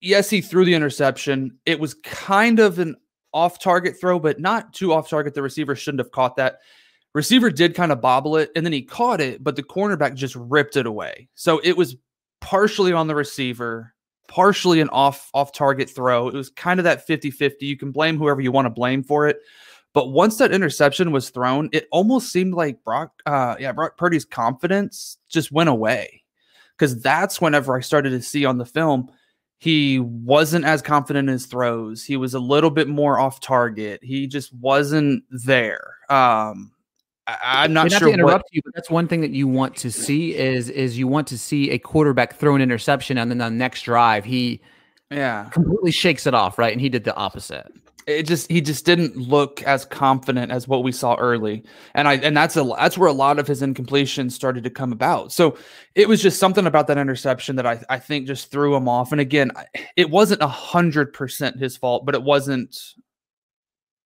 yes, 0.00 0.30
he 0.30 0.40
threw 0.40 0.64
the 0.64 0.74
interception. 0.74 1.58
It 1.66 1.80
was 1.80 1.94
kind 1.94 2.58
of 2.60 2.78
an 2.78 2.96
off 3.32 3.58
target 3.58 3.98
throw, 4.00 4.18
but 4.18 4.40
not 4.40 4.72
too 4.72 4.92
off 4.92 5.08
target. 5.08 5.34
The 5.34 5.42
receiver 5.42 5.74
shouldn't 5.74 6.00
have 6.00 6.12
caught 6.12 6.36
that. 6.36 6.58
Receiver 7.14 7.50
did 7.50 7.74
kind 7.74 7.90
of 7.90 8.00
bobble 8.00 8.36
it 8.36 8.50
and 8.54 8.64
then 8.64 8.72
he 8.72 8.82
caught 8.82 9.20
it, 9.20 9.42
but 9.42 9.56
the 9.56 9.62
cornerback 9.62 10.14
just 10.14 10.36
ripped 10.36 10.76
it 10.76 10.86
away. 10.86 11.28
So 11.34 11.60
it 11.64 11.76
was 11.76 11.96
partially 12.40 12.92
on 12.92 13.06
the 13.06 13.14
receiver, 13.14 13.94
partially 14.28 14.80
an 14.80 14.88
off 14.90 15.30
off 15.34 15.52
target 15.52 15.90
throw. 15.90 16.28
It 16.28 16.34
was 16.34 16.50
kind 16.50 16.78
of 16.78 16.84
that 16.84 17.06
50-50. 17.06 17.62
You 17.62 17.76
can 17.76 17.90
blame 17.90 18.16
whoever 18.16 18.40
you 18.40 18.52
want 18.52 18.66
to 18.66 18.70
blame 18.70 19.02
for 19.02 19.26
it. 19.26 19.40
But 19.94 20.12
once 20.12 20.36
that 20.36 20.52
interception 20.52 21.10
was 21.10 21.30
thrown, 21.30 21.70
it 21.72 21.88
almost 21.90 22.30
seemed 22.30 22.54
like 22.54 22.84
Brock 22.84 23.12
uh 23.26 23.56
yeah, 23.58 23.72
Brock 23.72 23.96
Purdy's 23.96 24.24
confidence 24.24 25.18
just 25.28 25.50
went 25.50 25.68
away. 25.68 26.22
Cuz 26.76 27.00
that's 27.02 27.40
whenever 27.40 27.76
I 27.76 27.80
started 27.80 28.10
to 28.10 28.22
see 28.22 28.44
on 28.44 28.58
the 28.58 28.66
film 28.66 29.10
he 29.58 29.98
wasn't 29.98 30.64
as 30.64 30.82
confident 30.82 31.28
in 31.28 31.32
his 31.32 31.46
throws. 31.46 32.04
He 32.04 32.16
was 32.16 32.34
a 32.34 32.38
little 32.38 32.70
bit 32.70 32.88
more 32.88 33.18
off 33.18 33.40
target. 33.40 34.02
He 34.04 34.28
just 34.28 34.54
wasn't 34.54 35.24
there. 35.30 35.96
Um, 36.08 36.70
I, 37.28 37.64
am 37.64 37.74
not 37.74 37.90
not 37.90 37.98
sure. 37.98 38.08
to 38.08 38.14
interrupt 38.14 38.44
what, 38.44 38.54
you, 38.54 38.62
but 38.64 38.74
that's 38.74 38.88
one 38.88 39.06
thing 39.06 39.20
that 39.20 39.32
you 39.32 39.46
want 39.46 39.76
to 39.76 39.90
see 39.90 40.34
is 40.34 40.70
is 40.70 40.98
you 40.98 41.06
want 41.06 41.26
to 41.28 41.38
see 41.38 41.70
a 41.70 41.78
quarterback 41.78 42.34
throw 42.34 42.54
an 42.54 42.62
interception 42.62 43.18
and 43.18 43.30
then 43.30 43.38
the 43.38 43.50
next 43.50 43.82
drive 43.82 44.24
he 44.24 44.62
yeah. 45.10 45.48
completely 45.50 45.90
shakes 45.90 46.26
it 46.26 46.32
off 46.32 46.58
right? 46.58 46.72
And 46.72 46.80
he 46.80 46.88
did 46.88 47.04
the 47.04 47.14
opposite. 47.14 47.70
It 48.06 48.22
just 48.22 48.50
he 48.50 48.62
just 48.62 48.86
didn't 48.86 49.16
look 49.16 49.62
as 49.64 49.84
confident 49.84 50.50
as 50.50 50.66
what 50.66 50.82
we 50.82 50.90
saw 50.90 51.16
early. 51.16 51.64
And 51.94 52.08
i 52.08 52.14
and 52.14 52.34
that's 52.34 52.56
a 52.56 52.64
that's 52.64 52.96
where 52.96 53.10
a 53.10 53.12
lot 53.12 53.38
of 53.38 53.46
his 53.46 53.60
incompletions 53.60 54.32
started 54.32 54.64
to 54.64 54.70
come 54.70 54.92
about. 54.92 55.30
So 55.30 55.58
it 55.94 56.08
was 56.08 56.22
just 56.22 56.40
something 56.40 56.66
about 56.66 56.86
that 56.86 56.96
interception 56.96 57.56
that 57.56 57.66
i, 57.66 57.78
I 57.90 57.98
think 57.98 58.26
just 58.26 58.50
threw 58.50 58.74
him 58.74 58.88
off. 58.88 59.12
And 59.12 59.20
again 59.20 59.52
it 59.96 60.08
wasn't 60.08 60.40
a 60.40 60.48
hundred 60.48 61.12
percent 61.12 61.58
his 61.58 61.76
fault 61.76 62.06
but 62.06 62.14
it 62.14 62.22
wasn't 62.22 62.94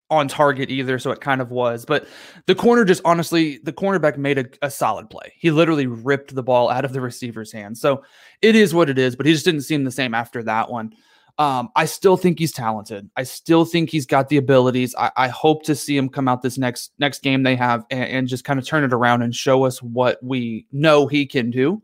on 0.10 0.28
target 0.28 0.70
either 0.70 0.98
so 0.98 1.12
it 1.12 1.22
kind 1.22 1.42
of 1.42 1.52
was 1.52 1.86
but 1.86 2.08
the 2.46 2.56
corner 2.56 2.84
just 2.84 3.02
honestly 3.06 3.60
the 3.64 3.74
cornerback 3.74 4.18
made 4.18 4.38
a, 4.38 4.46
a 4.62 4.72
solid 4.72 5.10
play 5.10 5.34
he 5.38 5.52
literally 5.52 5.88
ripped 5.88 6.34
the 6.34 6.44
ball 6.44 6.70
out 6.70 6.86
of 6.86 6.94
the 6.94 7.02
receiver's 7.02 7.52
hands 7.52 7.80
so 7.80 8.04
it 8.42 8.56
is 8.56 8.74
what 8.74 8.90
it 8.90 8.98
is 8.98 9.16
but 9.16 9.26
he 9.26 9.34
just 9.34 9.46
didn't 9.46 9.62
seem 9.62 9.84
the 9.84 9.92
same 9.92 10.14
after 10.14 10.42
that 10.44 10.70
one 10.70 10.94
um, 11.40 11.70
I 11.74 11.86
still 11.86 12.18
think 12.18 12.38
he's 12.38 12.52
talented. 12.52 13.10
I 13.16 13.24
still 13.24 13.64
think 13.64 13.90
he's 13.90 14.06
got 14.06 14.28
the 14.28 14.36
abilities. 14.36 14.94
I, 14.96 15.10
I 15.16 15.28
hope 15.30 15.64
to 15.64 15.76
see 15.76 15.96
him 15.96 16.10
come 16.10 16.28
out 16.28 16.42
this 16.42 16.58
next 16.58 16.92
next 17.00 17.22
game 17.22 17.44
they 17.44 17.56
have 17.56 17.86
and, 17.90 18.04
and, 18.04 18.28
just 18.28 18.44
kind 18.44 18.60
of 18.60 18.68
turn 18.68 18.84
it 18.84 18.92
around 18.92 19.22
and 19.22 19.34
show 19.34 19.64
us 19.64 19.82
what 19.82 20.22
we 20.22 20.66
know 20.74 21.08
he 21.08 21.26
can 21.26 21.50
do. 21.50 21.82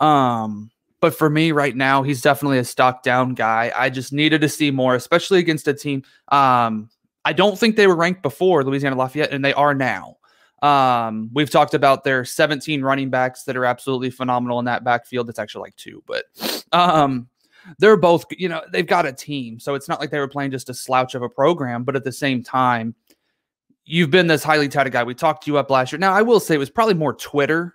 Um, 0.00 0.72
but 1.00 1.14
for 1.14 1.30
me 1.30 1.52
right 1.52 1.76
now, 1.76 2.02
he's 2.02 2.20
definitely 2.20 2.58
a 2.58 2.64
stock 2.64 3.04
down 3.04 3.34
guy. 3.34 3.70
I 3.76 3.90
just 3.90 4.12
needed 4.12 4.40
to 4.40 4.48
see 4.48 4.72
more, 4.72 4.96
especially 4.96 5.38
against 5.38 5.68
a 5.68 5.74
team. 5.74 6.02
Um, 6.28 6.90
I 7.26 7.32
don't 7.32 7.58
think 7.58 7.74
they 7.74 7.88
were 7.88 7.96
ranked 7.96 8.22
before 8.22 8.62
Louisiana 8.62 8.94
Lafayette, 8.94 9.32
and 9.32 9.44
they 9.44 9.52
are 9.54 9.74
now. 9.74 10.16
Um, 10.62 11.28
we've 11.34 11.50
talked 11.50 11.74
about 11.74 12.04
their 12.04 12.24
17 12.24 12.82
running 12.82 13.10
backs 13.10 13.42
that 13.42 13.56
are 13.56 13.64
absolutely 13.64 14.10
phenomenal 14.10 14.60
in 14.60 14.64
that 14.66 14.84
backfield. 14.84 15.28
It's 15.28 15.40
actually 15.40 15.62
like 15.62 15.74
two, 15.74 16.04
but 16.06 16.26
um, 16.70 17.26
they're 17.80 17.96
both, 17.96 18.26
you 18.30 18.48
know, 18.48 18.62
they've 18.70 18.86
got 18.86 19.06
a 19.06 19.12
team. 19.12 19.58
So 19.58 19.74
it's 19.74 19.88
not 19.88 19.98
like 19.98 20.10
they 20.10 20.20
were 20.20 20.28
playing 20.28 20.52
just 20.52 20.70
a 20.70 20.74
slouch 20.74 21.16
of 21.16 21.22
a 21.22 21.28
program, 21.28 21.82
but 21.82 21.96
at 21.96 22.04
the 22.04 22.12
same 22.12 22.44
time, 22.44 22.94
you've 23.84 24.12
been 24.12 24.28
this 24.28 24.44
highly 24.44 24.68
touted 24.68 24.92
guy. 24.92 25.02
We 25.02 25.14
talked 25.14 25.48
you 25.48 25.58
up 25.58 25.68
last 25.68 25.90
year. 25.90 25.98
Now, 25.98 26.12
I 26.12 26.22
will 26.22 26.38
say 26.38 26.54
it 26.54 26.58
was 26.58 26.70
probably 26.70 26.94
more 26.94 27.14
Twitter 27.14 27.74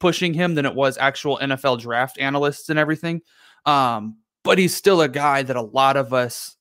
pushing 0.00 0.34
him 0.34 0.56
than 0.56 0.66
it 0.66 0.74
was 0.74 0.98
actual 0.98 1.38
NFL 1.40 1.78
draft 1.78 2.18
analysts 2.18 2.68
and 2.68 2.80
everything. 2.80 3.22
Um, 3.64 4.16
but 4.42 4.58
he's 4.58 4.74
still 4.74 5.02
a 5.02 5.08
guy 5.08 5.44
that 5.44 5.54
a 5.54 5.62
lot 5.62 5.96
of 5.96 6.12
us 6.12 6.56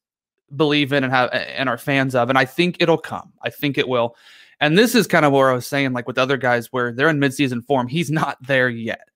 believe 0.55 0.93
in 0.93 1.03
and 1.03 1.13
have 1.13 1.29
and 1.31 1.69
are 1.69 1.77
fans 1.77 2.15
of. 2.15 2.29
And 2.29 2.37
I 2.37 2.45
think 2.45 2.77
it'll 2.79 2.97
come. 2.97 3.33
I 3.41 3.49
think 3.49 3.77
it 3.77 3.87
will. 3.87 4.15
And 4.59 4.77
this 4.77 4.93
is 4.93 5.07
kind 5.07 5.25
of 5.25 5.31
where 5.31 5.49
I 5.49 5.53
was 5.53 5.65
saying, 5.65 5.93
like 5.93 6.07
with 6.07 6.17
other 6.17 6.37
guys, 6.37 6.71
where 6.71 6.91
they're 6.91 7.09
in 7.09 7.19
midseason 7.19 7.65
form, 7.65 7.87
he's 7.87 8.11
not 8.11 8.37
there 8.45 8.69
yet 8.69 9.07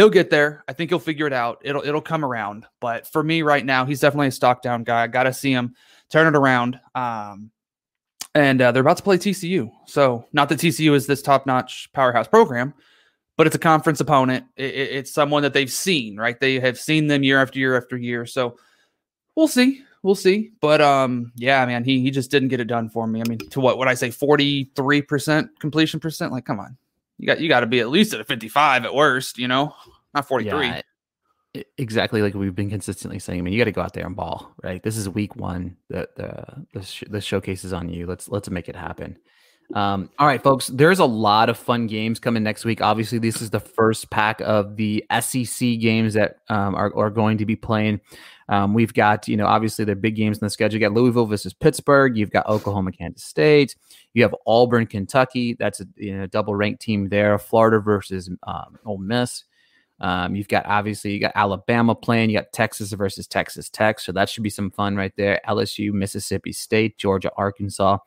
he'll 0.00 0.10
get 0.10 0.30
there. 0.30 0.64
I 0.66 0.72
think 0.72 0.90
he'll 0.90 0.98
figure 0.98 1.26
it 1.26 1.32
out. 1.32 1.60
It'll 1.62 1.82
it'll 1.82 2.00
come 2.00 2.24
around. 2.24 2.66
But 2.80 3.06
for 3.06 3.22
me 3.22 3.42
right 3.42 3.64
now, 3.64 3.84
he's 3.84 4.00
definitely 4.00 4.28
a 4.28 4.32
stock 4.32 4.62
down 4.62 4.82
guy. 4.82 5.02
I 5.02 5.06
got 5.06 5.24
to 5.24 5.32
see 5.32 5.52
him 5.52 5.74
turn 6.10 6.26
it 6.26 6.36
around. 6.36 6.80
Um, 6.94 7.50
and 8.34 8.62
uh, 8.62 8.72
they're 8.72 8.80
about 8.82 8.96
to 8.96 9.02
play 9.02 9.18
TCU. 9.18 9.70
So 9.86 10.26
not 10.32 10.48
that 10.48 10.58
TCU 10.58 10.94
is 10.94 11.06
this 11.06 11.20
top 11.20 11.46
notch 11.46 11.90
powerhouse 11.92 12.28
program, 12.28 12.72
but 13.36 13.46
it's 13.46 13.56
a 13.56 13.60
conference 13.60 14.00
opponent. 14.00 14.46
It, 14.56 14.74
it, 14.74 14.90
it's 14.92 15.12
someone 15.12 15.42
that 15.42 15.52
they've 15.52 15.70
seen, 15.70 16.16
right? 16.16 16.38
They 16.38 16.60
have 16.60 16.78
seen 16.78 17.08
them 17.08 17.22
year 17.22 17.42
after 17.42 17.58
year 17.58 17.76
after 17.76 17.98
year. 17.98 18.24
So 18.24 18.56
we'll 19.36 19.48
see. 19.48 19.82
We'll 20.02 20.14
see. 20.14 20.52
But 20.60 20.80
um, 20.80 21.32
yeah, 21.36 21.64
man, 21.66 21.84
he 21.84 22.00
he 22.00 22.10
just 22.10 22.30
didn't 22.30 22.48
get 22.48 22.60
it 22.60 22.66
done 22.66 22.88
for 22.88 23.06
me. 23.06 23.20
I 23.20 23.28
mean, 23.28 23.38
to 23.38 23.60
what 23.60 23.78
would 23.78 23.88
I 23.88 23.94
say, 23.94 24.10
forty 24.10 24.70
three 24.74 25.02
percent 25.02 25.50
completion 25.60 26.00
percent? 26.00 26.32
Like, 26.32 26.46
come 26.46 26.58
on, 26.58 26.76
you 27.20 27.26
got 27.26 27.40
you 27.40 27.48
got 27.48 27.60
to 27.60 27.66
be 27.66 27.80
at 27.80 27.90
least 27.90 28.14
at 28.14 28.20
a 28.20 28.24
55 28.24 28.86
at 28.86 28.94
worst, 28.94 29.38
you 29.38 29.46
know, 29.46 29.74
not 30.14 30.26
43. 30.26 30.66
Yeah, 30.66 31.62
exactly 31.76 32.22
like 32.22 32.34
we've 32.34 32.54
been 32.54 32.70
consistently 32.70 33.18
saying. 33.18 33.40
I 33.40 33.42
mean, 33.42 33.52
you 33.52 33.60
got 33.60 33.66
to 33.66 33.72
go 33.72 33.82
out 33.82 33.92
there 33.92 34.06
and 34.06 34.16
ball, 34.16 34.54
right? 34.62 34.82
This 34.82 34.96
is 34.96 35.08
week 35.08 35.36
one. 35.36 35.76
The 35.88 36.08
the 36.16 36.66
the, 36.72 36.82
sh- 36.82 37.04
the 37.08 37.20
showcase 37.20 37.64
is 37.64 37.74
on 37.74 37.90
you. 37.90 38.06
Let's 38.06 38.28
let's 38.28 38.48
make 38.48 38.68
it 38.68 38.76
happen. 38.76 39.18
Um, 39.74 40.10
all 40.18 40.26
right, 40.26 40.42
folks. 40.42 40.68
There's 40.68 40.98
a 40.98 41.04
lot 41.04 41.48
of 41.48 41.58
fun 41.58 41.86
games 41.86 42.18
coming 42.18 42.42
next 42.42 42.64
week. 42.64 42.80
Obviously, 42.80 43.18
this 43.18 43.40
is 43.40 43.50
the 43.50 43.60
first 43.60 44.10
pack 44.10 44.40
of 44.40 44.76
the 44.76 45.04
SEC 45.20 45.78
games 45.78 46.14
that 46.14 46.38
um, 46.48 46.74
are, 46.74 46.92
are 46.96 47.10
going 47.10 47.38
to 47.38 47.46
be 47.46 47.54
playing. 47.54 48.00
Um, 48.50 48.74
we've 48.74 48.92
got, 48.92 49.28
you 49.28 49.36
know, 49.36 49.46
obviously 49.46 49.84
their 49.84 49.94
big 49.94 50.16
games 50.16 50.38
in 50.38 50.44
the 50.44 50.50
schedule. 50.50 50.74
You 50.74 50.80
got 50.80 50.92
Louisville 50.92 51.24
versus 51.24 51.54
Pittsburgh. 51.54 52.16
You've 52.16 52.32
got 52.32 52.48
Oklahoma, 52.48 52.90
Kansas 52.90 53.22
State. 53.22 53.76
You 54.12 54.24
have 54.24 54.34
Auburn, 54.44 54.86
Kentucky. 54.86 55.54
That's 55.54 55.80
a 55.80 55.86
you 55.96 56.18
know, 56.18 56.26
double 56.26 56.56
ranked 56.56 56.82
team 56.82 57.08
there. 57.08 57.38
Florida 57.38 57.78
versus 57.78 58.28
um, 58.42 58.76
Ole 58.84 58.98
Miss. 58.98 59.44
Um, 60.00 60.34
you've 60.34 60.48
got 60.48 60.66
obviously 60.66 61.12
you 61.12 61.20
got 61.20 61.32
Alabama 61.36 61.94
playing. 61.94 62.30
You 62.30 62.38
got 62.38 62.52
Texas 62.52 62.90
versus 62.92 63.28
Texas 63.28 63.68
Tech. 63.68 64.00
So 64.00 64.10
that 64.12 64.28
should 64.28 64.42
be 64.42 64.50
some 64.50 64.70
fun 64.72 64.96
right 64.96 65.12
there. 65.16 65.40
LSU, 65.46 65.92
Mississippi 65.92 66.52
State, 66.52 66.98
Georgia, 66.98 67.30
Arkansas. 67.36 67.98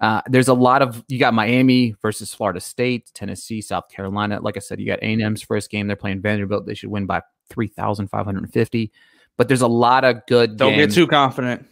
Uh, 0.00 0.20
there's 0.26 0.48
a 0.48 0.54
lot 0.54 0.82
of 0.82 1.04
you 1.06 1.18
got 1.18 1.32
Miami 1.32 1.94
versus 2.02 2.34
Florida 2.34 2.60
State, 2.60 3.10
Tennessee, 3.14 3.60
South 3.60 3.88
Carolina. 3.88 4.40
Like 4.40 4.56
I 4.56 4.60
said, 4.60 4.80
you 4.80 4.86
got 4.86 4.98
A&M's 4.98 5.42
first 5.42 5.70
game. 5.70 5.86
They're 5.86 5.96
playing 5.96 6.22
Vanderbilt. 6.22 6.66
They 6.66 6.74
should 6.74 6.90
win 6.90 7.06
by 7.06 7.22
3,550. 7.50 8.92
But 9.36 9.48
there's 9.48 9.62
a 9.62 9.68
lot 9.68 10.04
of 10.04 10.24
good. 10.26 10.56
Don't 10.56 10.72
games. 10.72 10.94
get 10.94 11.00
too 11.00 11.06
confident. 11.06 11.66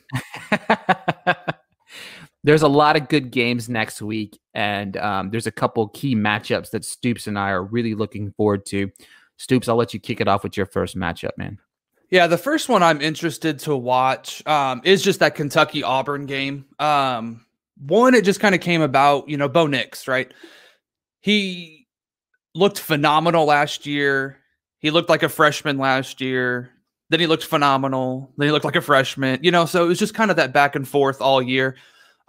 there's 2.45 2.63
a 2.63 2.69
lot 2.69 2.97
of 2.97 3.09
good 3.09 3.31
games 3.31 3.69
next 3.69 4.03
week, 4.03 4.39
and 4.53 4.97
um, 4.99 5.31
there's 5.31 5.47
a 5.47 5.53
couple 5.53 5.89
key 5.89 6.15
matchups 6.15 6.71
that 6.71 6.85
Stoops 6.85 7.27
and 7.27 7.39
I 7.39 7.51
are 7.51 7.65
really 7.65 7.95
looking 7.95 8.33
forward 8.33 8.67
to. 8.67 8.91
Stoops, 9.39 9.69
I'll 9.69 9.77
let 9.77 9.95
you 9.95 10.01
kick 10.01 10.21
it 10.21 10.29
off 10.29 10.45
with 10.45 10.57
your 10.57 10.67
first 10.67 10.97
matchup, 10.97 11.37
man. 11.37 11.59
Yeah, 12.11 12.27
the 12.27 12.39
first 12.39 12.69
one 12.69 12.83
I'm 12.83 13.01
interested 13.01 13.59
to 13.61 13.75
watch 13.75 14.47
um, 14.47 14.83
is 14.85 15.03
just 15.03 15.21
that 15.21 15.35
Kentucky 15.35 15.83
Auburn 15.83 16.27
game. 16.27 16.67
Um, 16.79 17.45
one, 17.79 18.15
it 18.15 18.25
just 18.25 18.41
kind 18.41 18.55
of 18.55 18.61
came 18.61 18.83
about, 18.83 19.29
you 19.29 19.37
know, 19.37 19.49
Bo 19.49 19.67
Nix, 19.67 20.07
right? 20.07 20.33
He 21.21 21.89
looked 22.55 22.79
phenomenal 22.79 23.47
last 23.47 23.87
year. 23.87 24.39
He 24.79 24.91
looked 24.91 25.09
like 25.09 25.23
a 25.23 25.29
freshman 25.29 25.79
last 25.79 26.21
year 26.21 26.74
Then 27.15 27.21
he 27.21 27.29
looked 27.29 27.45
phenomenal. 27.45 28.29
Then 28.37 28.49
he 28.49 28.51
looked 28.51 28.65
like 28.65 28.75
a 28.75 28.81
freshman. 28.81 29.39
You 29.41 29.53
know, 29.53 29.67
so 29.67 29.85
it 29.85 29.87
was 29.87 30.01
just 30.01 30.15
kind 30.15 30.33
of 30.33 30.37
that 30.37 30.53
back 30.53 30.75
and 30.75 30.87
forth 30.87 31.21
all 31.21 31.41
year. 31.41 31.77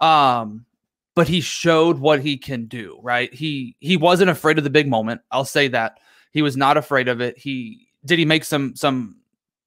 Um, 0.00 0.64
but 1.16 1.26
he 1.26 1.40
showed 1.40 1.98
what 1.98 2.20
he 2.20 2.36
can 2.36 2.66
do, 2.66 2.96
right? 3.02 3.34
He 3.34 3.74
he 3.80 3.96
wasn't 3.96 4.30
afraid 4.30 4.58
of 4.58 4.62
the 4.62 4.70
big 4.70 4.88
moment. 4.88 5.22
I'll 5.32 5.44
say 5.44 5.66
that. 5.66 5.98
He 6.30 6.40
was 6.40 6.56
not 6.56 6.76
afraid 6.76 7.08
of 7.08 7.20
it. 7.20 7.36
He 7.36 7.88
did 8.04 8.20
he 8.20 8.24
make 8.24 8.44
some 8.44 8.76
some 8.76 9.16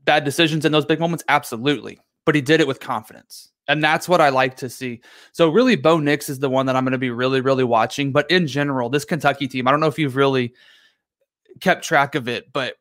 bad 0.05 0.23
decisions 0.23 0.63
in 0.63 0.71
those 0.71 0.85
big 0.85 1.01
moments? 1.01 1.25
Absolutely. 1.27 1.99
But 2.23 2.35
he 2.35 2.39
did 2.39 2.61
it 2.61 2.67
with 2.67 2.79
confidence. 2.79 3.51
And 3.67 3.83
that's 3.83 4.07
what 4.07 4.21
I 4.21 4.29
like 4.29 4.55
to 4.55 4.69
see. 4.69 5.01
So 5.33 5.49
really, 5.49 5.75
Bo 5.75 5.99
Nix 5.99 6.29
is 6.29 6.39
the 6.39 6.49
one 6.49 6.65
that 6.67 6.77
I'm 6.77 6.85
going 6.85 6.93
to 6.93 6.97
be 6.97 7.11
really, 7.11 7.41
really 7.41 7.65
watching. 7.65 8.13
But 8.13 8.31
in 8.31 8.47
general, 8.47 8.89
this 8.89 9.03
Kentucky 9.03 9.49
team, 9.49 9.67
I 9.67 9.71
don't 9.71 9.81
know 9.81 9.87
if 9.87 9.99
you've 9.99 10.15
really 10.15 10.53
kept 11.59 11.83
track 11.83 12.15
of 12.15 12.29
it, 12.29 12.53
but 12.53 12.75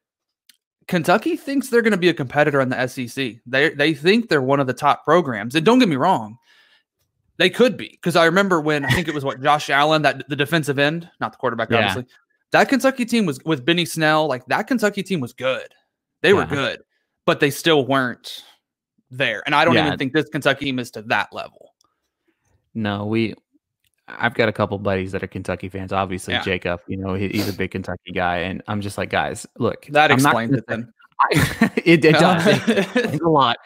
Kentucky 0.88 1.36
thinks 1.36 1.68
they're 1.68 1.82
going 1.82 1.92
to 1.92 1.96
be 1.98 2.08
a 2.08 2.14
competitor 2.14 2.60
in 2.60 2.70
the 2.70 2.86
SEC. 2.86 3.36
They 3.46 3.70
they 3.70 3.94
think 3.94 4.28
they're 4.28 4.42
one 4.42 4.58
of 4.58 4.66
the 4.66 4.72
top 4.74 5.04
programs. 5.04 5.54
And 5.54 5.64
don't 5.64 5.78
get 5.78 5.88
me 5.88 5.96
wrong, 5.96 6.38
they 7.36 7.50
could 7.50 7.76
be 7.76 7.88
because 7.90 8.16
I 8.16 8.24
remember 8.24 8.60
when 8.60 8.84
I 8.84 8.90
think 8.90 9.06
it 9.06 9.14
was 9.14 9.24
what 9.24 9.40
Josh 9.42 9.70
Allen, 9.70 10.02
that 10.02 10.28
the 10.28 10.36
defensive 10.36 10.78
end, 10.78 11.08
not 11.20 11.32
the 11.32 11.38
quarterback, 11.38 11.70
Yeah. 11.70 11.78
obviously. 11.88 12.06
That 12.50 12.68
Kentucky 12.70 13.04
team 13.04 13.26
was 13.26 13.38
with 13.44 13.64
Benny 13.64 13.84
Snell. 13.84 14.26
Like 14.26 14.46
that 14.46 14.66
Kentucky 14.66 15.02
team 15.02 15.20
was 15.20 15.32
good. 15.34 15.68
They 16.22 16.32
were 16.32 16.42
Yeah. 16.42 16.46
good, 16.54 16.82
but 17.26 17.38
they 17.40 17.50
still 17.50 17.86
weren't 17.86 18.42
there. 19.10 19.42
And 19.46 19.54
I 19.54 19.64
don't 19.64 19.74
Yeah. 19.74 19.86
even 19.86 19.98
think 19.98 20.14
this 20.14 20.28
Kentucky 20.30 20.64
team 20.64 20.78
is 20.78 20.90
to 20.92 21.02
that 21.02 21.32
level. 21.32 21.74
No, 22.74 23.06
we. 23.06 23.34
I've 24.08 24.34
got 24.34 24.48
a 24.48 24.52
couple 24.52 24.78
buddies 24.78 25.12
that 25.12 25.22
are 25.22 25.26
Kentucky 25.28 25.68
fans. 25.68 25.92
Obviously, 25.92 26.34
Yeah. 26.34 26.42
Jacob, 26.42 26.80
you 26.88 26.96
know, 26.96 27.14
he, 27.14 27.28
he's 27.28 27.48
a 27.48 27.52
big 27.52 27.70
Kentucky 27.72 28.12
guy, 28.12 28.38
and 28.38 28.62
I'm 28.68 28.80
just 28.80 28.96
like, 28.98 29.10
guys, 29.10 29.46
look, 29.58 29.86
That 29.86 30.10
I'm 30.10 30.16
explains 30.18 30.54
it 30.54 30.64
then. 30.66 30.92
I, 31.20 31.72
it, 31.84 32.04
it 32.04 32.12
does. 32.12 32.46
It- 32.68 33.20
a 33.22 33.28
lot. 33.28 33.56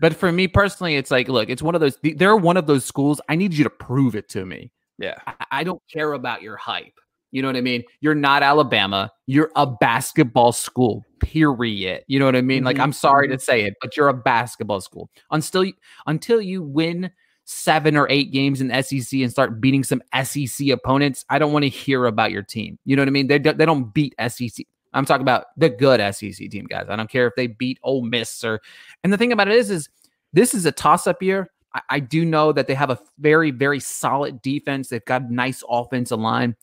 But 0.00 0.14
for 0.14 0.30
me 0.30 0.46
personally, 0.46 0.96
it's 0.96 1.10
like, 1.10 1.28
look, 1.28 1.48
it's 1.48 1.62
one 1.62 1.74
of 1.74 1.80
those. 1.80 1.96
They're 2.02 2.36
one 2.36 2.56
of 2.58 2.66
those 2.66 2.84
schools. 2.84 3.20
I 3.28 3.34
need 3.34 3.54
you 3.54 3.64
to 3.64 3.70
prove 3.70 4.14
it 4.14 4.28
to 4.30 4.44
me. 4.44 4.70
yeah. 4.98 5.14
I, 5.26 5.34
I 5.50 5.64
don't 5.64 5.80
care 5.92 6.12
about 6.12 6.42
your 6.42 6.56
hype. 6.56 6.92
You 7.30 7.42
know 7.42 7.48
what 7.48 7.56
I 7.56 7.60
mean? 7.62 7.82
You're 8.00 8.14
not 8.14 8.42
Alabama. 8.42 9.10
You're 9.26 9.50
a 9.56 9.66
basketball 9.66 10.52
school. 10.52 11.04
Period. 11.20 12.02
You 12.08 12.18
know 12.18 12.24
what 12.24 12.36
I 12.36 12.40
mean? 12.42 12.64
Like, 12.64 12.76
Mhm, 12.76 12.80
I'm 12.84 12.92
sorry 12.92 13.28
to 13.28 13.38
say 13.38 13.64
it, 13.64 13.74
but 13.80 13.96
you're 13.96 14.08
a 14.08 14.14
basketball 14.14 14.80
school. 14.80 15.10
Until 15.30 15.64
you, 15.64 15.72
until 16.06 16.40
you 16.40 16.62
win 16.62 17.10
seven 17.50 17.96
or 17.96 18.06
eight 18.10 18.30
games 18.30 18.60
in 18.60 18.70
SEC 18.82 19.20
and 19.20 19.30
start 19.30 19.58
beating 19.58 19.82
some 19.82 20.02
SEC 20.22 20.68
opponents, 20.68 21.24
I 21.30 21.38
don't 21.38 21.50
want 21.50 21.62
to 21.62 21.70
hear 21.70 22.04
about 22.04 22.30
your 22.30 22.42
team. 22.42 22.78
You 22.84 22.94
know 22.94 23.00
what 23.00 23.08
I 23.08 23.10
mean? 23.10 23.26
They 23.26 23.38
they 23.38 23.64
don't 23.64 23.92
beat 23.94 24.14
SEC. 24.28 24.66
I'm 24.92 25.06
talking 25.06 25.22
about 25.22 25.46
the 25.56 25.70
good 25.70 25.98
SEC 26.14 26.50
team, 26.50 26.66
guys. 26.66 26.86
I 26.90 26.96
don't 26.96 27.08
care 27.08 27.26
if 27.26 27.34
they 27.36 27.46
beat 27.46 27.78
Ole 27.82 28.02
Miss 28.02 28.44
or. 28.44 28.60
And 29.02 29.10
the 29.12 29.16
thing 29.16 29.32
about 29.32 29.48
it 29.48 29.54
is, 29.54 29.70
is 29.70 29.88
this 30.34 30.52
is 30.52 30.66
a 30.66 30.72
toss 30.72 31.06
up 31.06 31.22
year. 31.22 31.50
I, 31.74 31.80
I 31.88 32.00
do 32.00 32.26
know 32.26 32.52
that 32.52 32.66
they 32.66 32.74
have 32.74 32.90
a 32.90 32.98
very, 33.18 33.50
very 33.50 33.80
solid 33.80 34.42
defense. 34.42 34.88
They've 34.88 35.04
got 35.04 35.22
a 35.22 35.34
nice 35.34 35.62
offensive 35.70 36.20
line. 36.20 36.54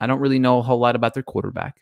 I 0.00 0.06
don't 0.06 0.20
really 0.20 0.38
know 0.38 0.58
a 0.58 0.62
whole 0.62 0.78
lot 0.78 0.94
about 0.94 1.14
their 1.14 1.24
quarterback, 1.24 1.80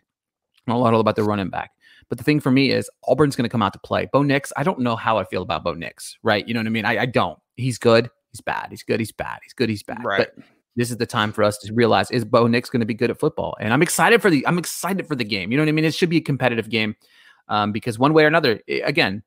not 0.67 0.77
a 0.77 0.79
lot 0.79 0.95
about 0.95 1.17
their 1.17 1.25
running 1.25 1.51
back. 1.51 1.73
But 2.09 2.17
the 2.17 2.25
thing 2.25 2.41
for 2.41 2.51
me 2.51 2.71
is 2.71 2.89
Auburn's 3.07 3.37
going 3.37 3.45
to 3.45 3.51
come 3.51 3.63
out 3.63 3.75
to 3.75 3.79
play. 3.79 4.09
Bo 4.11 4.23
Nix, 4.23 4.55
I 4.57 4.63
don't 4.63 4.81
know 4.81 4.97
how 4.97 5.19
I 5.19 5.25
feel 5.25 5.43
about 5.43 5.65
Bo 5.65 5.75
Nix, 5.75 6.17
right? 6.23 6.49
You 6.49 6.55
know 6.55 6.61
what 6.61 6.67
I 6.67 6.71
mean? 6.71 6.87
I, 6.87 7.01
I 7.01 7.07
don't. 7.07 7.39
He's 7.57 7.77
good. 7.77 8.11
He's 8.33 8.41
bad. 8.41 8.69
He's 8.71 8.83
good. 8.83 9.01
He's 9.01 9.13
bad. 9.13 9.39
He's 9.43 9.53
good. 9.55 9.69
He's 9.69 9.83
bad. 9.83 10.05
Right. 10.05 10.29
But 10.35 10.45
this 10.77 10.91
is 10.91 10.97
the 10.99 11.07
time 11.07 11.33
for 11.33 11.43
us 11.43 11.59
to 11.59 11.73
realize 11.73 12.11
is 12.11 12.25
Bo 12.25 12.47
Nix 12.47 12.71
going 12.71 12.81
to 12.81 12.87
be 12.87 12.95
good 12.95 13.11
at 13.11 13.19
football? 13.19 13.57
And 13.61 13.73
I'm 13.73 13.83
excited 13.83 14.23
for 14.23 14.31
the 14.31 14.47
I'm 14.47 14.59
excited 14.59 15.07
for 15.07 15.17
the 15.17 15.25
game. 15.25 15.51
You 15.51 15.57
know 15.59 15.63
what 15.65 15.69
I 15.69 15.73
mean? 15.73 15.85
It 15.85 15.95
should 15.95 16.11
be 16.11 16.19
a 16.19 16.23
competitive 16.23 16.69
game 16.69 16.95
um, 17.49 17.73
because 17.73 17.99
one 17.99 18.13
way 18.13 18.25
or 18.25 18.29
another, 18.29 18.61
again, 18.69 19.23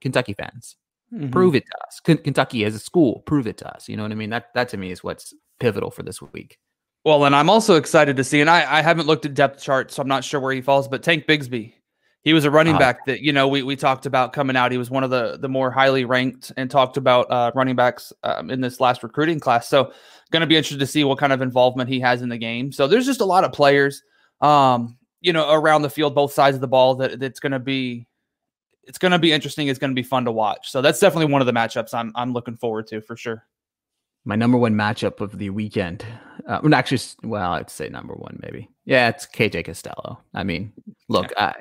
Kentucky 0.00 0.32
fans, 0.34 0.76
Mhm. 1.12 1.30
prove 1.32 1.54
it 1.54 1.64
to 1.66 1.72
us. 1.86 2.00
Ken- 2.00 2.18
Kentucky 2.18 2.64
as 2.64 2.74
a 2.74 2.78
school, 2.78 3.20
prove 3.26 3.46
it 3.46 3.56
to 3.58 3.74
us. 3.74 3.88
You 3.88 3.96
know 3.96 4.02
what 4.02 4.12
I 4.12 4.16
mean? 4.16 4.30
That 4.30 4.52
that 4.54 4.68
to 4.70 4.76
me 4.76 4.90
is 4.90 5.02
what's 5.04 5.32
pivotal 5.60 5.90
for 5.90 6.02
this 6.02 6.20
week. 6.20 6.58
Well, 7.04 7.24
and 7.24 7.36
I'm 7.36 7.48
also 7.48 7.76
excited 7.76 8.16
to 8.16 8.24
see, 8.24 8.40
and 8.40 8.50
I, 8.50 8.78
I 8.78 8.82
haven't 8.82 9.06
looked 9.06 9.24
at 9.24 9.34
depth 9.34 9.62
charts, 9.62 9.94
so 9.94 10.02
I'm 10.02 10.08
not 10.08 10.24
sure 10.24 10.40
where 10.40 10.52
he 10.52 10.60
falls, 10.60 10.88
but 10.88 11.04
Tank 11.04 11.26
Bigsby. 11.26 11.74
He 12.26 12.32
was 12.32 12.44
a 12.44 12.50
running 12.50 12.74
Uh, 12.74 12.78
back 12.80 13.06
that, 13.06 13.20
you 13.20 13.32
know, 13.32 13.46
we, 13.46 13.62
we 13.62 13.76
talked 13.76 14.04
about 14.04 14.32
coming 14.32 14.56
out. 14.56 14.72
He 14.72 14.78
was 14.78 14.90
one 14.90 15.04
of 15.04 15.10
the 15.10 15.38
the 15.40 15.48
more 15.48 15.70
highly 15.70 16.04
ranked 16.04 16.50
and 16.56 16.68
talked 16.68 16.96
about 16.96 17.30
uh, 17.30 17.52
running 17.54 17.76
backs 17.76 18.12
um, 18.24 18.50
in 18.50 18.60
this 18.60 18.80
last 18.80 19.04
recruiting 19.04 19.38
class. 19.38 19.68
So 19.68 19.92
going 20.32 20.40
to 20.40 20.46
be 20.48 20.56
interested 20.56 20.80
to 20.80 20.88
see 20.88 21.04
what 21.04 21.18
kind 21.18 21.32
of 21.32 21.40
involvement 21.40 21.88
he 21.88 22.00
has 22.00 22.22
in 22.22 22.28
the 22.28 22.36
game. 22.36 22.72
So 22.72 22.88
there's 22.88 23.06
just 23.06 23.20
a 23.20 23.24
lot 23.24 23.44
of 23.44 23.52
players, 23.52 24.02
um, 24.40 24.98
you 25.20 25.32
know, 25.32 25.52
around 25.52 25.82
the 25.82 25.88
field, 25.88 26.16
both 26.16 26.32
sides 26.32 26.56
of 26.56 26.60
the 26.60 26.66
ball 26.66 26.96
that 26.96 27.20
that's 27.20 27.38
going 27.38 27.52
to 27.52 27.60
be 27.60 28.08
it's 28.82 28.98
going 28.98 29.12
to 29.12 29.20
be 29.20 29.32
interesting. 29.32 29.68
It's 29.68 29.78
going 29.78 29.92
to 29.92 29.94
be 29.94 30.02
fun 30.02 30.24
to 30.24 30.32
watch. 30.32 30.72
So 30.72 30.82
that's 30.82 30.98
definitely 30.98 31.32
one 31.32 31.42
of 31.42 31.46
the 31.46 31.52
matchups 31.52 31.94
I'm 31.94 32.10
I'm 32.16 32.32
looking 32.32 32.56
forward 32.56 32.88
to 32.88 33.00
for 33.00 33.16
sure. 33.16 33.46
My 34.24 34.34
number 34.34 34.58
one 34.58 34.74
matchup 34.74 35.20
of 35.20 35.38
the 35.38 35.50
weekend. 35.50 36.04
Uh, 36.44 36.58
well, 36.60 36.74
actually, 36.74 36.98
well, 37.22 37.52
I'd 37.52 37.70
say 37.70 37.88
number 37.88 38.14
one, 38.14 38.40
maybe. 38.42 38.68
Yeah, 38.84 39.10
it's 39.10 39.28
KJ 39.28 39.64
Costello. 39.66 40.18
I 40.34 40.42
mean, 40.42 40.72
look, 41.08 41.32
I, 41.36 41.54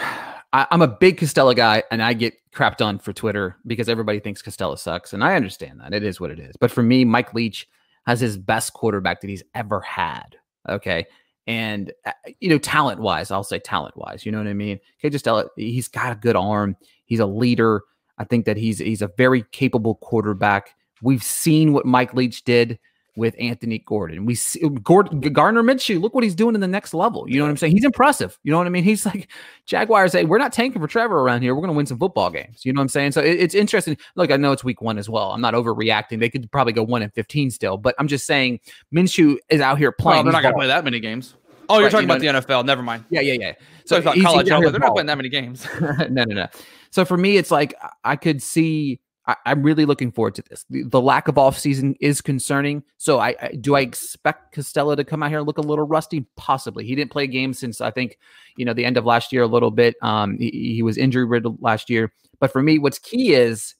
I, 0.52 0.66
I'm 0.70 0.82
a 0.82 0.88
big 0.88 1.18
Costello 1.18 1.54
guy, 1.54 1.84
and 1.90 2.02
I 2.02 2.12
get 2.12 2.34
crapped 2.52 2.84
on 2.84 2.98
for 2.98 3.12
Twitter 3.12 3.56
because 3.66 3.88
everybody 3.88 4.18
thinks 4.18 4.42
Costello 4.42 4.74
sucks, 4.74 5.12
and 5.12 5.22
I 5.22 5.36
understand 5.36 5.80
that. 5.80 5.94
It 5.94 6.02
is 6.02 6.20
what 6.20 6.30
it 6.30 6.40
is. 6.40 6.56
But 6.58 6.70
for 6.70 6.82
me, 6.82 7.04
Mike 7.04 7.34
Leach 7.34 7.68
has 8.06 8.20
his 8.20 8.36
best 8.36 8.72
quarterback 8.72 9.20
that 9.20 9.30
he's 9.30 9.44
ever 9.54 9.80
had. 9.80 10.36
Okay. 10.68 11.06
And, 11.46 11.92
uh, 12.04 12.12
you 12.40 12.48
know, 12.48 12.58
talent 12.58 13.00
wise, 13.00 13.30
I'll 13.30 13.44
say 13.44 13.58
talent 13.58 13.96
wise, 13.96 14.26
you 14.26 14.32
know 14.32 14.38
what 14.38 14.46
I 14.46 14.54
mean? 14.54 14.78
KJ 15.02 15.12
Costello, 15.12 15.48
he's 15.56 15.88
got 15.88 16.12
a 16.12 16.16
good 16.16 16.36
arm. 16.36 16.76
He's 17.06 17.20
a 17.20 17.26
leader. 17.26 17.82
I 18.18 18.24
think 18.24 18.44
that 18.44 18.56
he's 18.56 18.78
he's 18.78 19.02
a 19.02 19.10
very 19.16 19.44
capable 19.50 19.96
quarterback. 19.96 20.74
We've 21.02 21.22
seen 21.22 21.72
what 21.72 21.86
Mike 21.86 22.14
Leach 22.14 22.44
did 22.44 22.78
with 23.20 23.36
Anthony 23.38 23.78
Gordon. 23.80 24.24
We 24.24 24.34
see 24.34 24.60
Gordon 24.82 25.20
Gardner 25.20 25.62
Minshew. 25.62 26.00
Look 26.00 26.14
what 26.14 26.24
he's 26.24 26.34
doing 26.34 26.54
in 26.54 26.60
the 26.62 26.66
next 26.66 26.94
level. 26.94 27.28
You 27.28 27.36
know 27.38 27.44
what 27.44 27.50
I'm 27.50 27.56
saying? 27.58 27.74
He's 27.74 27.84
impressive. 27.84 28.38
You 28.42 28.50
know 28.50 28.56
what 28.58 28.66
I 28.66 28.70
mean? 28.70 28.82
He's 28.82 29.04
like 29.06 29.30
Jaguars 29.66 30.12
say, 30.12 30.24
we're 30.24 30.38
not 30.38 30.52
tanking 30.52 30.80
for 30.80 30.88
Trevor 30.88 31.20
around 31.20 31.42
here. 31.42 31.54
We're 31.54 31.60
going 31.60 31.72
to 31.72 31.76
win 31.76 31.84
some 31.86 31.98
football 31.98 32.30
games. 32.30 32.64
You 32.64 32.72
know 32.72 32.78
what 32.80 32.84
I'm 32.84 32.88
saying? 32.88 33.12
So 33.12 33.20
it- 33.20 33.38
it's 33.38 33.54
interesting. 33.54 33.96
Look, 34.16 34.30
I 34.30 34.36
know 34.38 34.52
it's 34.52 34.64
week 34.64 34.80
one 34.80 34.98
as 34.98 35.08
well. 35.08 35.30
I'm 35.32 35.40
not 35.42 35.54
overreacting. 35.54 36.18
They 36.18 36.30
could 36.30 36.50
probably 36.50 36.72
go 36.72 36.82
one 36.82 37.02
and 37.02 37.12
15 37.14 37.50
still, 37.50 37.76
but 37.76 37.94
I'm 37.98 38.08
just 38.08 38.26
saying 38.26 38.60
Minshew 38.94 39.36
is 39.50 39.60
out 39.60 39.76
here 39.78 39.94
Well, 39.98 40.12
playing. 40.12 40.24
they're 40.24 40.32
not 40.32 40.42
going 40.42 40.54
to 40.54 40.58
play 40.58 40.66
that 40.68 40.82
many 40.84 40.98
games. 40.98 41.34
Oh, 41.68 41.74
you're 41.74 41.84
Right, 41.84 41.92
talking 41.92 42.08
you 42.08 42.28
about 42.30 42.44
the 42.46 42.52
NFL. 42.54 42.64
Never 42.64 42.82
mind. 42.82 43.04
Yeah, 43.10 43.20
yeah, 43.20 43.34
yeah. 43.34 43.52
So 43.84 43.96
he's- 44.00 44.04
college. 44.04 44.16
he's 44.16 44.24
I 44.24 44.28
out 44.30 44.36
was 44.38 44.48
here 44.48 44.56
like, 44.58 44.72
they're 44.72 44.80
not 44.80 44.92
playing 44.94 45.06
that 45.06 45.16
many 45.18 45.28
games. 45.28 45.66
no, 45.80 46.24
no, 46.24 46.24
no. 46.24 46.46
So 46.90 47.04
for 47.04 47.16
me, 47.16 47.36
it's 47.36 47.50
like 47.52 47.74
I 48.02 48.16
could 48.16 48.42
see. 48.42 48.98
I, 49.30 49.36
I'm 49.46 49.62
really 49.62 49.84
looking 49.84 50.10
forward 50.10 50.34
to 50.36 50.42
this. 50.48 50.64
The, 50.70 50.82
the 50.82 51.00
lack 51.00 51.28
of 51.28 51.36
offseason 51.36 51.94
is 52.00 52.20
concerning. 52.20 52.82
So 52.98 53.18
I, 53.18 53.36
I 53.40 53.48
do 53.60 53.76
I 53.76 53.80
expect 53.80 54.52
Costello 54.54 54.94
to 54.96 55.04
come 55.04 55.22
out 55.22 55.30
here 55.30 55.38
and 55.38 55.46
look 55.46 55.58
a 55.58 55.62
little 55.62 55.86
rusty? 55.86 56.26
Possibly. 56.36 56.84
He 56.84 56.94
didn't 56.94 57.10
play 57.10 57.24
a 57.24 57.28
game 57.28 57.54
since 57.54 57.80
I 57.80 57.90
think 57.90 58.18
you 58.56 58.64
know 58.64 58.74
the 58.74 58.84
end 58.84 58.96
of 58.96 59.04
last 59.04 59.32
year 59.32 59.42
a 59.42 59.46
little 59.46 59.70
bit. 59.70 59.94
Um, 60.02 60.38
he, 60.38 60.74
he 60.74 60.82
was 60.82 60.98
injury 60.98 61.24
riddled 61.24 61.62
last 61.62 61.88
year. 61.88 62.12
But 62.40 62.52
for 62.52 62.62
me, 62.62 62.78
what's 62.78 62.98
key 62.98 63.34
is 63.34 63.74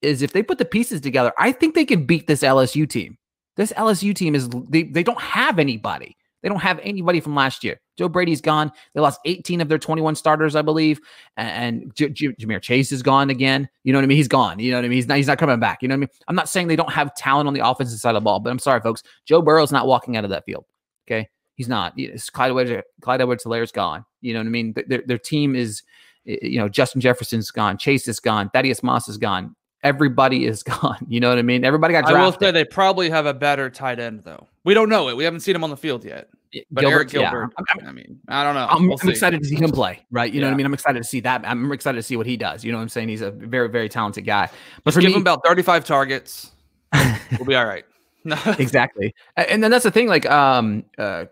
is 0.00 0.20
if 0.22 0.32
they 0.32 0.42
put 0.42 0.58
the 0.58 0.64
pieces 0.64 1.00
together, 1.00 1.32
I 1.38 1.52
think 1.52 1.74
they 1.74 1.84
can 1.84 2.04
beat 2.04 2.26
this 2.26 2.42
LSU 2.42 2.88
team. 2.88 3.16
This 3.56 3.72
LSU 3.74 4.14
team 4.14 4.34
is 4.34 4.48
they, 4.68 4.82
they 4.82 5.02
don't 5.02 5.20
have 5.20 5.58
anybody. 5.58 6.16
They 6.42 6.48
don't 6.48 6.60
have 6.60 6.80
anybody 6.82 7.20
from 7.20 7.34
last 7.34 7.62
year. 7.62 7.80
Joe 7.96 8.08
Brady's 8.08 8.40
gone. 8.40 8.72
They 8.94 9.00
lost 9.00 9.20
18 9.24 9.60
of 9.60 9.68
their 9.68 9.78
21 9.78 10.14
starters, 10.16 10.56
I 10.56 10.62
believe. 10.62 11.00
And 11.36 11.94
J- 11.94 12.08
J- 12.10 12.34
Ja'Marr 12.40 12.60
Chase 12.60 12.90
is 12.90 13.02
gone 13.02 13.30
again. 13.30 13.68
You 13.84 13.92
know 13.92 13.98
what 13.98 14.04
I 14.04 14.06
mean? 14.06 14.16
He's 14.16 14.28
gone. 14.28 14.58
You 14.58 14.72
know 14.72 14.78
what 14.78 14.84
I 14.84 14.88
mean? 14.88 14.96
He's 14.96 15.06
not, 15.06 15.16
he's 15.18 15.26
not 15.28 15.38
coming 15.38 15.60
back. 15.60 15.82
You 15.82 15.88
know 15.88 15.92
what 15.94 15.98
I 15.98 16.00
mean? 16.00 16.08
I'm 16.28 16.34
not 16.34 16.48
saying 16.48 16.68
they 16.68 16.76
don't 16.76 16.92
have 16.92 17.14
talent 17.14 17.46
on 17.46 17.54
the 17.54 17.66
offensive 17.66 17.98
side 18.00 18.16
of 18.16 18.22
the 18.22 18.24
ball, 18.24 18.40
but 18.40 18.50
I'm 18.50 18.58
sorry, 18.58 18.80
folks. 18.80 19.02
Joe 19.24 19.40
Burrow's 19.40 19.72
not 19.72 19.86
walking 19.86 20.16
out 20.16 20.24
of 20.24 20.30
that 20.30 20.44
field. 20.44 20.64
Okay. 21.06 21.28
He's 21.54 21.68
not. 21.68 21.92
It's 21.96 22.30
Clyde 22.30 22.50
Edwards, 22.50 22.86
Clyde 23.02 23.20
Edwards 23.20 23.44
Helaire's 23.44 23.72
gone. 23.72 24.04
You 24.20 24.32
know 24.32 24.40
what 24.40 24.46
I 24.46 24.50
mean? 24.50 24.74
Their, 24.88 25.02
their 25.06 25.18
team 25.18 25.54
is, 25.54 25.82
you 26.24 26.58
know, 26.58 26.68
Justin 26.68 27.00
Jefferson's 27.00 27.50
gone. 27.50 27.78
Chase 27.78 28.08
is 28.08 28.20
gone. 28.20 28.50
Thaddeus 28.50 28.82
Moss 28.82 29.08
is 29.08 29.18
gone. 29.18 29.54
Everybody 29.82 30.46
is 30.46 30.62
gone. 30.62 31.04
You 31.08 31.20
know 31.20 31.28
what 31.28 31.38
I 31.38 31.42
mean? 31.42 31.64
Everybody 31.64 31.92
got 31.92 32.04
I 32.04 32.12
will 32.12 32.30
drafted. 32.30 32.40
say 32.48 32.50
they 32.52 32.64
probably 32.64 33.10
have 33.10 33.26
a 33.26 33.34
better 33.34 33.70
tight 33.70 33.98
end 33.98 34.22
though. 34.24 34.46
We 34.64 34.74
don't 34.74 34.88
know 34.88 35.08
it. 35.08 35.16
We 35.16 35.24
haven't 35.24 35.40
seen 35.40 35.56
him 35.56 35.64
on 35.64 35.70
the 35.70 35.76
field 35.76 36.04
yet. 36.04 36.28
But 36.70 36.84
Arik. 36.84 37.08
Gilbert. 37.08 37.52
I'm- 37.56 37.86
I'm- 37.86 37.94
mean, 37.94 38.20
I 38.28 38.44
don't 38.44 38.54
know. 38.54 38.66
I'm, 38.68 38.86
We'll 38.88 38.98
I'm 39.02 39.08
excited 39.08 39.40
to 39.40 39.46
see 39.46 39.56
him 39.56 39.70
play, 39.70 40.04
right? 40.10 40.32
You 40.32 40.40
know 40.40 40.48
what 40.48 40.52
I 40.54 40.56
mean? 40.56 40.66
I'm 40.66 40.74
excited 40.74 41.02
to 41.02 41.08
see 41.08 41.20
that. 41.20 41.42
I'm 41.46 41.72
excited 41.72 41.96
to 41.96 42.02
see 42.02 42.16
what 42.16 42.26
he 42.26 42.36
does. 42.36 42.62
You 42.62 42.72
know 42.72 42.78
what 42.78 42.82
I'm 42.82 42.88
saying? 42.90 43.08
He's 43.08 43.22
a 43.22 43.30
very, 43.30 43.68
very 43.70 43.88
talented 43.88 44.26
guy. 44.26 44.50
But 44.84 44.92
Just 44.92 45.00
give 45.00 45.08
me, 45.10 45.14
him 45.14 45.22
about 45.22 45.40
35 45.46 45.84
targets. 45.84 46.50
We'll 47.38 47.46
be 47.46 47.54
all 47.54 47.64
right. 47.64 47.84
exactly. 48.58 49.14
And 49.36 49.64
then 49.64 49.70
that's 49.70 49.84
the 49.84 49.90
thing. 49.90 50.06
Like, 50.06 50.30
um, 50.30 50.84
uh, 50.98 51.24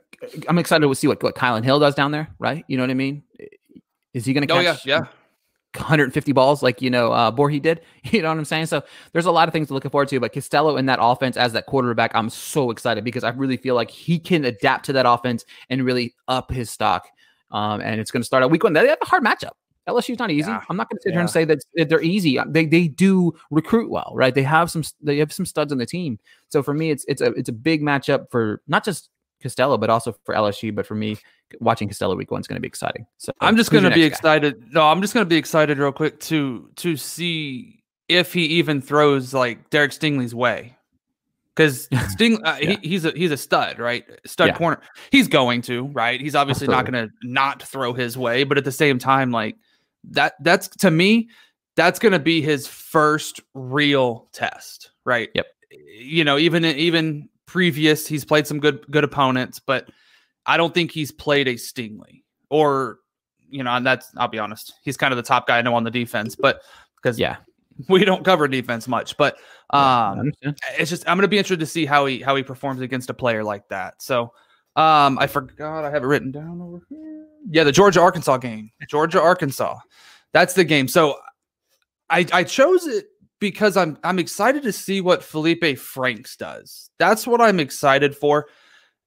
I'm 0.48 0.59
excited 0.59 0.86
to 0.86 0.94
see 0.94 1.07
what 1.07 1.22
what 1.22 1.34
Kylin 1.34 1.62
Hill 1.62 1.78
does 1.78 1.94
down 1.94 2.11
there, 2.11 2.28
right? 2.38 2.64
You 2.68 2.78
know 2.78 2.82
what 2.82 2.90
I 2.90 2.94
mean? 2.94 3.22
Is 4.14 4.24
he 4.24 4.32
going 4.32 4.46
to 4.46 4.55
oh 4.55 4.62
catch 4.62 4.86
yeah, 4.86 5.01
yeah. 5.01 5.07
150 5.77 6.33
balls 6.33 6.62
like 6.62 6.83
you 6.83 6.91
know 6.91 7.12
uh, 7.12 7.31
Borghi 7.31 7.61
did? 7.61 7.81
You 8.11 8.23
know 8.23 8.29
what 8.29 8.39
I'm 8.39 8.45
saying? 8.45 8.66
So 8.66 8.83
there's 9.12 9.27
a 9.27 9.31
lot 9.31 9.47
of 9.49 9.53
things 9.53 9.68
to 9.68 9.75
look 9.75 9.89
forward 9.91 10.09
to. 10.09 10.18
But 10.18 10.33
Costello 10.33 10.77
in 10.77 10.87
that 10.87 10.99
offense 11.01 11.37
as 11.37 11.53
that 11.53 11.66
quarterback, 11.66 12.11
I'm 12.14 12.31
so 12.31 12.71
excited 12.71 13.05
because 13.05 13.25
I 13.25 13.31
really 13.31 13.57
feel 13.57 13.75
like 13.75 13.91
he 13.91 14.18
can 14.18 14.45
adapt 14.45 14.87
to 14.87 14.93
that 14.95 15.07
offense 15.07 15.45
and 15.68 15.85
really 15.85 16.14
up 16.27 16.51
his 16.51 16.71
stock. 16.71 17.07
Um, 17.51 17.81
and 17.81 18.01
it's 18.01 18.11
going 18.11 18.23
to 18.23 18.27
start 18.27 18.43
out 18.43 18.51
week 18.51 18.64
one. 18.64 18.73
They 18.73 18.89
have 18.89 18.99
a 19.01 19.05
hard 19.05 19.23
matchup. 19.23 19.53
LSU's 19.89 20.18
not 20.18 20.31
easy. 20.31 20.51
Yeah. 20.51 20.62
I'm 20.68 20.77
not 20.77 20.89
going 20.89 20.99
to 20.99 21.03
sit 21.03 21.12
here 21.12 21.21
and 21.21 21.31
say 21.31 21.45
that 21.45 21.59
that 21.75 21.89
they're 21.89 22.03
easy. 22.03 22.39
They 22.47 22.66
they 22.66 22.89
do 22.89 23.33
recruit 23.51 23.91
well, 23.91 24.12
right? 24.14 24.35
They 24.35 24.43
have 24.43 24.71
some 24.71 24.83
they 25.03 25.18
have 25.18 25.33
some 25.33 25.47
studs 25.47 25.73
on 25.73 25.79
the 25.79 25.87
team. 25.87 26.18
So 26.49 26.62
for 26.62 26.75
me, 26.75 26.91
it's 26.91 27.05
it's 27.09 27.21
a 27.21 27.33
it's 27.33 27.49
a 27.49 27.53
big 27.53 27.83
matchup 27.83 28.31
for 28.31 28.62
not 28.68 28.85
just 28.85 29.11
Costello, 29.43 29.78
but 29.78 29.91
also 29.91 30.14
for 30.24 30.34
LSU. 30.34 30.74
But 30.74 30.86
for 30.86 30.95
me, 30.95 31.16
watching 31.61 31.88
Costello 31.88 32.16
week 32.16 32.30
one 32.30 32.41
is 32.41 32.47
going 32.47 32.57
to 32.57 32.61
be 32.61 32.68
exciting. 32.68 33.07
So 33.18 33.32
I'm 33.41 33.57
just 33.57 33.70
going 33.70 33.84
to 33.84 33.91
be 33.91 34.03
next 34.03 34.20
guy? 34.20 34.36
excited. 34.36 34.72
No, 34.72 34.82
I'm 34.82 35.01
just 35.01 35.14
going 35.14 35.24
to 35.24 35.28
be 35.28 35.36
excited 35.36 35.78
real 35.78 35.93
quick 35.93 36.20
to 36.20 36.68
to 36.76 36.97
see 36.97 37.82
if 38.09 38.32
he 38.32 38.45
even 38.47 38.80
throws 38.82 39.32
like 39.34 39.70
Derek 39.70 39.93
Stingley's 39.93 40.34
way. 40.34 40.76
Because 41.55 41.88
Sting, 42.09 42.45
uh, 42.47 42.57
Yeah. 42.61 42.76
he, 42.80 42.88
he's 42.88 43.05
a 43.05 43.11
he's 43.12 43.30
a 43.32 43.36
stud, 43.36 43.78
right? 43.78 44.05
Stud 44.24 44.49
Yeah. 44.49 44.57
corner. 44.57 44.80
He's 45.11 45.28
going 45.28 45.62
to 45.62 45.86
right. 45.88 46.20
He's 46.20 46.34
obviously 46.34 46.68
not 46.68 46.86
going 46.91 47.07
to 47.09 47.12
not 47.22 47.62
throw 47.62 47.93
his 47.93 48.16
way, 48.16 48.45
but 48.45 48.57
at 48.59 48.64
the 48.64 48.72
same 48.72 48.99
time, 48.99 49.30
like 49.30 49.57
that 50.11 50.34
that's 50.43 50.68
to 50.68 50.91
me, 50.91 51.28
that's 51.76 51.99
going 51.99 52.12
to 52.12 52.18
be 52.18 52.41
his 52.41 52.66
first 52.66 53.41
real 53.55 54.28
test, 54.32 54.91
right? 55.05 55.28
Yep. 55.34 55.47
You 55.99 56.24
know, 56.24 56.38
even 56.38 56.64
even 56.64 57.28
previous, 57.51 58.07
he's 58.07 58.24
played 58.24 58.46
some 58.46 58.61
good 58.61 58.86
good 58.92 59.03
opponents, 59.03 59.59
but 59.59 59.88
I 60.46 60.57
don't 60.57 60.72
think 60.72 60.92
he's 60.92 61.11
played 61.11 61.48
a 61.48 61.55
Stingley 61.55 62.22
or 62.48 62.98
you 63.48 63.64
know, 63.64 63.72
and 63.72 63.84
that's 63.84 64.09
I'll 64.16 64.28
be 64.28 64.38
honest, 64.38 64.74
he's 64.84 64.96
kind 64.96 65.12
of 65.12 65.16
the 65.16 65.24
top 65.24 65.48
guy 65.48 65.59
I 65.59 65.62
know 65.62 65.74
on 65.74 65.82
the 65.82 65.90
defense, 65.90 66.36
but 66.36 66.62
because 67.03 67.18
Yeah, 67.18 67.38
we 67.88 68.05
don't 68.05 68.24
cover 68.24 68.46
defense 68.46 68.86
much, 68.86 69.16
but 69.16 69.36
um, 69.70 70.20
understand. 70.20 70.57
it's 70.78 70.90
just 70.90 71.09
I'm 71.09 71.16
gonna 71.16 71.26
be 71.26 71.38
interested 71.38 71.59
to 71.59 71.66
see 71.66 71.86
how 71.86 72.07
he 72.07 72.20
how 72.20 72.36
he 72.36 72.44
performs 72.44 72.80
against 72.82 73.11
a 73.11 73.14
player 73.14 73.42
like 73.42 73.68
that. 73.68 74.01
So 74.01 74.32
um, 74.76 75.18
I 75.18 75.26
forgot 75.26 75.84
I 75.84 75.90
have 75.90 76.05
it 76.05 76.07
written 76.07 76.30
down 76.30 76.61
over 76.62 76.82
here. 76.88 77.26
Yeah, 77.51 77.64
the 77.64 77.72
Georgia 77.72 78.01
Arkansas 78.01 78.36
game, 78.36 78.70
Georgia 78.88 79.20
Arkansas, 79.20 79.76
that's 80.32 80.55
the 80.55 80.62
game. 80.62 80.86
So 80.86 81.16
I 82.09 82.24
I 82.32 82.44
chose 82.44 82.86
it 82.86 83.07
because 83.41 83.76
I'm 83.76 83.99
I'm 84.05 84.18
excited 84.18 84.62
to 84.62 84.72
see 84.72 85.01
what 85.01 85.24
Felipe 85.24 85.78
Franks 85.78 86.36
does. 86.36 86.91
That's 86.99 87.26
what 87.26 87.41
I'm 87.41 87.59
excited 87.59 88.14
for. 88.14 88.47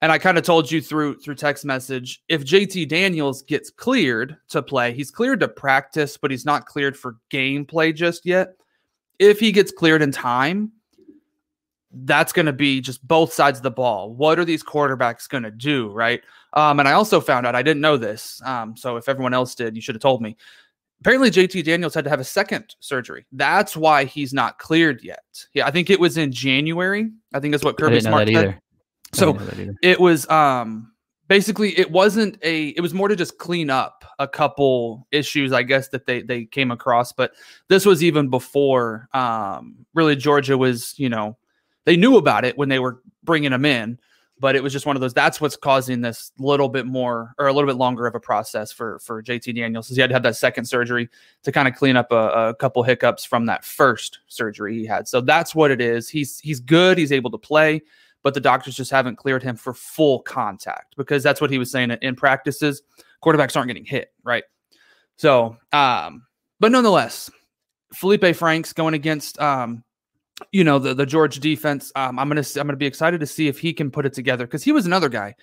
And 0.02 0.12
I 0.12 0.18
kind 0.18 0.38
of 0.38 0.44
told 0.44 0.70
you 0.70 0.82
through 0.82 1.20
through 1.20 1.36
text 1.36 1.64
message 1.64 2.22
if 2.28 2.44
JT 2.44 2.90
Daniels 2.90 3.44
gets 3.44 3.70
cleared 3.70 4.36
to 4.50 4.62
play, 4.62 4.92
he's 4.92 5.12
cleared 5.12 5.40
to 5.40 5.48
practice, 5.48 6.18
but 6.18 6.32
he's 6.32 6.46
not 6.46 6.66
cleared 6.66 6.98
for 6.98 7.18
gameplay 7.32 7.96
just 7.96 8.26
yet. 8.26 8.56
If 9.20 9.40
he 9.40 9.54
gets 9.54 9.72
cleared 9.72 10.02
in 10.02 10.12
time, 10.12 10.74
that's 11.94 12.34
going 12.34 12.48
to 12.48 12.54
be 12.54 12.82
just 12.82 13.08
both 13.08 13.32
sides 13.32 13.60
of 13.60 13.64
the 13.64 13.72
ball. 13.72 14.14
What 14.14 14.40
are 14.40 14.46
these 14.46 14.64
quarterbacks 14.64 15.30
going 15.30 15.44
to 15.44 15.52
do, 15.52 15.90
right? 15.92 16.22
Um, 16.54 16.80
and 16.80 16.90
I 16.90 16.94
also 16.94 17.22
found 17.22 17.46
out 17.46 17.56
I 17.56 17.62
didn't 17.62 17.82
know 17.82 17.98
this. 17.98 18.42
Um, 18.44 18.76
so 18.76 18.98
if 18.98 19.08
everyone 19.08 19.34
else 19.34 19.54
did, 19.54 19.76
you 19.76 19.82
should 19.82 19.96
have 19.96 20.02
told 20.02 20.22
me. 20.22 20.36
Apparently, 21.04 21.30
JT 21.30 21.66
Daniels 21.66 21.94
had 21.94 22.06
to 22.06 22.10
have 22.10 22.22
a 22.22 22.24
second 22.24 22.78
surgery. 22.80 23.26
That's 23.34 23.76
why 23.76 24.06
he's 24.06 24.34
not 24.34 24.58
cleared 24.58 25.04
yet. 25.04 25.46
Yeah, 25.54 25.68
I 25.68 25.72
think 25.72 25.90
it 25.90 26.00
was 26.00 26.18
in 26.18 26.32
January. 26.32 27.12
I 27.34 27.42
think 27.42 27.52
that's 27.52 27.66
what 27.66 27.78
Kirby 27.78 28.00
Smart 28.00 28.30
said. 28.30 28.38
either. 28.38 28.60
So 29.12 29.34
didn't 29.34 29.40
know 29.42 29.46
that 29.48 29.60
either. 29.60 29.76
it 29.82 30.00
was 30.00 30.30
um 30.30 30.94
basically 31.28 31.78
it 31.78 31.92
wasn't 31.92 32.38
a 32.42 32.70
it 32.70 32.80
was 32.80 32.94
more 32.94 33.10
to 33.10 33.18
just 33.18 33.38
clean 33.38 33.70
up 33.70 34.06
a 34.20 34.28
couple 34.28 35.06
issues 35.12 35.52
i 35.52 35.64
guess 35.64 35.88
that 35.90 36.06
they 36.06 36.22
they 36.22 36.46
came 36.46 36.72
across 36.72 37.12
but 37.12 37.32
this 37.70 37.86
was 37.86 38.04
even 38.04 38.30
before 38.30 39.08
um 39.14 39.76
really 39.94 40.16
georgia 40.16 40.58
was 40.58 40.94
you 40.98 41.10
know 41.10 41.36
they 41.86 41.96
knew 41.96 42.18
about 42.18 42.46
it 42.46 42.58
when 42.58 42.70
they 42.70 42.80
were 42.80 43.02
bringing 43.24 43.52
him 43.52 43.66
in 43.66 43.98
but 44.44 44.58
it 44.58 44.62
was 44.62 44.74
just 44.74 44.86
one 44.86 44.98
of 44.98 45.00
those 45.00 45.14
that's 45.14 45.40
what's 45.40 45.56
causing 45.56 46.02
this 46.02 46.34
little 46.38 46.68
bit 46.68 46.86
more 46.86 47.34
or 47.40 47.48
a 47.48 47.54
little 47.54 47.70
bit 47.70 47.78
longer 47.78 48.06
of 48.06 48.14
a 48.14 48.20
process 48.20 48.74
for 48.74 49.00
for 49.00 49.24
jt 49.24 49.56
daniels 49.56 49.90
is 49.90 49.96
he 49.96 50.02
had 50.02 50.10
to 50.10 50.14
have 50.14 50.24
that 50.24 50.36
second 50.36 50.66
surgery 50.66 51.10
to 51.44 51.52
kind 51.52 51.66
of 51.68 51.76
clean 51.76 51.96
up 51.96 52.12
a, 52.12 52.50
a 52.50 52.56
couple 52.56 52.84
hiccups 52.84 53.24
from 53.24 53.46
that 53.46 53.64
first 53.64 54.20
surgery 54.28 54.78
he 54.78 54.86
had 54.86 55.08
so 55.08 55.22
that's 55.22 55.56
what 55.56 55.72
it 55.72 55.80
is 55.80 56.10
he's 56.10 56.40
he's 56.42 56.60
good 56.60 56.98
he's 56.98 57.14
able 57.14 57.32
to 57.32 57.38
play 57.38 57.82
but 58.24 58.34
the 58.34 58.40
doctors 58.40 58.76
just 58.76 58.90
haven't 58.90 59.18
cleared 59.18 59.44
him 59.44 59.56
for 59.56 59.74
full 59.74 60.20
contact 60.20 60.96
because 60.96 61.22
that's 61.22 61.42
what 61.42 61.52
he 61.52 61.60
was 61.60 61.70
saying 61.70 61.92
in 62.02 62.16
practices. 62.16 62.82
Quarterbacks 63.22 63.56
aren't 63.56 63.68
getting 63.68 63.86
hit, 63.86 64.14
right? 64.24 64.46
So, 65.18 65.58
um, 65.72 66.26
but 66.60 66.72
nonetheless, 66.72 67.30
Felipe 67.94 68.36
Franks 68.36 68.74
going 68.74 68.94
against, 68.94 69.40
um, 69.40 69.84
you 70.52 70.64
know, 70.64 70.80
the 70.80 70.94
the 70.94 71.06
Georgia 71.06 71.40
defense. 71.40 71.92
Um, 71.96 72.20
I'm 72.20 72.28
gonna 72.28 72.44
I'm 72.58 72.68
gonna 72.68 72.76
be 72.78 72.86
excited 72.86 73.20
to 73.20 73.28
see 73.28 73.48
if 73.48 73.60
he 73.60 73.74
can 73.74 73.90
put 73.92 74.06
it 74.06 74.14
together 74.14 74.46
because 74.46 74.64
he 74.64 74.72
was 74.72 74.86
another 74.86 75.10
guy. 75.10 75.36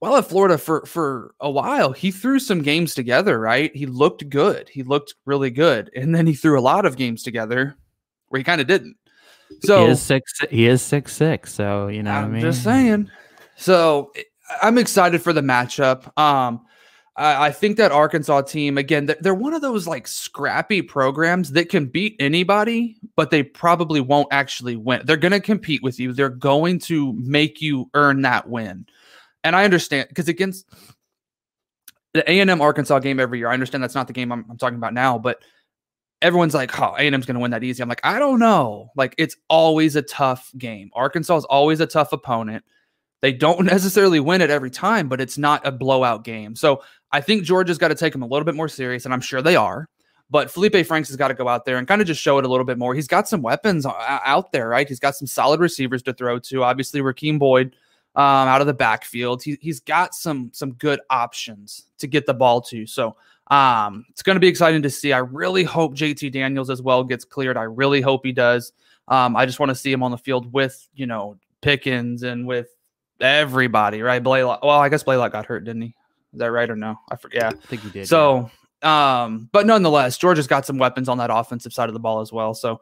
Well, 0.00 0.16
at 0.16 0.26
Florida 0.26 0.58
for 0.58 0.84
for 0.86 1.34
a 1.40 1.50
while, 1.50 1.92
he 1.92 2.10
threw 2.10 2.38
some 2.40 2.62
games 2.62 2.94
together, 2.94 3.38
right? 3.38 3.74
He 3.74 3.86
looked 3.86 4.28
good. 4.28 4.68
He 4.68 4.82
looked 4.82 5.14
really 5.26 5.50
good, 5.50 5.90
and 5.94 6.14
then 6.14 6.26
he 6.26 6.34
threw 6.34 6.58
a 6.58 6.60
lot 6.60 6.84
of 6.86 6.96
games 6.96 7.22
together 7.22 7.76
where 8.28 8.38
he 8.38 8.44
kind 8.44 8.60
of 8.60 8.66
didn't. 8.66 8.96
So 9.60 9.84
he 9.86 9.92
is 9.92 10.02
six. 10.02 10.32
He 10.50 10.66
is 10.66 10.82
six 10.82 11.12
six. 11.12 11.52
So 11.52 11.86
you 11.88 12.02
know, 12.02 12.10
what 12.12 12.18
I 12.18 12.22
I'm 12.22 12.32
mean, 12.32 12.42
just 12.42 12.64
saying. 12.64 13.10
So 13.56 14.10
I- 14.16 14.24
I'm 14.66 14.76
excited 14.78 15.22
for 15.22 15.32
the 15.32 15.40
matchup. 15.40 16.16
Um, 16.18 16.66
I, 17.16 17.46
I 17.46 17.50
think 17.50 17.76
that 17.76 17.92
Arkansas 17.92 18.42
team 18.42 18.78
again, 18.78 19.10
they're, 19.20 19.34
one 19.34 19.54
of 19.54 19.62
those 19.62 19.86
like 19.86 20.06
scrappy 20.06 20.82
programs 20.82 21.52
that 21.52 21.68
can 21.68 21.86
beat 21.86 22.16
anybody, 22.18 22.96
but 23.16 23.30
they 23.30 23.42
probably 23.42 24.00
won't 24.00 24.28
actually 24.30 24.76
win. 24.76 25.02
They're 25.04 25.16
going 25.16 25.32
to 25.32 25.40
compete 25.40 25.82
with 25.82 26.00
you. 26.00 26.12
They're 26.12 26.28
going 26.28 26.78
to 26.80 27.12
make 27.14 27.60
you 27.60 27.90
earn 27.94 28.22
that 28.22 28.48
win. 28.48 28.86
And 29.44 29.56
I 29.56 29.64
understand 29.64 30.08
because 30.08 30.28
against 30.28 30.66
the 32.14 32.28
A 32.30 32.40
and 32.40 32.50
M 32.50 32.60
Arkansas 32.60 33.00
game 33.00 33.18
every 33.20 33.38
year, 33.38 33.48
I 33.48 33.54
understand 33.54 33.82
that's 33.82 33.94
not 33.94 34.06
the 34.06 34.12
game 34.12 34.30
I'm, 34.32 34.44
I'm 34.48 34.58
talking 34.58 34.78
about 34.78 34.94
now, 34.94 35.18
but 35.18 35.42
everyone's 36.20 36.54
like, 36.54 36.78
"Oh, 36.80 36.94
A 36.96 37.00
and 37.00 37.14
M's 37.14 37.26
going 37.26 37.34
to 37.34 37.40
win 37.40 37.50
that 37.50 37.64
easy." 37.64 37.82
I'm 37.82 37.88
like, 37.88 38.04
I 38.04 38.18
don't 38.18 38.38
know. 38.38 38.90
Like, 38.96 39.14
it's 39.18 39.36
always 39.48 39.96
a 39.96 40.02
tough 40.02 40.50
game. 40.56 40.90
Arkansas 40.94 41.38
is 41.38 41.44
always 41.46 41.80
a 41.80 41.86
tough 41.86 42.12
opponent. 42.12 42.64
They 43.22 43.32
don't 43.32 43.64
necessarily 43.64 44.20
win 44.20 44.42
it 44.42 44.50
every 44.50 44.70
time, 44.70 45.08
but 45.08 45.20
it's 45.20 45.38
not 45.38 45.66
a 45.66 45.72
blowout 45.72 46.24
game. 46.24 46.54
So 46.54 46.82
I 47.10 47.22
think 47.22 47.44
Georgia's 47.44 47.78
got 47.78 47.88
to 47.88 47.94
take 47.94 48.12
them 48.12 48.22
a 48.22 48.26
little 48.26 48.44
bit 48.44 48.54
more 48.54 48.68
serious, 48.68 49.06
and 49.06 49.14
I'm 49.14 49.20
sure 49.22 49.40
they 49.40 49.56
are. 49.56 49.88
But 50.28 50.50
Felipe 50.50 50.86
Franks 50.86 51.08
has 51.08 51.16
got 51.16 51.28
to 51.28 51.34
go 51.34 51.46
out 51.46 51.64
there 51.64 51.76
and 51.76 51.86
kind 51.86 52.00
of 52.00 52.06
just 52.06 52.20
show 52.20 52.38
it 52.38 52.44
a 52.44 52.48
little 52.48 52.64
bit 52.64 52.78
more. 52.78 52.94
He's 52.94 53.06
got 53.06 53.28
some 53.28 53.42
weapons 53.42 53.86
out 53.86 54.50
there, 54.50 54.68
right? 54.68 54.88
He's 54.88 55.00
got 55.00 55.14
some 55.14 55.26
solid 55.26 55.60
receivers 55.60 56.02
to 56.04 56.14
throw 56.14 56.38
to. 56.38 56.64
Obviously, 56.64 57.00
Rakeem 57.00 57.38
Boyd 57.38 57.76
um, 58.14 58.48
out 58.48 58.62
of 58.62 58.66
the 58.66 58.74
backfield. 58.74 59.42
He, 59.42 59.58
he's 59.60 59.80
got 59.80 60.14
some 60.14 60.50
some 60.54 60.72
good 60.72 61.00
options 61.10 61.86
to 61.98 62.06
get 62.06 62.24
the 62.24 62.32
ball 62.32 62.62
to. 62.62 62.86
So 62.86 63.16
um, 63.48 64.06
it's 64.08 64.22
going 64.22 64.36
to 64.36 64.40
be 64.40 64.48
exciting 64.48 64.80
to 64.82 64.90
see. 64.90 65.12
I 65.12 65.18
really 65.18 65.64
hope 65.64 65.94
JT 65.94 66.32
Daniels 66.32 66.70
as 66.70 66.80
well 66.80 67.04
gets 67.04 67.26
cleared. 67.26 67.58
I 67.58 67.64
really 67.64 68.00
hope 68.00 68.24
he 68.24 68.32
does. 68.32 68.72
Um, 69.08 69.36
I 69.36 69.44
just 69.44 69.60
want 69.60 69.68
to 69.68 69.74
see 69.74 69.92
him 69.92 70.02
on 70.02 70.12
the 70.12 70.18
field 70.18 70.50
with 70.50 70.88
you 70.94 71.06
know 71.06 71.36
Pickens 71.60 72.22
and 72.22 72.46
with 72.46 72.68
everybody, 73.20 74.02
right? 74.02 74.22
Blaylock. 74.22 74.62
Well, 74.62 74.78
I 74.78 74.88
guess 74.88 75.02
Blaylock 75.02 75.32
got 75.32 75.46
hurt, 75.46 75.64
didn't 75.64 75.82
he? 75.82 75.94
Is 76.32 76.38
that 76.38 76.50
right 76.50 76.68
or 76.68 76.76
no? 76.76 76.96
I 77.10 77.16
forget. 77.16 77.42
Yeah. 77.42 77.48
I 77.48 77.66
think 77.66 77.82
he 77.82 77.90
did. 77.90 77.98
yeah. 78.00 78.04
So, 78.04 78.50
um, 78.82 79.48
but 79.52 79.66
nonetheless, 79.66 80.18
Georgia's 80.18 80.46
got 80.46 80.66
some 80.66 80.78
weapons 80.78 81.08
on 81.08 81.18
that 81.18 81.30
offensive 81.32 81.72
side 81.72 81.88
of 81.88 81.94
the 81.94 82.00
ball 82.00 82.20
as 82.20 82.32
well. 82.32 82.54
So, 82.54 82.80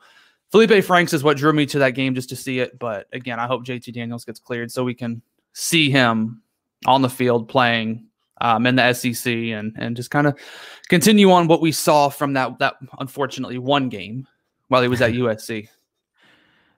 Felipe 0.50 0.84
Franks 0.84 1.12
is 1.12 1.22
what 1.22 1.36
drew 1.36 1.52
me 1.52 1.66
to 1.66 1.78
that 1.80 1.90
game 1.90 2.14
just 2.14 2.28
to 2.30 2.36
see 2.36 2.58
it. 2.58 2.78
But 2.78 3.06
again, 3.12 3.38
I 3.38 3.46
hope 3.46 3.64
JT 3.64 3.92
Daniels 3.92 4.24
gets 4.24 4.40
cleared 4.40 4.70
so 4.70 4.82
we 4.82 4.94
can 4.94 5.22
see 5.52 5.90
him 5.90 6.42
on 6.86 7.02
the 7.02 7.08
field 7.08 7.48
playing 7.48 8.06
um, 8.40 8.66
in 8.66 8.76
the 8.76 8.92
SEC 8.92 9.32
and 9.32 9.74
and 9.78 9.96
just 9.96 10.10
kind 10.10 10.26
of 10.26 10.38
continue 10.88 11.30
on 11.30 11.46
what 11.46 11.60
we 11.60 11.72
saw 11.72 12.08
from 12.08 12.32
that 12.32 12.58
that 12.58 12.74
unfortunately 12.98 13.58
one 13.58 13.88
game 13.88 14.26
while 14.68 14.82
he 14.82 14.88
was 14.88 15.02
at 15.02 15.12
USC. 15.12 15.68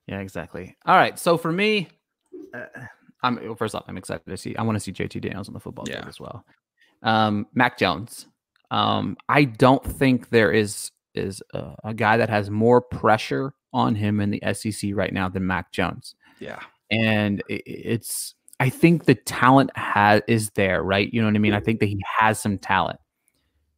Yeah, 0.06 0.18
exactly. 0.18 0.76
All 0.84 0.96
right. 0.96 1.18
So 1.18 1.38
for 1.38 1.52
me, 1.52 1.88
uh, 2.52 2.64
I'm 3.22 3.54
first 3.56 3.74
off, 3.74 3.84
I'm 3.88 3.96
excited 3.96 4.24
to 4.26 4.36
see. 4.36 4.56
I 4.56 4.62
want 4.62 4.76
to 4.76 4.80
see 4.80 4.92
JT 4.92 5.20
Daniels 5.20 5.48
on 5.48 5.54
the 5.54 5.60
football 5.60 5.84
Yeah. 5.88 6.04
as 6.08 6.18
well. 6.20 6.44
Um, 7.02 7.46
Mac 7.54 7.78
Jones. 7.78 8.26
Um, 8.70 9.16
I 9.28 9.44
don't 9.44 9.84
think 9.84 10.30
there 10.30 10.50
is 10.52 10.90
is 11.14 11.42
a, 11.52 11.74
a 11.84 11.94
guy 11.94 12.16
that 12.16 12.30
has 12.30 12.48
more 12.50 12.80
pressure 12.80 13.52
on 13.74 13.94
him 13.94 14.20
in 14.20 14.30
the 14.30 14.42
SEC 14.54 14.90
right 14.94 15.12
now 15.12 15.28
than 15.28 15.46
Mac 15.46 15.70
Jones, 15.72 16.14
Yeah, 16.40 16.60
and 16.90 17.42
i- 17.50 17.54
i- 17.54 17.62
it's. 17.66 18.34
I 18.60 18.68
think 18.70 19.04
the 19.06 19.14
talent 19.16 19.76
has 19.76 20.22
is 20.28 20.50
there, 20.50 20.82
right? 20.84 21.12
You 21.12 21.20
know 21.20 21.26
what 21.26 21.34
I 21.34 21.38
mean. 21.38 21.52
I 21.52 21.60
think 21.60 21.80
that 21.80 21.86
he 21.86 22.00
has 22.20 22.38
some 22.38 22.58
talent, 22.58 22.98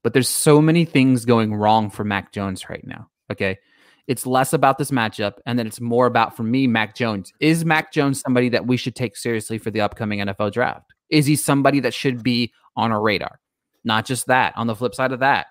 but 0.02 0.12
there's 0.12 0.28
so 0.28 0.60
many 0.60 0.84
things 0.84 1.24
going 1.24 1.54
wrong 1.54 1.88
for 1.90 2.04
Mac 2.04 2.32
Jones 2.32 2.68
right 2.68 2.86
now. 2.86 3.08
Okay, 3.32 3.58
it's 4.06 4.26
less 4.26 4.52
about 4.52 4.78
this 4.78 4.90
matchup 4.90 5.34
and 5.46 5.58
then 5.58 5.66
it's 5.66 5.80
more 5.80 6.06
about 6.06 6.36
for 6.36 6.42
me 6.42 6.66
mac 6.66 6.94
jones. 6.94 7.32
Is 7.40 7.64
mac 7.64 7.92
jones 7.92 8.20
somebody 8.20 8.48
that 8.50 8.66
we 8.66 8.76
should 8.76 8.94
take 8.94 9.16
seriously 9.16 9.58
for 9.58 9.70
the 9.70 9.80
upcoming 9.80 10.20
nfl 10.20 10.52
draft? 10.52 10.92
Is 11.10 11.26
he 11.26 11.36
somebody 11.36 11.80
that 11.80 11.94
should 11.94 12.22
be 12.22 12.52
on 12.76 12.92
our 12.92 13.00
radar? 13.00 13.40
Not 13.84 14.04
just 14.04 14.26
that 14.26 14.52
on 14.56 14.66
the 14.66 14.74
flip 14.74 14.94
side 14.94 15.12
of 15.12 15.20
that 15.20 15.46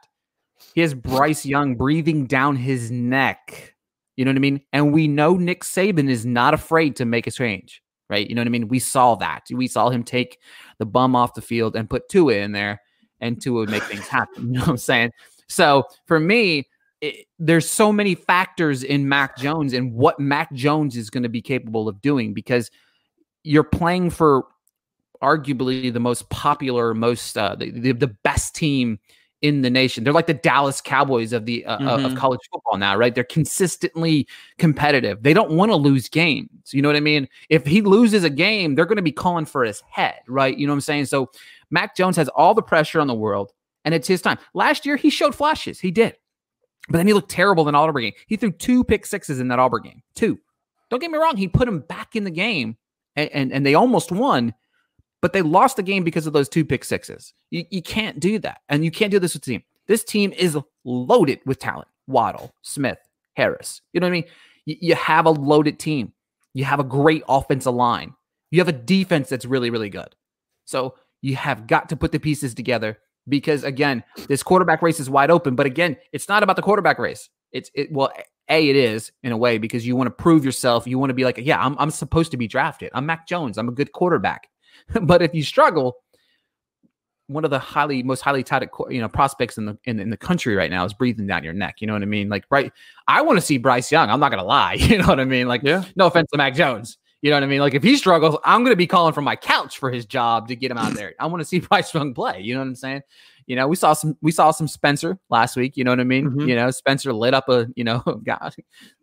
he 0.74 0.82
has 0.82 0.94
bryce 0.94 1.46
young 1.46 1.76
breathing 1.76 2.26
down 2.26 2.56
his 2.56 2.90
neck. 2.92 3.76
You 4.16 4.26
know 4.26 4.32
what 4.32 4.38
i 4.38 4.40
mean? 4.40 4.62
And 4.72 4.94
we 4.94 5.08
know 5.08 5.36
nick 5.36 5.64
saban 5.64 6.10
is 6.10 6.26
not 6.26 6.54
afraid 6.54 6.96
to 6.98 7.06
make 7.06 7.28
a 7.28 7.32
change 7.32 7.82
right? 8.10 8.28
You 8.30 8.36
know 8.36 8.42
what 8.42 8.48
i 8.48 8.52
mean? 8.52 8.68
We 8.68 8.80
saw 8.80 9.16
that. 9.16 9.48
We 9.52 9.68
saw 9.68 9.90
him 9.90 10.04
take 10.04 10.38
the 10.78 10.86
bum 10.86 11.16
off 11.16 11.34
the 11.34 11.42
field 11.42 11.76
and 11.76 11.90
put 11.90 12.10
Tua 12.10 12.36
in 12.36 12.52
there 12.52 12.82
and 13.22 13.42
Tua 13.42 13.62
would 13.62 13.70
make 13.70 13.84
things 13.84 14.08
happen. 14.08 14.48
You 14.48 14.54
know 14.54 14.60
what 14.60 14.70
i'm 14.70 14.78
saying? 14.78 15.12
So 15.48 15.86
for 16.06 16.20
me, 16.20 16.68
it, 17.04 17.28
there's 17.38 17.70
so 17.70 17.92
many 17.92 18.16
factors 18.16 18.82
in 18.82 19.10
Mac 19.10 19.36
Jones 19.38 19.74
and 19.74 19.94
what 19.94 20.22
Mac 20.22 20.54
Jones 20.54 20.96
is 20.96 21.10
going 21.10 21.24
to 21.24 21.30
be 21.30 21.42
capable 21.42 21.90
of 21.90 22.02
doing 22.02 22.34
because 22.34 22.72
you're 23.44 23.66
playing 23.66 24.10
for 24.10 24.46
arguably 25.22 25.92
the 25.92 26.00
most 26.00 26.30
popular, 26.30 26.94
most 26.94 27.38
uh, 27.38 27.56
the, 27.56 27.72
the, 27.72 27.92
the 27.92 28.08
best 28.08 28.56
team 28.56 29.00
in 29.42 29.64
the 29.64 29.70
nation. 29.70 30.06
They're 30.06 30.14
like 30.14 30.28
the 30.28 30.34
Dallas 30.34 30.80
Cowboys 30.80 31.34
of 31.34 31.46
the 31.46 31.66
uh, 31.66 31.78
mm-hmm. 31.78 32.06
of 32.06 32.16
college 32.16 32.40
football 32.50 32.78
now, 32.78 32.96
right? 32.96 33.14
They're 33.14 33.26
consistently 33.26 34.26
competitive. 34.58 35.24
They 35.24 35.34
don't 35.34 35.52
want 35.52 35.72
to 35.72 35.76
lose 35.76 36.08
games. 36.08 36.50
You 36.72 36.82
know 36.82 36.88
what 36.88 36.96
I 36.96 37.02
mean? 37.02 37.28
If 37.50 37.66
he 37.66 37.82
loses 37.82 38.24
a 38.24 38.30
game, 38.30 38.76
they're 38.76 38.86
going 38.86 38.96
to 38.96 39.02
be 39.02 39.12
calling 39.12 39.44
for 39.44 39.66
his 39.66 39.84
head, 39.90 40.22
right? 40.30 40.58
You 40.58 40.68
know 40.68 40.72
what 40.72 40.78
I'm 40.78 40.82
saying? 40.82 41.08
So 41.08 41.30
Mac 41.70 41.98
Jones 41.98 42.16
has 42.16 42.30
all 42.30 42.54
the 42.54 42.62
pressure 42.62 43.02
on 43.02 43.08
the 43.08 43.14
world, 43.14 43.52
and 43.84 43.94
it's 43.94 44.08
his 44.08 44.22
time. 44.22 44.38
Last 44.54 44.86
year, 44.86 44.96
he 44.96 45.10
showed 45.10 45.36
flashes. 45.36 45.82
He 45.82 45.92
did, 45.92 46.16
but 46.90 46.98
then 46.98 47.08
he 47.08 47.14
looked 47.14 47.32
terrible 47.32 47.68
in 47.68 47.74
the 47.74 47.80
Auburn 47.80 48.04
game. 48.04 48.14
He 48.28 48.36
threw 48.36 48.52
two 48.52 48.84
pick 48.84 49.06
sixes 49.06 49.40
in 49.40 49.48
that 49.50 49.60
Auburn 49.60 49.84
game. 49.84 50.04
Two. 50.16 50.40
Don't 50.90 51.00
get 51.00 51.12
me 51.12 51.18
wrong. 51.18 51.38
He 51.38 51.48
put 51.48 51.68
him 51.68 51.80
back 51.80 52.16
in 52.16 52.24
the 52.24 52.32
game, 52.32 52.78
and, 53.16 53.30
and, 53.32 53.54
and 53.54 53.66
they 53.66 53.74
almost 53.74 54.12
won 54.12 54.54
but 55.24 55.32
they 55.32 55.42
lost 55.42 55.78
the 55.78 55.84
game 55.84 56.04
because 56.04 56.28
of 56.28 56.34
those 56.34 56.50
two 56.50 56.66
pick 56.66 56.84
sixes. 56.84 57.34
You, 57.50 57.64
you 57.70 57.82
can't 57.82 58.20
do 58.20 58.40
that. 58.40 58.60
And 58.68 58.84
you 58.84 58.92
can't 58.92 59.10
do 59.10 59.20
this 59.20 59.34
with 59.34 59.44
the 59.44 59.54
team. 59.54 59.64
This 59.88 60.04
team 60.04 60.34
is 60.34 60.58
loaded 60.84 61.40
with 61.46 61.60
talent. 61.60 61.88
Waddle, 62.08 62.54
Smith, 62.62 62.98
Harris. 63.36 63.80
You 63.94 64.02
know 64.02 64.08
what 64.08 64.12
I 64.12 64.16
mean? 64.16 64.26
You, 64.66 64.76
you 64.82 64.96
have 64.96 65.26
a 65.26 65.30
loaded 65.30 65.80
team. 65.80 66.12
You 66.54 66.66
have 66.66 66.82
a 66.82 66.84
great 66.84 67.24
offensive 67.30 67.74
line. 67.74 68.14
You 68.52 68.60
have 68.60 68.68
a 68.68 68.74
defense 68.74 69.30
that's 69.30 69.46
really, 69.46 69.70
really 69.70 69.90
good. 69.90 70.14
So 70.66 70.96
you 71.22 71.38
have 71.38 71.68
got 71.68 71.88
to 71.88 71.96
put 71.96 72.12
the 72.12 72.20
pieces 72.20 72.54
together 72.54 73.00
because 73.28 73.64
again, 73.64 74.04
this 74.28 74.44
quarterback 74.44 74.82
race 74.82 75.00
is 75.00 75.10
wide 75.10 75.32
open. 75.32 75.56
But 75.56 75.66
again, 75.66 75.98
it's 76.12 76.30
not 76.30 76.44
about 76.44 76.56
the 76.56 76.62
quarterback 76.62 77.00
race. 77.00 77.30
It's 77.52 77.70
it 77.74 77.92
well, 77.92 78.12
a 78.50 78.70
it 78.70 78.76
is 78.76 79.12
in 79.24 79.32
a 79.32 79.38
way 79.38 79.58
because 79.58 79.86
you 79.86 79.96
want 79.96 80.08
to 80.08 80.12
prove 80.12 80.44
yourself. 80.44 80.88
You 80.88 81.00
want 81.00 81.10
to 81.12 81.14
be 81.14 81.24
like, 81.24 81.38
yeah, 81.38 81.64
I'm 81.64 81.76
I'm 81.80 81.92
supposed 81.92 82.32
to 82.32 82.38
be 82.38 82.48
drafted. 82.48 82.92
I'm 82.94 83.06
Mac 83.06 83.28
Jones. 83.28 83.58
I'm 83.58 83.70
a 83.70 83.74
good 83.74 83.92
quarterback. 83.92 84.48
but 85.02 85.22
if 85.22 85.34
you 85.34 85.44
struggle, 85.44 85.98
one 87.28 87.46
of 87.46 87.52
the 87.52 87.60
highly 87.60 88.04
most 88.04 88.22
highly 88.22 88.44
touted 88.44 88.70
you 88.90 89.00
know 89.00 89.08
prospects 89.08 89.58
in 89.58 89.66
the 89.66 89.78
in, 89.86 90.00
in, 90.00 90.10
the 90.10 90.18
country 90.18 90.56
right 90.56 90.70
now 90.70 90.84
is 90.84 90.94
breathing 90.94 91.28
down 91.28 91.44
your 91.44 91.54
neck. 91.54 91.76
You 91.80 91.88
know 91.88 91.94
what 91.94 92.02
I 92.02 92.06
mean? 92.06 92.30
Like 92.30 92.46
right, 92.50 92.72
I 93.08 93.22
want 93.22 93.38
to 93.38 93.46
see 93.46 93.58
Bryce 93.58 93.92
Young. 93.92 94.10
I'm 94.10 94.20
not 94.20 94.30
gonna 94.30 94.44
lie. 94.44 94.74
You 94.80 94.98
know 94.98 95.08
what 95.08 95.20
I 95.20 95.26
mean? 95.26 95.48
Like 95.48 95.64
yeah. 95.64 95.84
no 95.96 96.08
offense 96.08 96.30
to 96.32 96.38
Mac 96.38 96.54
Jones. 96.54 96.98
You 97.24 97.30
know 97.30 97.38
what 97.38 97.44
I 97.44 97.48
mean? 97.48 97.62
Like 97.62 97.74
if 97.74 97.84
he 97.84 97.96
struggles, 97.96 98.36
I'm 98.44 98.66
gonna 98.66 98.76
be 98.76 98.86
calling 98.86 99.14
from 99.14 99.24
my 99.24 99.38
couch 99.38 99.78
for 99.78 99.90
his 99.90 100.06
job 100.06 100.50
to 100.50 100.58
get 100.58 100.70
him 100.70 100.78
out 100.78 100.94
there. 100.94 101.14
I 101.18 101.26
want 101.28 101.40
to 101.40 101.46
see 101.46 101.60
Bryce 101.62 101.94
Young 101.94 102.14
play. 102.14 102.42
You 102.42 102.54
know 102.54 102.60
what 102.60 102.68
I'm 102.68 102.76
saying? 102.76 103.02
You 103.48 103.56
know, 103.56 103.66
we 103.66 103.78
saw 103.78 103.94
some 103.94 104.18
we 104.22 104.30
saw 104.30 104.52
some 104.52 104.68
Spencer 104.68 105.18
last 105.30 105.56
week. 105.56 105.78
You 105.78 105.86
know 105.86 105.92
what 105.92 106.02
I 106.02 106.04
mean? 106.04 106.32
Mm-hmm. 106.32 106.50
You 106.50 106.56
know, 106.58 106.70
Spencer 106.70 107.14
lit 107.14 107.34
up 107.34 107.48
a 107.48 107.68
you 107.78 107.86
know 107.86 108.00
God. 108.26 108.54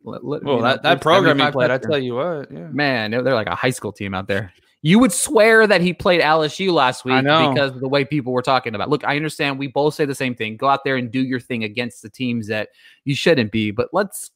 Lit, 0.04 0.22
well, 0.22 0.38
you 0.38 0.44
know, 0.44 0.62
that 0.62 0.82
that 0.82 1.00
program 1.00 1.38
he 1.38 1.50
played, 1.50 1.70
I 1.70 1.78
tell 1.78 1.96
you 1.96 2.16
what, 2.16 2.52
yeah. 2.52 2.68
man, 2.68 3.10
they're, 3.10 3.22
they're 3.22 3.34
like 3.34 3.48
a 3.48 3.54
high 3.54 3.70
school 3.70 3.90
team 3.92 4.12
out 4.12 4.28
there. 4.28 4.52
You 4.82 4.98
would 4.98 5.12
swear 5.12 5.66
that 5.66 5.80
he 5.80 5.94
played 5.94 6.20
LSU 6.20 6.72
last 6.72 7.06
week 7.06 7.22
because 7.22 7.72
of 7.72 7.80
the 7.80 7.88
way 7.88 8.04
people 8.04 8.34
were 8.34 8.42
talking 8.42 8.74
about. 8.74 8.90
Look, 8.90 9.04
I 9.04 9.16
understand 9.16 9.58
we 9.58 9.66
both 9.66 9.94
say 9.94 10.04
the 10.04 10.14
same 10.14 10.34
thing. 10.34 10.58
Go 10.58 10.68
out 10.68 10.84
there 10.84 10.96
and 10.96 11.10
do 11.10 11.20
your 11.22 11.40
thing 11.40 11.64
against 11.64 12.02
the 12.02 12.10
teams 12.10 12.48
that 12.48 12.68
you 13.04 13.14
shouldn't 13.14 13.50
be. 13.50 13.70
But 13.70 13.88
let's 13.92 14.30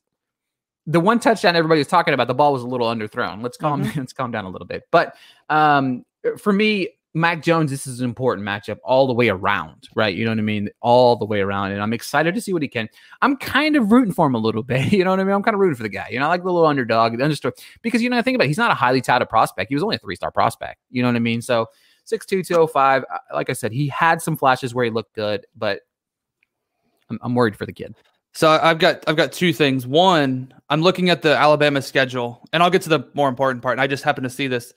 the 0.87 1.01
one 1.01 1.19
touchdown 1.19 1.57
everybody 1.57 1.81
was 1.81 1.87
talking 1.87 2.15
about, 2.15 2.29
the 2.29 2.35
ball 2.35 2.53
was 2.53 2.63
a 2.63 2.67
little 2.67 2.87
underthrown. 2.87 3.43
Let's 3.43 3.57
calm 3.57 3.85
mm-hmm. 3.85 3.99
let's 4.01 4.13
calm 4.13 4.31
down 4.31 4.45
a 4.45 4.51
little 4.51 4.67
bit. 4.67 4.85
But 4.91 5.17
um, 5.49 6.05
for 6.39 6.53
me, 6.53 6.91
Mac 7.17 7.43
Jones, 7.43 7.71
this 7.71 7.87
is 7.87 8.01
an 8.01 8.05
important 8.07 8.45
matchup 8.47 8.79
all 8.83 9.07
the 9.07 9.13
way 9.13 9.29
around, 9.29 9.89
right? 9.95 10.15
You 10.15 10.25
know 10.25 10.33
what 10.33 10.41
I 10.41 10.43
mean? 10.43 10.69
All 10.81 11.15
the 11.15 11.25
way 11.25 11.41
around. 11.41 11.71
And 11.71 11.81
I'm 11.81 11.93
excited 11.93 12.35
to 12.35 12.41
see 12.41 12.53
what 12.53 12.61
he 12.61 12.67
can. 12.67 12.89
I'm 13.23 13.37
kind 13.37 13.77
of 13.77 13.93
rooting 13.93 14.13
for 14.13 14.27
him 14.27 14.35
a 14.35 14.39
little 14.39 14.65
bit. 14.65 14.93
You 14.95 15.05
know 15.05 15.11
what 15.11 15.21
I 15.21 15.25
mean? 15.25 15.33
I'm 15.33 15.43
kind 15.43 15.55
of 15.55 15.61
rooting 15.61 15.77
for 15.77 15.85
the 15.85 15.89
guy. 15.89 16.09
You 16.11 16.19
know, 16.19 16.27
I 16.27 16.29
like 16.29 16.43
the 16.43 16.51
little 16.51 16.67
underdog, 16.67 17.17
the 17.17 17.25
understory. 17.25 17.53
Because, 17.83 18.03
you 18.03 18.11
know, 18.11 18.19
I 18.19 18.23
think 18.23 18.35
about 18.35 18.47
it, 18.47 18.49
he's 18.49 18.59
not 18.59 18.73
a 18.73 18.75
highly 18.75 19.01
touted 19.01 19.29
prospect. 19.29 19.69
He 19.69 19.77
was 19.77 19.83
only 19.85 19.97
a 19.97 19.99
three 20.01 20.17
star 20.17 20.33
prospect. 20.33 20.81
You 20.91 21.03
know 21.03 21.09
what 21.09 21.17
I 21.17 21.21
mean? 21.21 21.41
So 21.41 21.67
6'2, 22.11 22.47
205. 22.47 23.05
Uh, 23.05 23.19
like 23.33 23.49
I 23.49 23.53
said, 23.53 23.73
he 23.73 23.89
had 23.89 24.21
some 24.21 24.37
flashes 24.37 24.75
where 24.75 24.85
he 24.85 24.91
looked 24.91 25.15
good, 25.15 25.47
but 25.57 25.83
I'm, 27.11 27.19
I'm 27.23 27.35
worried 27.37 27.57
for 27.57 27.67
the 27.67 27.73
kid. 27.73 27.95
So 28.35 28.51
I've 28.51 28.79
got 28.79 29.05
I've 29.07 29.17
got 29.17 29.33
two 29.33 29.53
things. 29.53 29.87
One, 29.87 30.53
I'm 30.69 30.83
looking 30.83 31.11
at 31.11 31.23
the 31.23 31.37
Alabama 31.37 31.83
schedule, 31.83 32.47
and 32.53 32.63
I'll 32.63 32.71
get 32.71 32.83
to 32.83 32.89
the 32.89 33.09
more 33.15 33.29
important 33.29 33.63
part. 33.63 33.75
And 33.75 33.81
I 33.81 33.87
just 33.87 34.05
happen 34.05 34.25
to 34.25 34.31
see 34.31 34.49
this. 34.49 34.73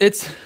It's 0.00 0.28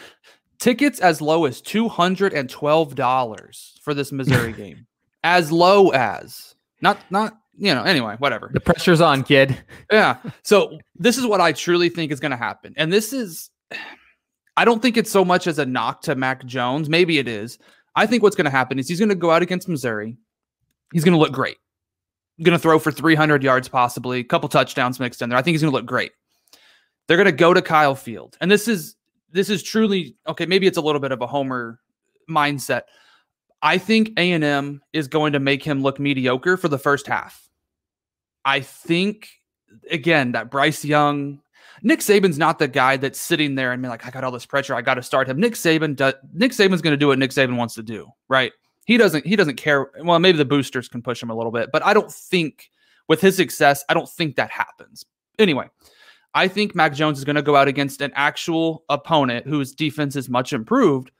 Tickets 0.61 1.01
as 1.01 1.21
low 1.23 1.47
as 1.47 1.62
$212 1.62 3.81
for 3.81 3.95
this 3.95 4.12
Missouri 4.12 4.53
game. 4.57 4.87
As 5.25 5.51
low 5.51 5.89
as. 5.89 6.55
Not 6.83 6.99
not 7.11 7.39
you 7.57 7.75
know, 7.75 7.83
anyway, 7.83 8.16
whatever. 8.18 8.51
The 8.53 8.61
pressure's 8.61 9.01
on, 9.01 9.23
kid. 9.23 9.59
Yeah. 9.91 10.18
So 10.43 10.79
this 10.97 11.18
is 11.18 11.27
what 11.27 11.41
I 11.41 11.53
truly 11.53 11.89
think 11.89 12.12
is 12.12 12.21
going 12.21 12.31
to 12.31 12.37
happen. 12.37 12.75
And 12.77 12.93
this 12.93 13.14
is 13.14 13.49
I 14.57 14.66
don't 14.66 14.83
think 14.83 14.99
it's 14.99 15.11
so 15.11 15.25
much 15.25 15.47
as 15.47 15.59
a 15.59 15.64
knock 15.64 16.03
to 16.03 16.14
Mac 16.14 16.45
Jones. 16.45 16.91
Maybe 16.91 17.18
it 17.18 17.27
is. 17.27 17.59
I 17.97 18.07
think 18.07 18.23
what's 18.23 18.37
going 18.37 18.45
to 18.45 18.51
happen 18.51 18.79
is 18.79 18.89
he's 18.89 18.99
going 18.99 19.09
to 19.09 19.14
go 19.14 19.31
out 19.31 19.43
against 19.43 19.68
Missouri. 19.68 20.18
He's 20.93 21.05
going 21.05 21.14
to 21.14 21.18
look 21.18 21.33
great. 21.33 21.57
Going 22.43 22.57
to 22.57 22.59
throw 22.59 22.78
for 22.78 22.91
300 22.91 23.43
yards, 23.43 23.68
possibly 23.68 24.20
a 24.20 24.24
couple 24.24 24.49
touchdowns 24.49 24.99
mixed 24.99 25.20
in 25.20 25.28
there. 25.28 25.38
I 25.38 25.43
think 25.43 25.55
he's 25.55 25.61
going 25.61 25.72
to 25.72 25.76
look 25.76 25.84
great. 25.84 26.12
They're 27.07 27.18
going 27.18 27.26
to 27.26 27.32
go 27.32 27.53
to 27.53 27.61
Kyle 27.61 27.95
Field, 27.95 28.36
and 28.41 28.51
this 28.51 28.66
is 28.66 28.97
this 29.32 29.51
is 29.51 29.62
truly 29.62 30.16
okay. 30.26 30.47
Maybe 30.47 30.66
it's 30.66 30.78
a 30.78 30.80
little 30.80 31.01
bit 31.01 31.12
of 31.12 31.20
a 31.20 31.26
homer 31.26 31.80
mindset. 32.28 32.82
I 33.62 33.78
think 33.78 34.12
A 34.16 34.32
and 34.32 34.43
M 34.43 34.80
is 34.93 35.09
going 35.09 35.34
to 35.34 35.41
make 35.41 35.62
him 35.62 35.82
look 35.82 36.01
mediocre 36.01 36.57
for 36.57 36.68
the 36.68 36.78
first 36.78 37.07
half. 37.07 37.49
I 38.45 38.61
think 38.61 39.28
again 39.91 40.32
that 40.32 40.51
Bryce 40.51 40.84
Young, 40.84 41.43
Nick 41.82 42.01
Saban's 42.01 42.38
not 42.38 42.59
the 42.59 42.68
guy 42.68 42.97
that's 42.97 43.20
sitting 43.20 43.55
there 43.55 43.72
and 43.72 43.82
being 43.82 43.91
like, 43.91 44.07
I 44.07 44.11
got 44.11 44.24
all 44.24 44.30
this 44.30 44.47
pressure, 44.47 44.74
I 44.74 44.82
got 44.82 44.95
to 44.95 45.03
start 45.03 45.28
him. 45.28 45.38
Nick 45.38 45.55
Saban, 45.55 45.97
does, 45.97 46.14
Nick 46.32 46.53
Saban's 46.53 46.80
going 46.80 46.93
to 46.93 46.97
do 46.97 47.09
what 47.09 47.18
Nick 47.18 47.30
Saban 47.30 47.57
wants 47.57 47.74
to 47.74 47.82
do, 47.82 48.09
right? 48.28 48.53
He 48.91 48.97
doesn't. 48.97 49.24
He 49.24 49.36
doesn't 49.36 49.55
care. 49.55 49.88
Well, 50.03 50.18
maybe 50.18 50.36
the 50.36 50.45
boosters 50.45 50.88
can 50.88 51.01
push 51.01 51.22
him 51.22 51.30
a 51.30 51.34
little 51.36 51.53
bit, 51.53 51.70
but 51.72 51.84
I 51.84 51.95
don't 51.95 52.11
think 52.11 52.72
with 53.07 53.20
his 53.20 53.36
success, 53.36 53.84
I 53.88 53.95
don't 53.95 54.09
think 54.09 54.34
that 54.34 54.51
happens. 54.51 55.05
Anyway, 55.38 55.68
I 56.34 56.49
think 56.49 56.74
Mac 56.74 56.93
Jones 56.93 57.16
is 57.16 57.24
going 57.24 57.36
to 57.36 57.43
go 57.43 57.55
out 57.55 57.68
against 57.68 58.01
an 58.01 58.11
actual 58.16 58.82
opponent 58.88 59.47
whose 59.47 59.76
defense 59.76 60.16
is 60.16 60.28
much 60.28 60.53
improved. 60.53 61.12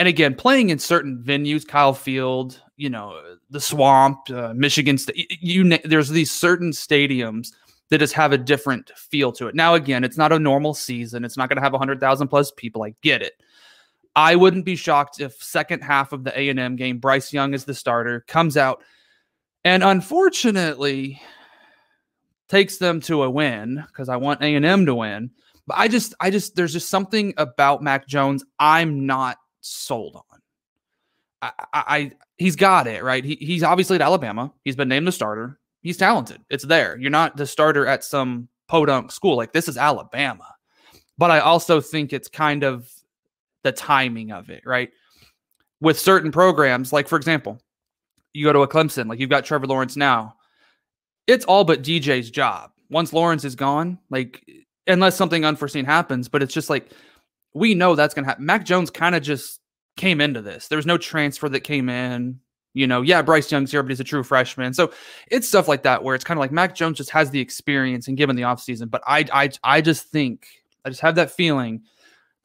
And 0.00 0.08
again, 0.08 0.34
playing 0.34 0.70
in 0.70 0.80
certain 0.80 1.22
venues, 1.24 1.64
Kyle 1.64 1.94
Field, 1.94 2.60
you 2.76 2.90
know, 2.90 3.36
the 3.50 3.60
Swamp, 3.60 4.28
uh, 4.30 4.52
Michigan 4.56 4.98
State, 4.98 5.38
you, 5.40 5.78
there's 5.84 6.08
these 6.08 6.32
certain 6.32 6.72
stadiums 6.72 7.52
that 7.90 7.98
just 7.98 8.14
have 8.14 8.32
a 8.32 8.38
different 8.38 8.90
feel 8.96 9.30
to 9.30 9.46
it. 9.46 9.54
Now, 9.54 9.74
again, 9.74 10.02
it's 10.02 10.18
not 10.18 10.32
a 10.32 10.40
normal 10.40 10.74
season. 10.74 11.24
It's 11.24 11.36
not 11.36 11.48
going 11.48 11.58
to 11.58 11.62
have 11.62 11.72
100,000 11.72 12.26
plus 12.26 12.50
people. 12.56 12.82
I 12.82 12.96
get 13.00 13.22
it. 13.22 13.34
I 14.16 14.34
wouldn't 14.34 14.64
be 14.64 14.76
shocked 14.76 15.20
if 15.20 15.42
second 15.42 15.82
half 15.82 16.12
of 16.12 16.24
the 16.24 16.32
A&M 16.36 16.76
game, 16.76 16.98
Bryce 16.98 17.34
Young 17.34 17.52
is 17.52 17.64
the 17.64 17.74
starter, 17.74 18.24
comes 18.26 18.56
out. 18.56 18.82
And 19.62 19.84
unfortunately, 19.84 21.20
takes 22.48 22.78
them 22.78 23.00
to 23.02 23.24
a 23.24 23.30
win 23.30 23.84
because 23.88 24.08
I 24.08 24.16
want 24.16 24.42
A&M 24.42 24.86
to 24.86 24.94
win. 24.94 25.30
But 25.66 25.78
I 25.78 25.88
just, 25.88 26.14
I 26.18 26.30
just, 26.30 26.56
there's 26.56 26.72
just 26.72 26.88
something 26.88 27.34
about 27.36 27.82
Mac 27.82 28.06
Jones 28.08 28.42
I'm 28.58 29.04
not 29.04 29.36
sold 29.60 30.16
on. 30.16 30.40
I, 31.42 31.52
I, 31.74 32.12
he's 32.38 32.56
got 32.56 32.86
it 32.86 33.04
right. 33.04 33.22
He, 33.22 33.34
he's 33.34 33.62
obviously 33.62 33.96
at 33.96 34.02
Alabama. 34.02 34.50
He's 34.64 34.76
been 34.76 34.88
named 34.88 35.06
the 35.06 35.12
starter. 35.12 35.58
He's 35.82 35.98
talented. 35.98 36.40
It's 36.48 36.64
there. 36.64 36.96
You're 36.98 37.10
not 37.10 37.36
the 37.36 37.46
starter 37.46 37.86
at 37.86 38.02
some 38.02 38.48
podunk 38.66 39.12
school. 39.12 39.36
Like 39.36 39.52
this 39.52 39.68
is 39.68 39.76
Alabama. 39.76 40.54
But 41.18 41.30
I 41.30 41.40
also 41.40 41.80
think 41.80 42.12
it's 42.12 42.28
kind 42.28 42.62
of 42.62 42.90
the 43.66 43.72
timing 43.72 44.32
of 44.32 44.48
it, 44.48 44.62
right? 44.64 44.90
With 45.80 45.98
certain 45.98 46.32
programs, 46.32 46.92
like 46.92 47.08
for 47.08 47.16
example, 47.16 47.60
you 48.32 48.44
go 48.44 48.52
to 48.52 48.60
a 48.60 48.68
Clemson, 48.68 49.08
like 49.08 49.18
you've 49.18 49.30
got 49.30 49.44
Trevor 49.44 49.66
Lawrence 49.66 49.96
now 49.96 50.36
it's 51.26 51.44
all 51.44 51.64
but 51.64 51.82
DJ's 51.82 52.30
job. 52.30 52.70
Once 52.90 53.12
Lawrence 53.12 53.44
is 53.44 53.56
gone, 53.56 53.98
like 54.10 54.44
unless 54.86 55.16
something 55.16 55.44
unforeseen 55.44 55.84
happens, 55.84 56.28
but 56.28 56.42
it's 56.42 56.54
just 56.54 56.70
like 56.70 56.90
we 57.54 57.74
know 57.74 57.94
that's 57.94 58.14
gonna 58.14 58.26
happen. 58.26 58.46
Mac 58.46 58.64
Jones 58.64 58.90
kind 58.90 59.14
of 59.14 59.22
just 59.22 59.60
came 59.96 60.20
into 60.20 60.40
this. 60.40 60.68
There 60.68 60.76
was 60.76 60.86
no 60.86 60.98
transfer 60.98 61.48
that 61.48 61.60
came 61.60 61.88
in. 61.88 62.40
You 62.74 62.86
know, 62.86 63.00
yeah, 63.00 63.22
Bryce 63.22 63.50
Young's 63.50 63.70
here, 63.70 63.82
but 63.82 63.88
he's 63.88 64.00
a 64.00 64.04
true 64.04 64.22
freshman. 64.22 64.74
So 64.74 64.92
it's 65.30 65.48
stuff 65.48 65.66
like 65.66 65.82
that 65.84 66.04
where 66.04 66.14
it's 66.14 66.24
kind 66.24 66.36
of 66.36 66.40
like 66.42 66.52
Mac 66.52 66.74
Jones 66.74 66.98
just 66.98 67.10
has 67.10 67.30
the 67.30 67.40
experience 67.40 68.06
and 68.06 68.18
given 68.18 68.36
the 68.36 68.42
offseason. 68.42 68.90
But 68.90 69.02
I 69.06 69.24
I 69.32 69.50
I 69.64 69.80
just 69.80 70.08
think 70.08 70.46
I 70.84 70.90
just 70.90 71.00
have 71.00 71.14
that 71.16 71.30
feeling 71.30 71.82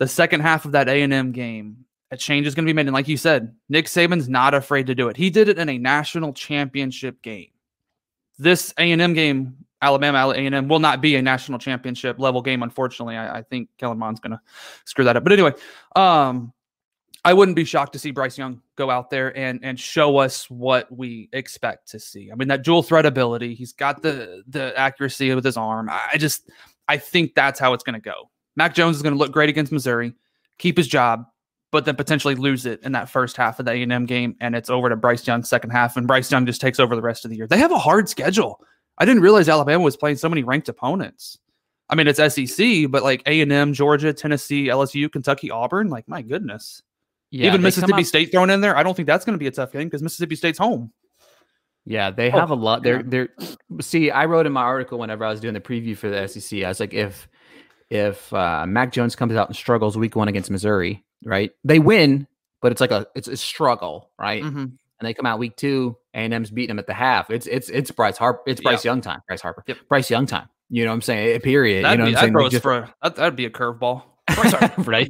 the 0.01 0.07
second 0.07 0.41
half 0.41 0.65
of 0.65 0.71
that 0.71 0.89
A&M 0.89 1.31
game, 1.31 1.85
a 2.09 2.17
change 2.17 2.47
is 2.47 2.55
going 2.55 2.65
to 2.65 2.69
be 2.69 2.73
made. 2.73 2.87
And 2.87 2.93
like 2.93 3.07
you 3.07 3.17
said, 3.17 3.55
Nick 3.69 3.85
Saban's 3.85 4.27
not 4.27 4.53
afraid 4.53 4.87
to 4.87 4.95
do 4.95 5.07
it. 5.07 5.15
He 5.15 5.29
did 5.29 5.47
it 5.47 5.57
in 5.57 5.69
a 5.69 5.77
national 5.77 6.33
championship 6.33 7.21
game 7.21 7.51
this 8.41 8.73
A&M 8.77 9.13
game, 9.13 9.55
Alabama 9.81 10.29
A&M, 10.29 10.67
will 10.67 10.79
not 10.79 11.01
be 11.01 11.15
a 11.15 11.21
national 11.21 11.59
championship 11.59 12.19
level 12.19 12.41
game. 12.41 12.63
Unfortunately, 12.63 13.15
I, 13.15 13.37
I 13.37 13.41
think 13.43 13.69
Kellen 13.77 13.99
Mond's 13.99 14.19
going 14.19 14.31
to 14.31 14.41
screw 14.85 15.05
that 15.05 15.15
up. 15.15 15.23
But 15.23 15.33
anyway, 15.33 15.53
um, 15.95 16.51
I 17.23 17.33
wouldn't 17.33 17.55
be 17.55 17.65
shocked 17.65 17.93
to 17.93 17.99
see 17.99 18.09
Bryce 18.09 18.37
Young 18.37 18.61
go 18.75 18.89
out 18.89 19.11
there 19.11 19.35
and 19.37 19.59
and 19.63 19.79
show 19.79 20.17
us 20.17 20.49
what 20.49 20.91
we 20.91 21.29
expect 21.33 21.89
to 21.89 21.99
see. 21.99 22.31
I 22.31 22.35
mean, 22.35 22.47
that 22.47 22.63
dual 22.63 22.81
threat 22.81 23.05
ability, 23.05 23.53
he's 23.53 23.73
got 23.73 24.01
the 24.01 24.43
the 24.47 24.73
accuracy 24.75 25.33
with 25.35 25.45
his 25.45 25.55
arm. 25.55 25.87
I 25.91 26.17
just 26.17 26.49
I 26.87 26.97
think 26.97 27.35
that's 27.35 27.59
how 27.59 27.73
it's 27.73 27.83
going 27.83 27.93
to 27.93 28.01
go. 28.01 28.31
Mac 28.55 28.73
Jones 28.75 28.95
is 28.97 29.01
going 29.01 29.13
to 29.13 29.19
look 29.19 29.31
great 29.31 29.49
against 29.49 29.71
Missouri, 29.71 30.13
keep 30.57 30.77
his 30.77 30.87
job, 30.87 31.25
but 31.71 31.85
then 31.85 31.95
potentially 31.95 32.35
lose 32.35 32.65
it 32.65 32.81
in 32.83 32.91
that 32.91 33.09
first 33.09 33.37
half 33.37 33.59
of 33.59 33.65
the 33.65 33.71
A&M 33.71 34.05
game, 34.05 34.35
and 34.41 34.55
it's 34.55 34.69
over 34.69 34.89
to 34.89 34.95
Bryce 34.95 35.25
Young 35.25 35.43
second 35.43 35.69
half, 35.69 35.95
and 35.97 36.05
Bryce 36.07 36.29
Young 36.31 36.45
just 36.45 36.59
takes 36.61 36.79
over 36.79 36.95
the 36.95 37.01
rest 37.01 37.23
of 37.25 37.31
the 37.31 37.37
year. 37.37 37.47
They 37.47 37.57
have 37.59 37.71
a 37.71 37.79
hard 37.79 38.09
schedule. 38.09 38.59
I 38.97 39.05
didn't 39.05 39.21
realize 39.23 39.47
Alabama 39.47 39.83
was 39.83 39.95
playing 39.97 40.17
so 40.17 40.27
many 40.29 40.43
ranked 40.43 40.67
opponents. 40.69 41.37
I 41.89 41.95
mean, 41.95 42.07
it's 42.07 42.19
SEC, 42.19 42.89
but 42.89 43.03
like 43.03 43.21
A&M, 43.25 43.73
Georgia, 43.73 44.13
Tennessee, 44.13 44.67
LSU, 44.67 45.11
Kentucky, 45.11 45.49
Auburn, 45.49 45.89
like 45.89 46.07
my 46.07 46.21
goodness. 46.21 46.81
Yeah, 47.31 47.47
Even 47.47 47.61
Mississippi 47.61 47.93
out- 47.93 48.05
State 48.05 48.31
thrown 48.31 48.49
in 48.49 48.59
there. 48.61 48.75
I 48.75 48.83
don't 48.83 48.93
think 48.95 49.07
that's 49.07 49.23
going 49.25 49.33
to 49.35 49.39
be 49.39 49.47
a 49.47 49.51
tough 49.51 49.71
game 49.71 49.87
because 49.87 50.01
Mississippi 50.03 50.35
State's 50.35 50.59
home. 50.59 50.91
Yeah, 51.85 52.11
they 52.11 52.29
Oh, 52.31 52.39
have 52.39 52.51
a 52.51 52.55
lot. 52.55 52.83
They're 52.83 52.97
yeah. 52.97 53.03
they're. 53.07 53.29
See, 53.79 54.11
I 54.11 54.25
wrote 54.25 54.45
in 54.45 54.51
my 54.53 54.61
article 54.61 54.99
whenever 54.99 55.25
I 55.25 55.29
was 55.31 55.39
doing 55.39 55.53
the 55.53 55.61
preview 55.61 55.97
for 55.97 56.09
the 56.09 56.27
SEC. 56.27 56.63
I 56.63 56.67
was 56.67 56.79
like, 56.79 56.93
if 56.93 57.27
if 57.91 58.33
uh, 58.33 58.65
Mac 58.65 58.93
Jones 58.93 59.15
comes 59.15 59.35
out 59.35 59.49
and 59.49 59.55
struggles 59.55 59.97
week 59.97 60.15
one 60.15 60.29
against 60.29 60.49
Missouri, 60.49 61.03
right? 61.25 61.51
They 61.65 61.77
win, 61.77 62.25
but 62.61 62.71
it's 62.71 62.79
like 62.79 62.91
a 62.91 63.05
it's 63.15 63.27
a 63.27 63.35
struggle, 63.35 64.09
right? 64.17 64.41
Mm-hmm. 64.41 64.57
And 64.59 65.07
they 65.07 65.13
come 65.13 65.25
out 65.25 65.39
week 65.39 65.57
two, 65.57 65.97
A 66.13 66.19
and 66.19 66.33
M's 66.33 66.49
beating 66.51 66.69
them 66.69 66.79
at 66.79 66.87
the 66.87 66.93
half. 66.93 67.29
It's 67.29 67.47
it's 67.47 67.69
it's 67.69 67.91
Bryce 67.91 68.17
Harper. 68.17 68.41
It's 68.47 68.61
Bryce 68.61 68.85
Young 68.85 69.01
time. 69.01 69.19
Bryce 69.27 69.41
Harper. 69.41 69.63
Yep. 69.67 69.77
Bryce 69.89 70.09
Young 70.09 70.25
time. 70.25 70.47
You 70.69 70.85
know 70.85 70.91
what 70.91 70.95
I'm 70.95 71.01
saying? 71.01 71.35
Eh, 71.35 71.39
Period. 71.39 71.83
That'd 71.83 71.99
you 71.99 72.05
know 72.05 72.09
be, 72.09 72.13
what 72.13 72.23
I'm 72.23 72.27
saying? 72.27 72.33
Like 72.33 72.51
just, 72.51 72.63
for 72.63 72.73
a, 72.73 72.95
that, 73.03 73.15
that'd 73.17 73.35
be 73.35 73.45
a 73.45 73.49
curveball. 73.49 74.03
right? 74.85 75.09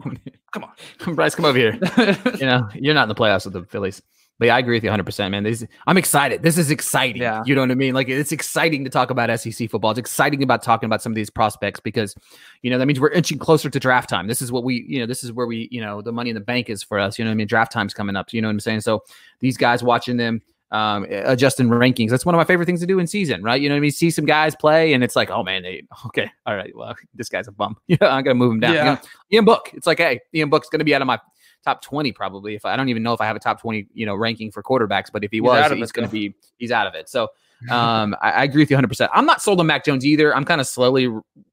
Come 0.52 0.64
on, 0.64 1.16
Bryce, 1.16 1.36
come 1.36 1.46
over 1.46 1.58
here. 1.58 1.78
you 2.40 2.48
know, 2.48 2.68
you're 2.74 2.96
not 2.96 3.04
in 3.04 3.10
the 3.10 3.16
playoffs 3.16 3.46
with 3.46 3.54
the 3.54 3.64
Phillies. 3.66 4.02
But 4.42 4.48
yeah, 4.48 4.56
I 4.56 4.58
agree 4.58 4.76
with 4.76 4.84
you 4.84 4.89
100%, 4.89 5.30
man. 5.30 5.44
This, 5.44 5.64
I'm 5.86 6.00
excited. 6.00 6.42
This 6.42 6.58
is 6.58 6.72
exciting. 6.72 7.22
Yeah. 7.22 7.44
You 7.46 7.54
know 7.54 7.62
what 7.62 7.70
I 7.70 7.76
mean? 7.76 7.94
Like, 7.94 8.10
it's 8.10 8.32
exciting 8.32 8.84
to 8.86 8.89
talk 8.89 9.12
about 9.12 9.39
SEC 9.39 9.70
football. 9.70 9.92
It's 9.92 10.00
exciting 10.00 10.42
about 10.42 10.64
talking 10.64 10.88
about 10.88 11.04
some 11.04 11.12
of 11.12 11.16
these 11.16 11.30
prospects 11.30 11.80
because, 11.80 12.16
you 12.64 12.72
know, 12.72 12.80
that 12.80 12.88
means 12.88 13.00
we're 13.00 13.12
inching 13.12 13.38
closer 13.38 13.70
to 13.70 13.80
draft 13.80 14.10
time. 14.10 14.26
This 14.26 14.42
is 14.42 14.52
what 14.52 14.64
we, 14.64 14.84
you 14.89 14.98
know, 15.00 15.06
this 15.06 15.24
is 15.24 15.32
where 15.32 15.46
we, 15.46 15.68
you 15.70 15.80
know, 15.80 16.02
the 16.02 16.12
money 16.12 16.32
in 16.32 16.34
the 16.34 16.39
bank 16.42 16.72
is 16.72 16.82
for 16.82 16.98
us. 16.98 17.20
You 17.20 17.24
know 17.24 17.30
what 17.30 17.34
I 17.34 17.36
mean? 17.36 17.46
Draft 17.46 17.72
time's 17.72 17.94
coming 17.94 18.16
up. 18.16 18.34
You 18.34 18.42
know 18.42 18.48
what 18.48 18.54
I'm 18.54 18.60
saying? 18.62 18.82
So 18.82 19.04
these 19.42 19.58
guys 19.58 19.84
watching 19.84 20.18
them, 20.18 20.42
um, 20.72 21.06
adjusting 21.12 21.68
rankings. 21.68 22.10
That's 22.10 22.26
one 22.26 22.34
of 22.34 22.39
my 22.39 22.46
favorite 22.46 22.66
things 22.66 22.80
to 22.80 22.88
do 22.88 22.98
in 22.98 23.06
season, 23.06 23.44
right? 23.44 23.62
You 23.62 23.70
know 23.70 23.76
what 23.76 23.80
I 23.80 23.82
mean? 23.82 23.92
See 23.92 24.10
some 24.10 24.26
guys 24.26 24.56
play, 24.56 24.94
and 24.94 25.04
it's 25.04 25.16
like, 25.16 25.30
oh 25.30 25.44
man, 25.44 25.62
they, 25.62 25.84
okay, 26.08 26.32
all 26.48 26.56
right, 26.56 26.76
well, 26.76 26.96
this 27.14 27.30
guy's 27.30 27.48
a 27.48 27.52
bum. 27.52 27.78
Yeah, 27.86 27.98
I'm 28.02 28.24
gonna 28.24 28.34
move 28.34 28.54
him 28.54 28.60
down. 28.62 28.72
You 28.72 28.78
Yeah. 28.78 28.84
know, 28.86 29.00
Ian 29.34 29.46
Book. 29.46 29.70
It's 29.76 29.86
like, 29.86 30.00
hey, 30.00 30.22
Ian 30.34 30.50
Book's 30.50 30.70
gonna 30.70 30.84
be 30.86 30.96
out 30.96 31.02
of 31.04 31.08
my 31.08 31.20
top 31.64 31.82
20 31.82 32.12
probably. 32.12 32.55
If 32.55 32.66
I, 32.66 32.76
don't 32.76 32.89
even 32.89 33.03
know 33.03 33.14
if 33.14 33.22
I 33.22 33.26
have 33.26 33.36
a 33.36 33.39
top 33.39 33.62
20, 33.62 33.88
you 33.93 34.05
know, 34.05 34.16
ranking 34.16 34.51
for 34.51 34.64
quarterbacks, 34.64 35.12
but 35.12 35.24
if 35.24 35.32
he 35.32 35.38
He's 35.38 35.43
was, 35.43 35.72
he's 35.72 35.89
it, 35.89 35.93
gonna 35.93 36.07
though. 36.07 36.12
be 36.12 36.36
he's 36.57 36.72
out 36.72 36.88
of 36.88 36.95
it. 36.95 37.09
So 37.09 37.30
um, 37.70 38.16
I, 38.22 38.32
I 38.32 38.43
agree 38.43 38.64
with 38.64 38.72
you 38.72 38.76
100. 38.76 38.88
percent 38.88 39.12
I'm 39.14 39.26
not 39.28 39.41
sold 39.41 39.59
on 39.59 39.68
Mac 39.68 39.86
Jones 39.86 40.03
either. 40.05 40.36
I'm 40.36 40.45
kind 40.45 40.59
of 40.59 40.66
slowly, 40.68 41.07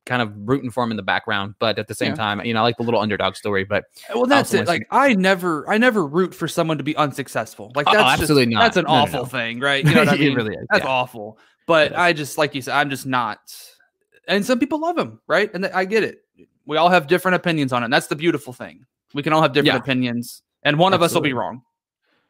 kind 0.07 0.23
of 0.23 0.33
rooting 0.49 0.71
for 0.71 0.83
him 0.83 0.91
in 0.91 0.97
the 0.97 1.03
background, 1.03 1.55
but 1.59 1.79
at 1.79 1.87
the 1.87 1.95
same 1.95 2.13
Yeah. 2.13 2.17
time, 2.17 2.45
you 2.47 2.55
know, 2.55 2.61
I 2.61 2.63
like 2.63 2.79
the 2.79 2.83
little 2.83 3.01
underdog 3.01 3.37
story. 3.37 3.65
But 3.65 3.85
Well, 4.15 4.25
that's 4.25 4.55
it. 4.55 4.67
Like 4.67 4.87
I 4.91 5.13
never, 5.15 5.69
I 5.69 5.77
never 5.77 6.07
root 6.07 6.35
for 6.35 6.49
someone 6.49 6.79
to 6.79 6.85
be 6.85 6.97
unsuccessful. 6.97 7.73
Like 7.75 7.87
Oh, 7.89 7.93
that's 7.93 8.05
just- 8.13 8.21
absolutely 8.23 8.55
not. 8.55 8.61
That's 8.61 8.77
an 8.79 8.85
No, 8.85 8.93
no, 8.95 8.99
awful 9.03 9.19
no. 9.21 9.25
thing, 9.27 9.61
right? 9.61 9.85
You 9.85 9.95
know 9.95 10.01
what 10.01 10.09
I 10.09 10.17
mean? 10.19 10.35
really 10.35 10.55
is, 10.55 10.67
That's 10.71 10.85
yeah. 10.85 10.91
awful. 10.91 11.39
But 11.67 11.95
I 11.99 12.15
just, 12.15 12.39
like 12.39 12.55
you 12.55 12.63
said, 12.63 12.75
I'm 12.75 12.89
just 12.89 13.05
not. 13.05 13.39
And 14.27 14.45
some 14.47 14.59
people 14.59 14.81
love 14.81 14.97
him, 14.97 15.21
right? 15.27 15.53
And 15.53 15.67
I 15.67 15.85
get 15.85 16.03
it. 16.05 16.23
We 16.65 16.79
all 16.79 16.89
have 16.89 17.07
different 17.07 17.35
opinions 17.35 17.73
on 17.75 17.83
it. 17.83 17.87
And 17.87 17.93
that's 17.93 18.07
the 18.07 18.17
beautiful 18.17 18.55
thing. 18.55 18.87
We 19.15 19.23
can 19.23 19.33
all 19.33 19.43
have 19.43 19.53
different 19.53 19.75
Yeah. 19.75 19.79
opinions, 19.79 20.43
and 20.63 20.79
one 20.79 20.93
of 20.95 21.03
us 21.03 21.15
will 21.15 21.21
be 21.21 21.33
wrong. 21.33 21.63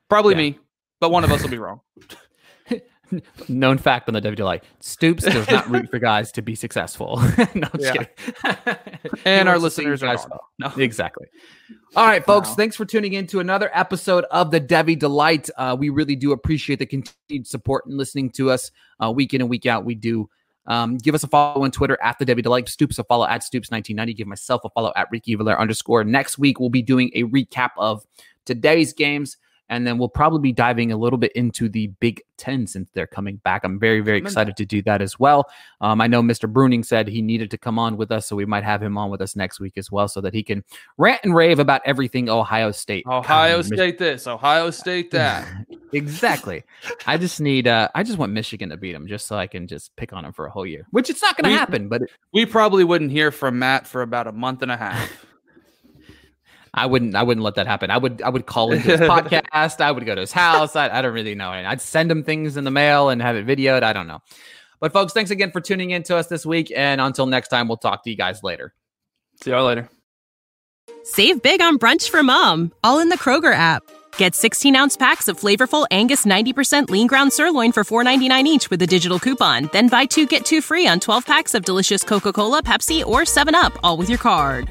Probably 0.09 0.35
Yeah. 0.35 0.39
me, 0.53 0.59
but 1.01 1.11
one 1.11 1.25
of 1.25 1.33
us 1.33 1.43
will 1.43 1.51
be 1.51 1.59
wrong. 1.59 1.81
known 3.49 3.79
fact 3.79 4.09
on 4.09 4.15
the 4.15 4.21
WDLI, 4.21 4.61
Stoops 4.81 5.25
does 5.25 5.49
not 5.51 5.69
root 5.71 5.91
for 5.91 5.99
guys 5.99 6.31
to 6.33 6.43
be 6.43 6.55
successful. 6.55 7.17
no, 7.55 7.69
I'm 7.73 7.81
just 7.81 7.93
kidding. 7.93 8.09
And 9.25 9.49
our 9.49 9.59
wants 9.59 9.77
to 9.77 9.83
see 9.83 9.89
listeners 9.89 10.03
are 10.03 10.29
wrong. 10.29 10.39
No. 10.59 10.73
Exactly. 10.77 11.27
All 11.97 12.07
right, 12.07 12.25
folks. 12.25 12.51
Wow. 12.51 12.55
Thanks 12.57 12.77
for 12.77 12.85
tuning 12.85 13.15
in 13.15 13.27
to 13.29 13.41
another 13.41 13.71
episode 13.73 14.25
of 14.31 14.51
the 14.51 14.61
Devi 14.61 14.95
Delight. 14.97 15.49
Uh, 15.57 15.75
we 15.79 15.89
really 15.89 16.17
do 16.17 16.33
appreciate 16.33 16.79
the 16.81 16.87
continued 16.87 17.47
support 17.47 17.87
and 17.87 17.97
listening 17.97 18.31
to 18.33 18.51
us 18.51 18.71
uh, 19.03 19.11
week 19.11 19.33
in 19.33 19.41
and 19.41 19.49
week 19.49 19.65
out. 19.67 19.85
We 19.87 19.95
do. 19.95 20.29
Um, 20.69 20.99
give 20.99 21.15
us 21.15 21.25
a 21.25 21.27
follow 21.27 21.65
on 21.65 21.71
Twitter 21.71 21.99
at 22.03 22.19
the 22.19 22.25
Debbie 22.25 22.43
Delight. 22.43 22.69
Stoops 22.69 22.99
a 22.99 23.05
follow 23.05 23.27
at 23.27 23.43
Stoops1990. 23.43 24.17
Give 24.17 24.27
myself 24.27 24.63
a 24.65 24.71
follow 24.71 24.93
at 24.95 25.09
Ricky 25.11 25.35
Valera 25.35 25.59
underscore. 25.59 26.05
Next 26.05 26.39
week, 26.39 26.61
we'll 26.61 26.69
be 26.69 26.83
doing 26.83 27.11
a 27.15 27.25
recap 27.25 27.71
of 27.79 28.07
today's 28.45 28.93
games. 28.93 29.39
And 29.69 29.87
then 29.87 29.99
we'll 29.99 30.09
probably 30.09 30.41
be 30.41 30.53
diving 30.53 30.93
a 30.93 30.97
little 30.97 31.19
bit 31.19 31.33
into 31.33 31.69
the 31.69 31.89
Big 32.01 32.23
Ten 32.39 32.67
since 32.67 32.91
they're 32.95 33.07
coming 33.07 33.37
back. 33.37 33.65
I'm 33.65 33.79
very, 33.79 34.01
very 34.01 34.19
excited 34.19 34.57
to 34.57 34.65
do 34.65 34.81
that 34.83 35.03
as 35.03 35.19
well. 35.19 35.47
Um, 35.81 36.01
I 36.01 36.07
know 36.07 36.23
Mr. 36.23 36.51
Bruning 36.51 36.85
said 36.85 37.09
he 37.09 37.21
needed 37.21 37.51
to 37.51 37.59
come 37.59 37.79
on 37.79 37.97
with 37.97 38.11
us, 38.11 38.27
so 38.27 38.37
we 38.37 38.47
might 38.47 38.65
have 38.65 38.83
him 38.83 38.97
on 38.97 39.11
with 39.11 39.21
us 39.21 39.37
next 39.37 39.61
week 39.61 39.77
as 39.77 39.91
well, 39.91 40.09
so 40.09 40.21
that 40.21 40.33
he 40.33 40.43
can 40.43 40.65
rant 40.97 41.21
and 41.25 41.35
rave 41.35 41.59
about 41.59 41.83
everything 41.85 42.29
Ohio 42.31 42.71
State. 42.71 43.05
Ohio 43.07 43.63
God, 43.63 43.71
Mich- 43.71 43.79
State 43.79 43.99
this, 43.99 44.27
Ohio 44.27 44.71
State 44.71 45.11
that. 45.11 45.47
exactly. 45.93 46.65
I 47.07 47.19
just 47.19 47.41
need. 47.41 47.67
uh 47.67 47.89
I 47.95 48.03
just 48.03 48.19
want 48.19 48.33
Michigan 48.33 48.71
to 48.71 48.77
beat 48.77 48.95
him, 48.95 49.07
just 49.07 49.27
so 49.27 49.37
I 49.37 49.47
can 49.47 49.67
just 49.67 49.95
pick 49.97 50.13
on 50.13 50.25
him 50.25 50.33
for 50.33 50.47
a 50.47 50.51
whole 50.51 50.67
year, 50.67 50.87
which 50.91 51.11
it's 51.11 51.23
not 51.23 51.37
going 51.37 51.51
to 51.51 51.59
happen. 51.59 51.89
But 51.89 52.03
we 52.33 52.47
probably 52.47 52.85
wouldn't 52.85 53.11
hear 53.11 53.31
from 53.31 53.59
Matt 53.59 53.87
for 53.87 54.03
about 54.03 54.27
a 54.27 54.33
month 54.33 54.63
and 54.63 54.71
a 54.71 54.77
half. 54.77 55.27
I 56.79 56.87
wouldn't. 56.87 57.15
I 57.15 57.23
wouldn't 57.23 57.45
let 57.45 57.57
that 57.57 57.67
happen. 57.67 57.91
I 57.91 57.99
would. 57.99 58.23
I 58.23 58.29
would 58.29 58.47
call 58.47 58.73
into 58.73 58.85
his 58.97 59.01
podcast. 59.09 59.81
I 59.81 59.91
would 59.91 60.07
go 60.07 60.15
to 60.15 60.21
his 60.21 60.33
house. 60.33 60.77
I, 60.77 60.89
I 60.89 61.03
don't 61.03 61.15
really 61.15 61.35
know. 61.35 61.51
I'd 61.51 61.81
send 61.81 62.11
him 62.11 62.23
things 62.23 62.57
in 62.57 62.65
the 62.65 62.71
mail 62.71 63.09
and 63.09 63.21
have 63.21 63.37
it 63.37 63.47
videoed. 63.47 63.83
I 63.83 63.93
don't 63.93 64.07
know. 64.07 64.21
But 64.81 64.93
folks, 64.93 65.13
thanks 65.13 65.31
again 65.31 65.51
for 65.51 65.61
tuning 65.61 65.91
in 65.91 66.03
to 66.05 66.17
us 66.17 66.29
this 66.29 66.47
week. 66.47 66.73
And 66.75 67.01
until 67.01 67.27
next 67.27 67.49
time, 67.49 67.69
we'll 67.69 67.77
talk 67.79 68.05
to 68.05 68.11
you 68.11 68.17
guys 68.17 68.43
later. 68.43 68.73
See 69.43 69.51
y'all 69.51 69.67
later. 69.67 69.89
Save 71.05 71.43
big 71.43 71.61
on 71.61 71.79
brunch 71.79 72.11
for 72.11 72.23
mom, 72.23 72.73
all 72.85 73.01
in 73.01 73.09
the 73.09 73.19
Kroger 73.19 73.55
app. 73.55 73.83
Get 74.19 74.35
16 74.35 74.77
ounce 74.77 74.97
packs 74.97 75.27
of 75.29 75.39
flavorful 75.39 75.87
Angus 75.91 76.27
90% 76.27 76.91
lean 76.91 77.07
ground 77.07 77.33
sirloin 77.33 77.73
for 77.73 77.83
$4.99 77.85 78.45
each 78.45 78.71
with 78.71 78.83
a 78.83 78.87
digital 78.87 79.19
coupon. 79.19 79.71
Then 79.73 79.89
buy 79.89 80.05
two 80.05 80.27
get 80.27 80.45
two 80.45 80.61
free 80.61 80.87
on 80.87 81.01
12 81.01 81.25
packs 81.25 81.55
of 81.55 81.65
delicious 81.65 82.05
Coca 82.05 82.33
Cola, 82.33 82.63
Pepsi, 82.63 83.05
or 83.05 83.23
7UP, 83.23 83.77
all 83.83 83.97
with 83.97 84.09
your 84.09 84.19
card. 84.19 84.71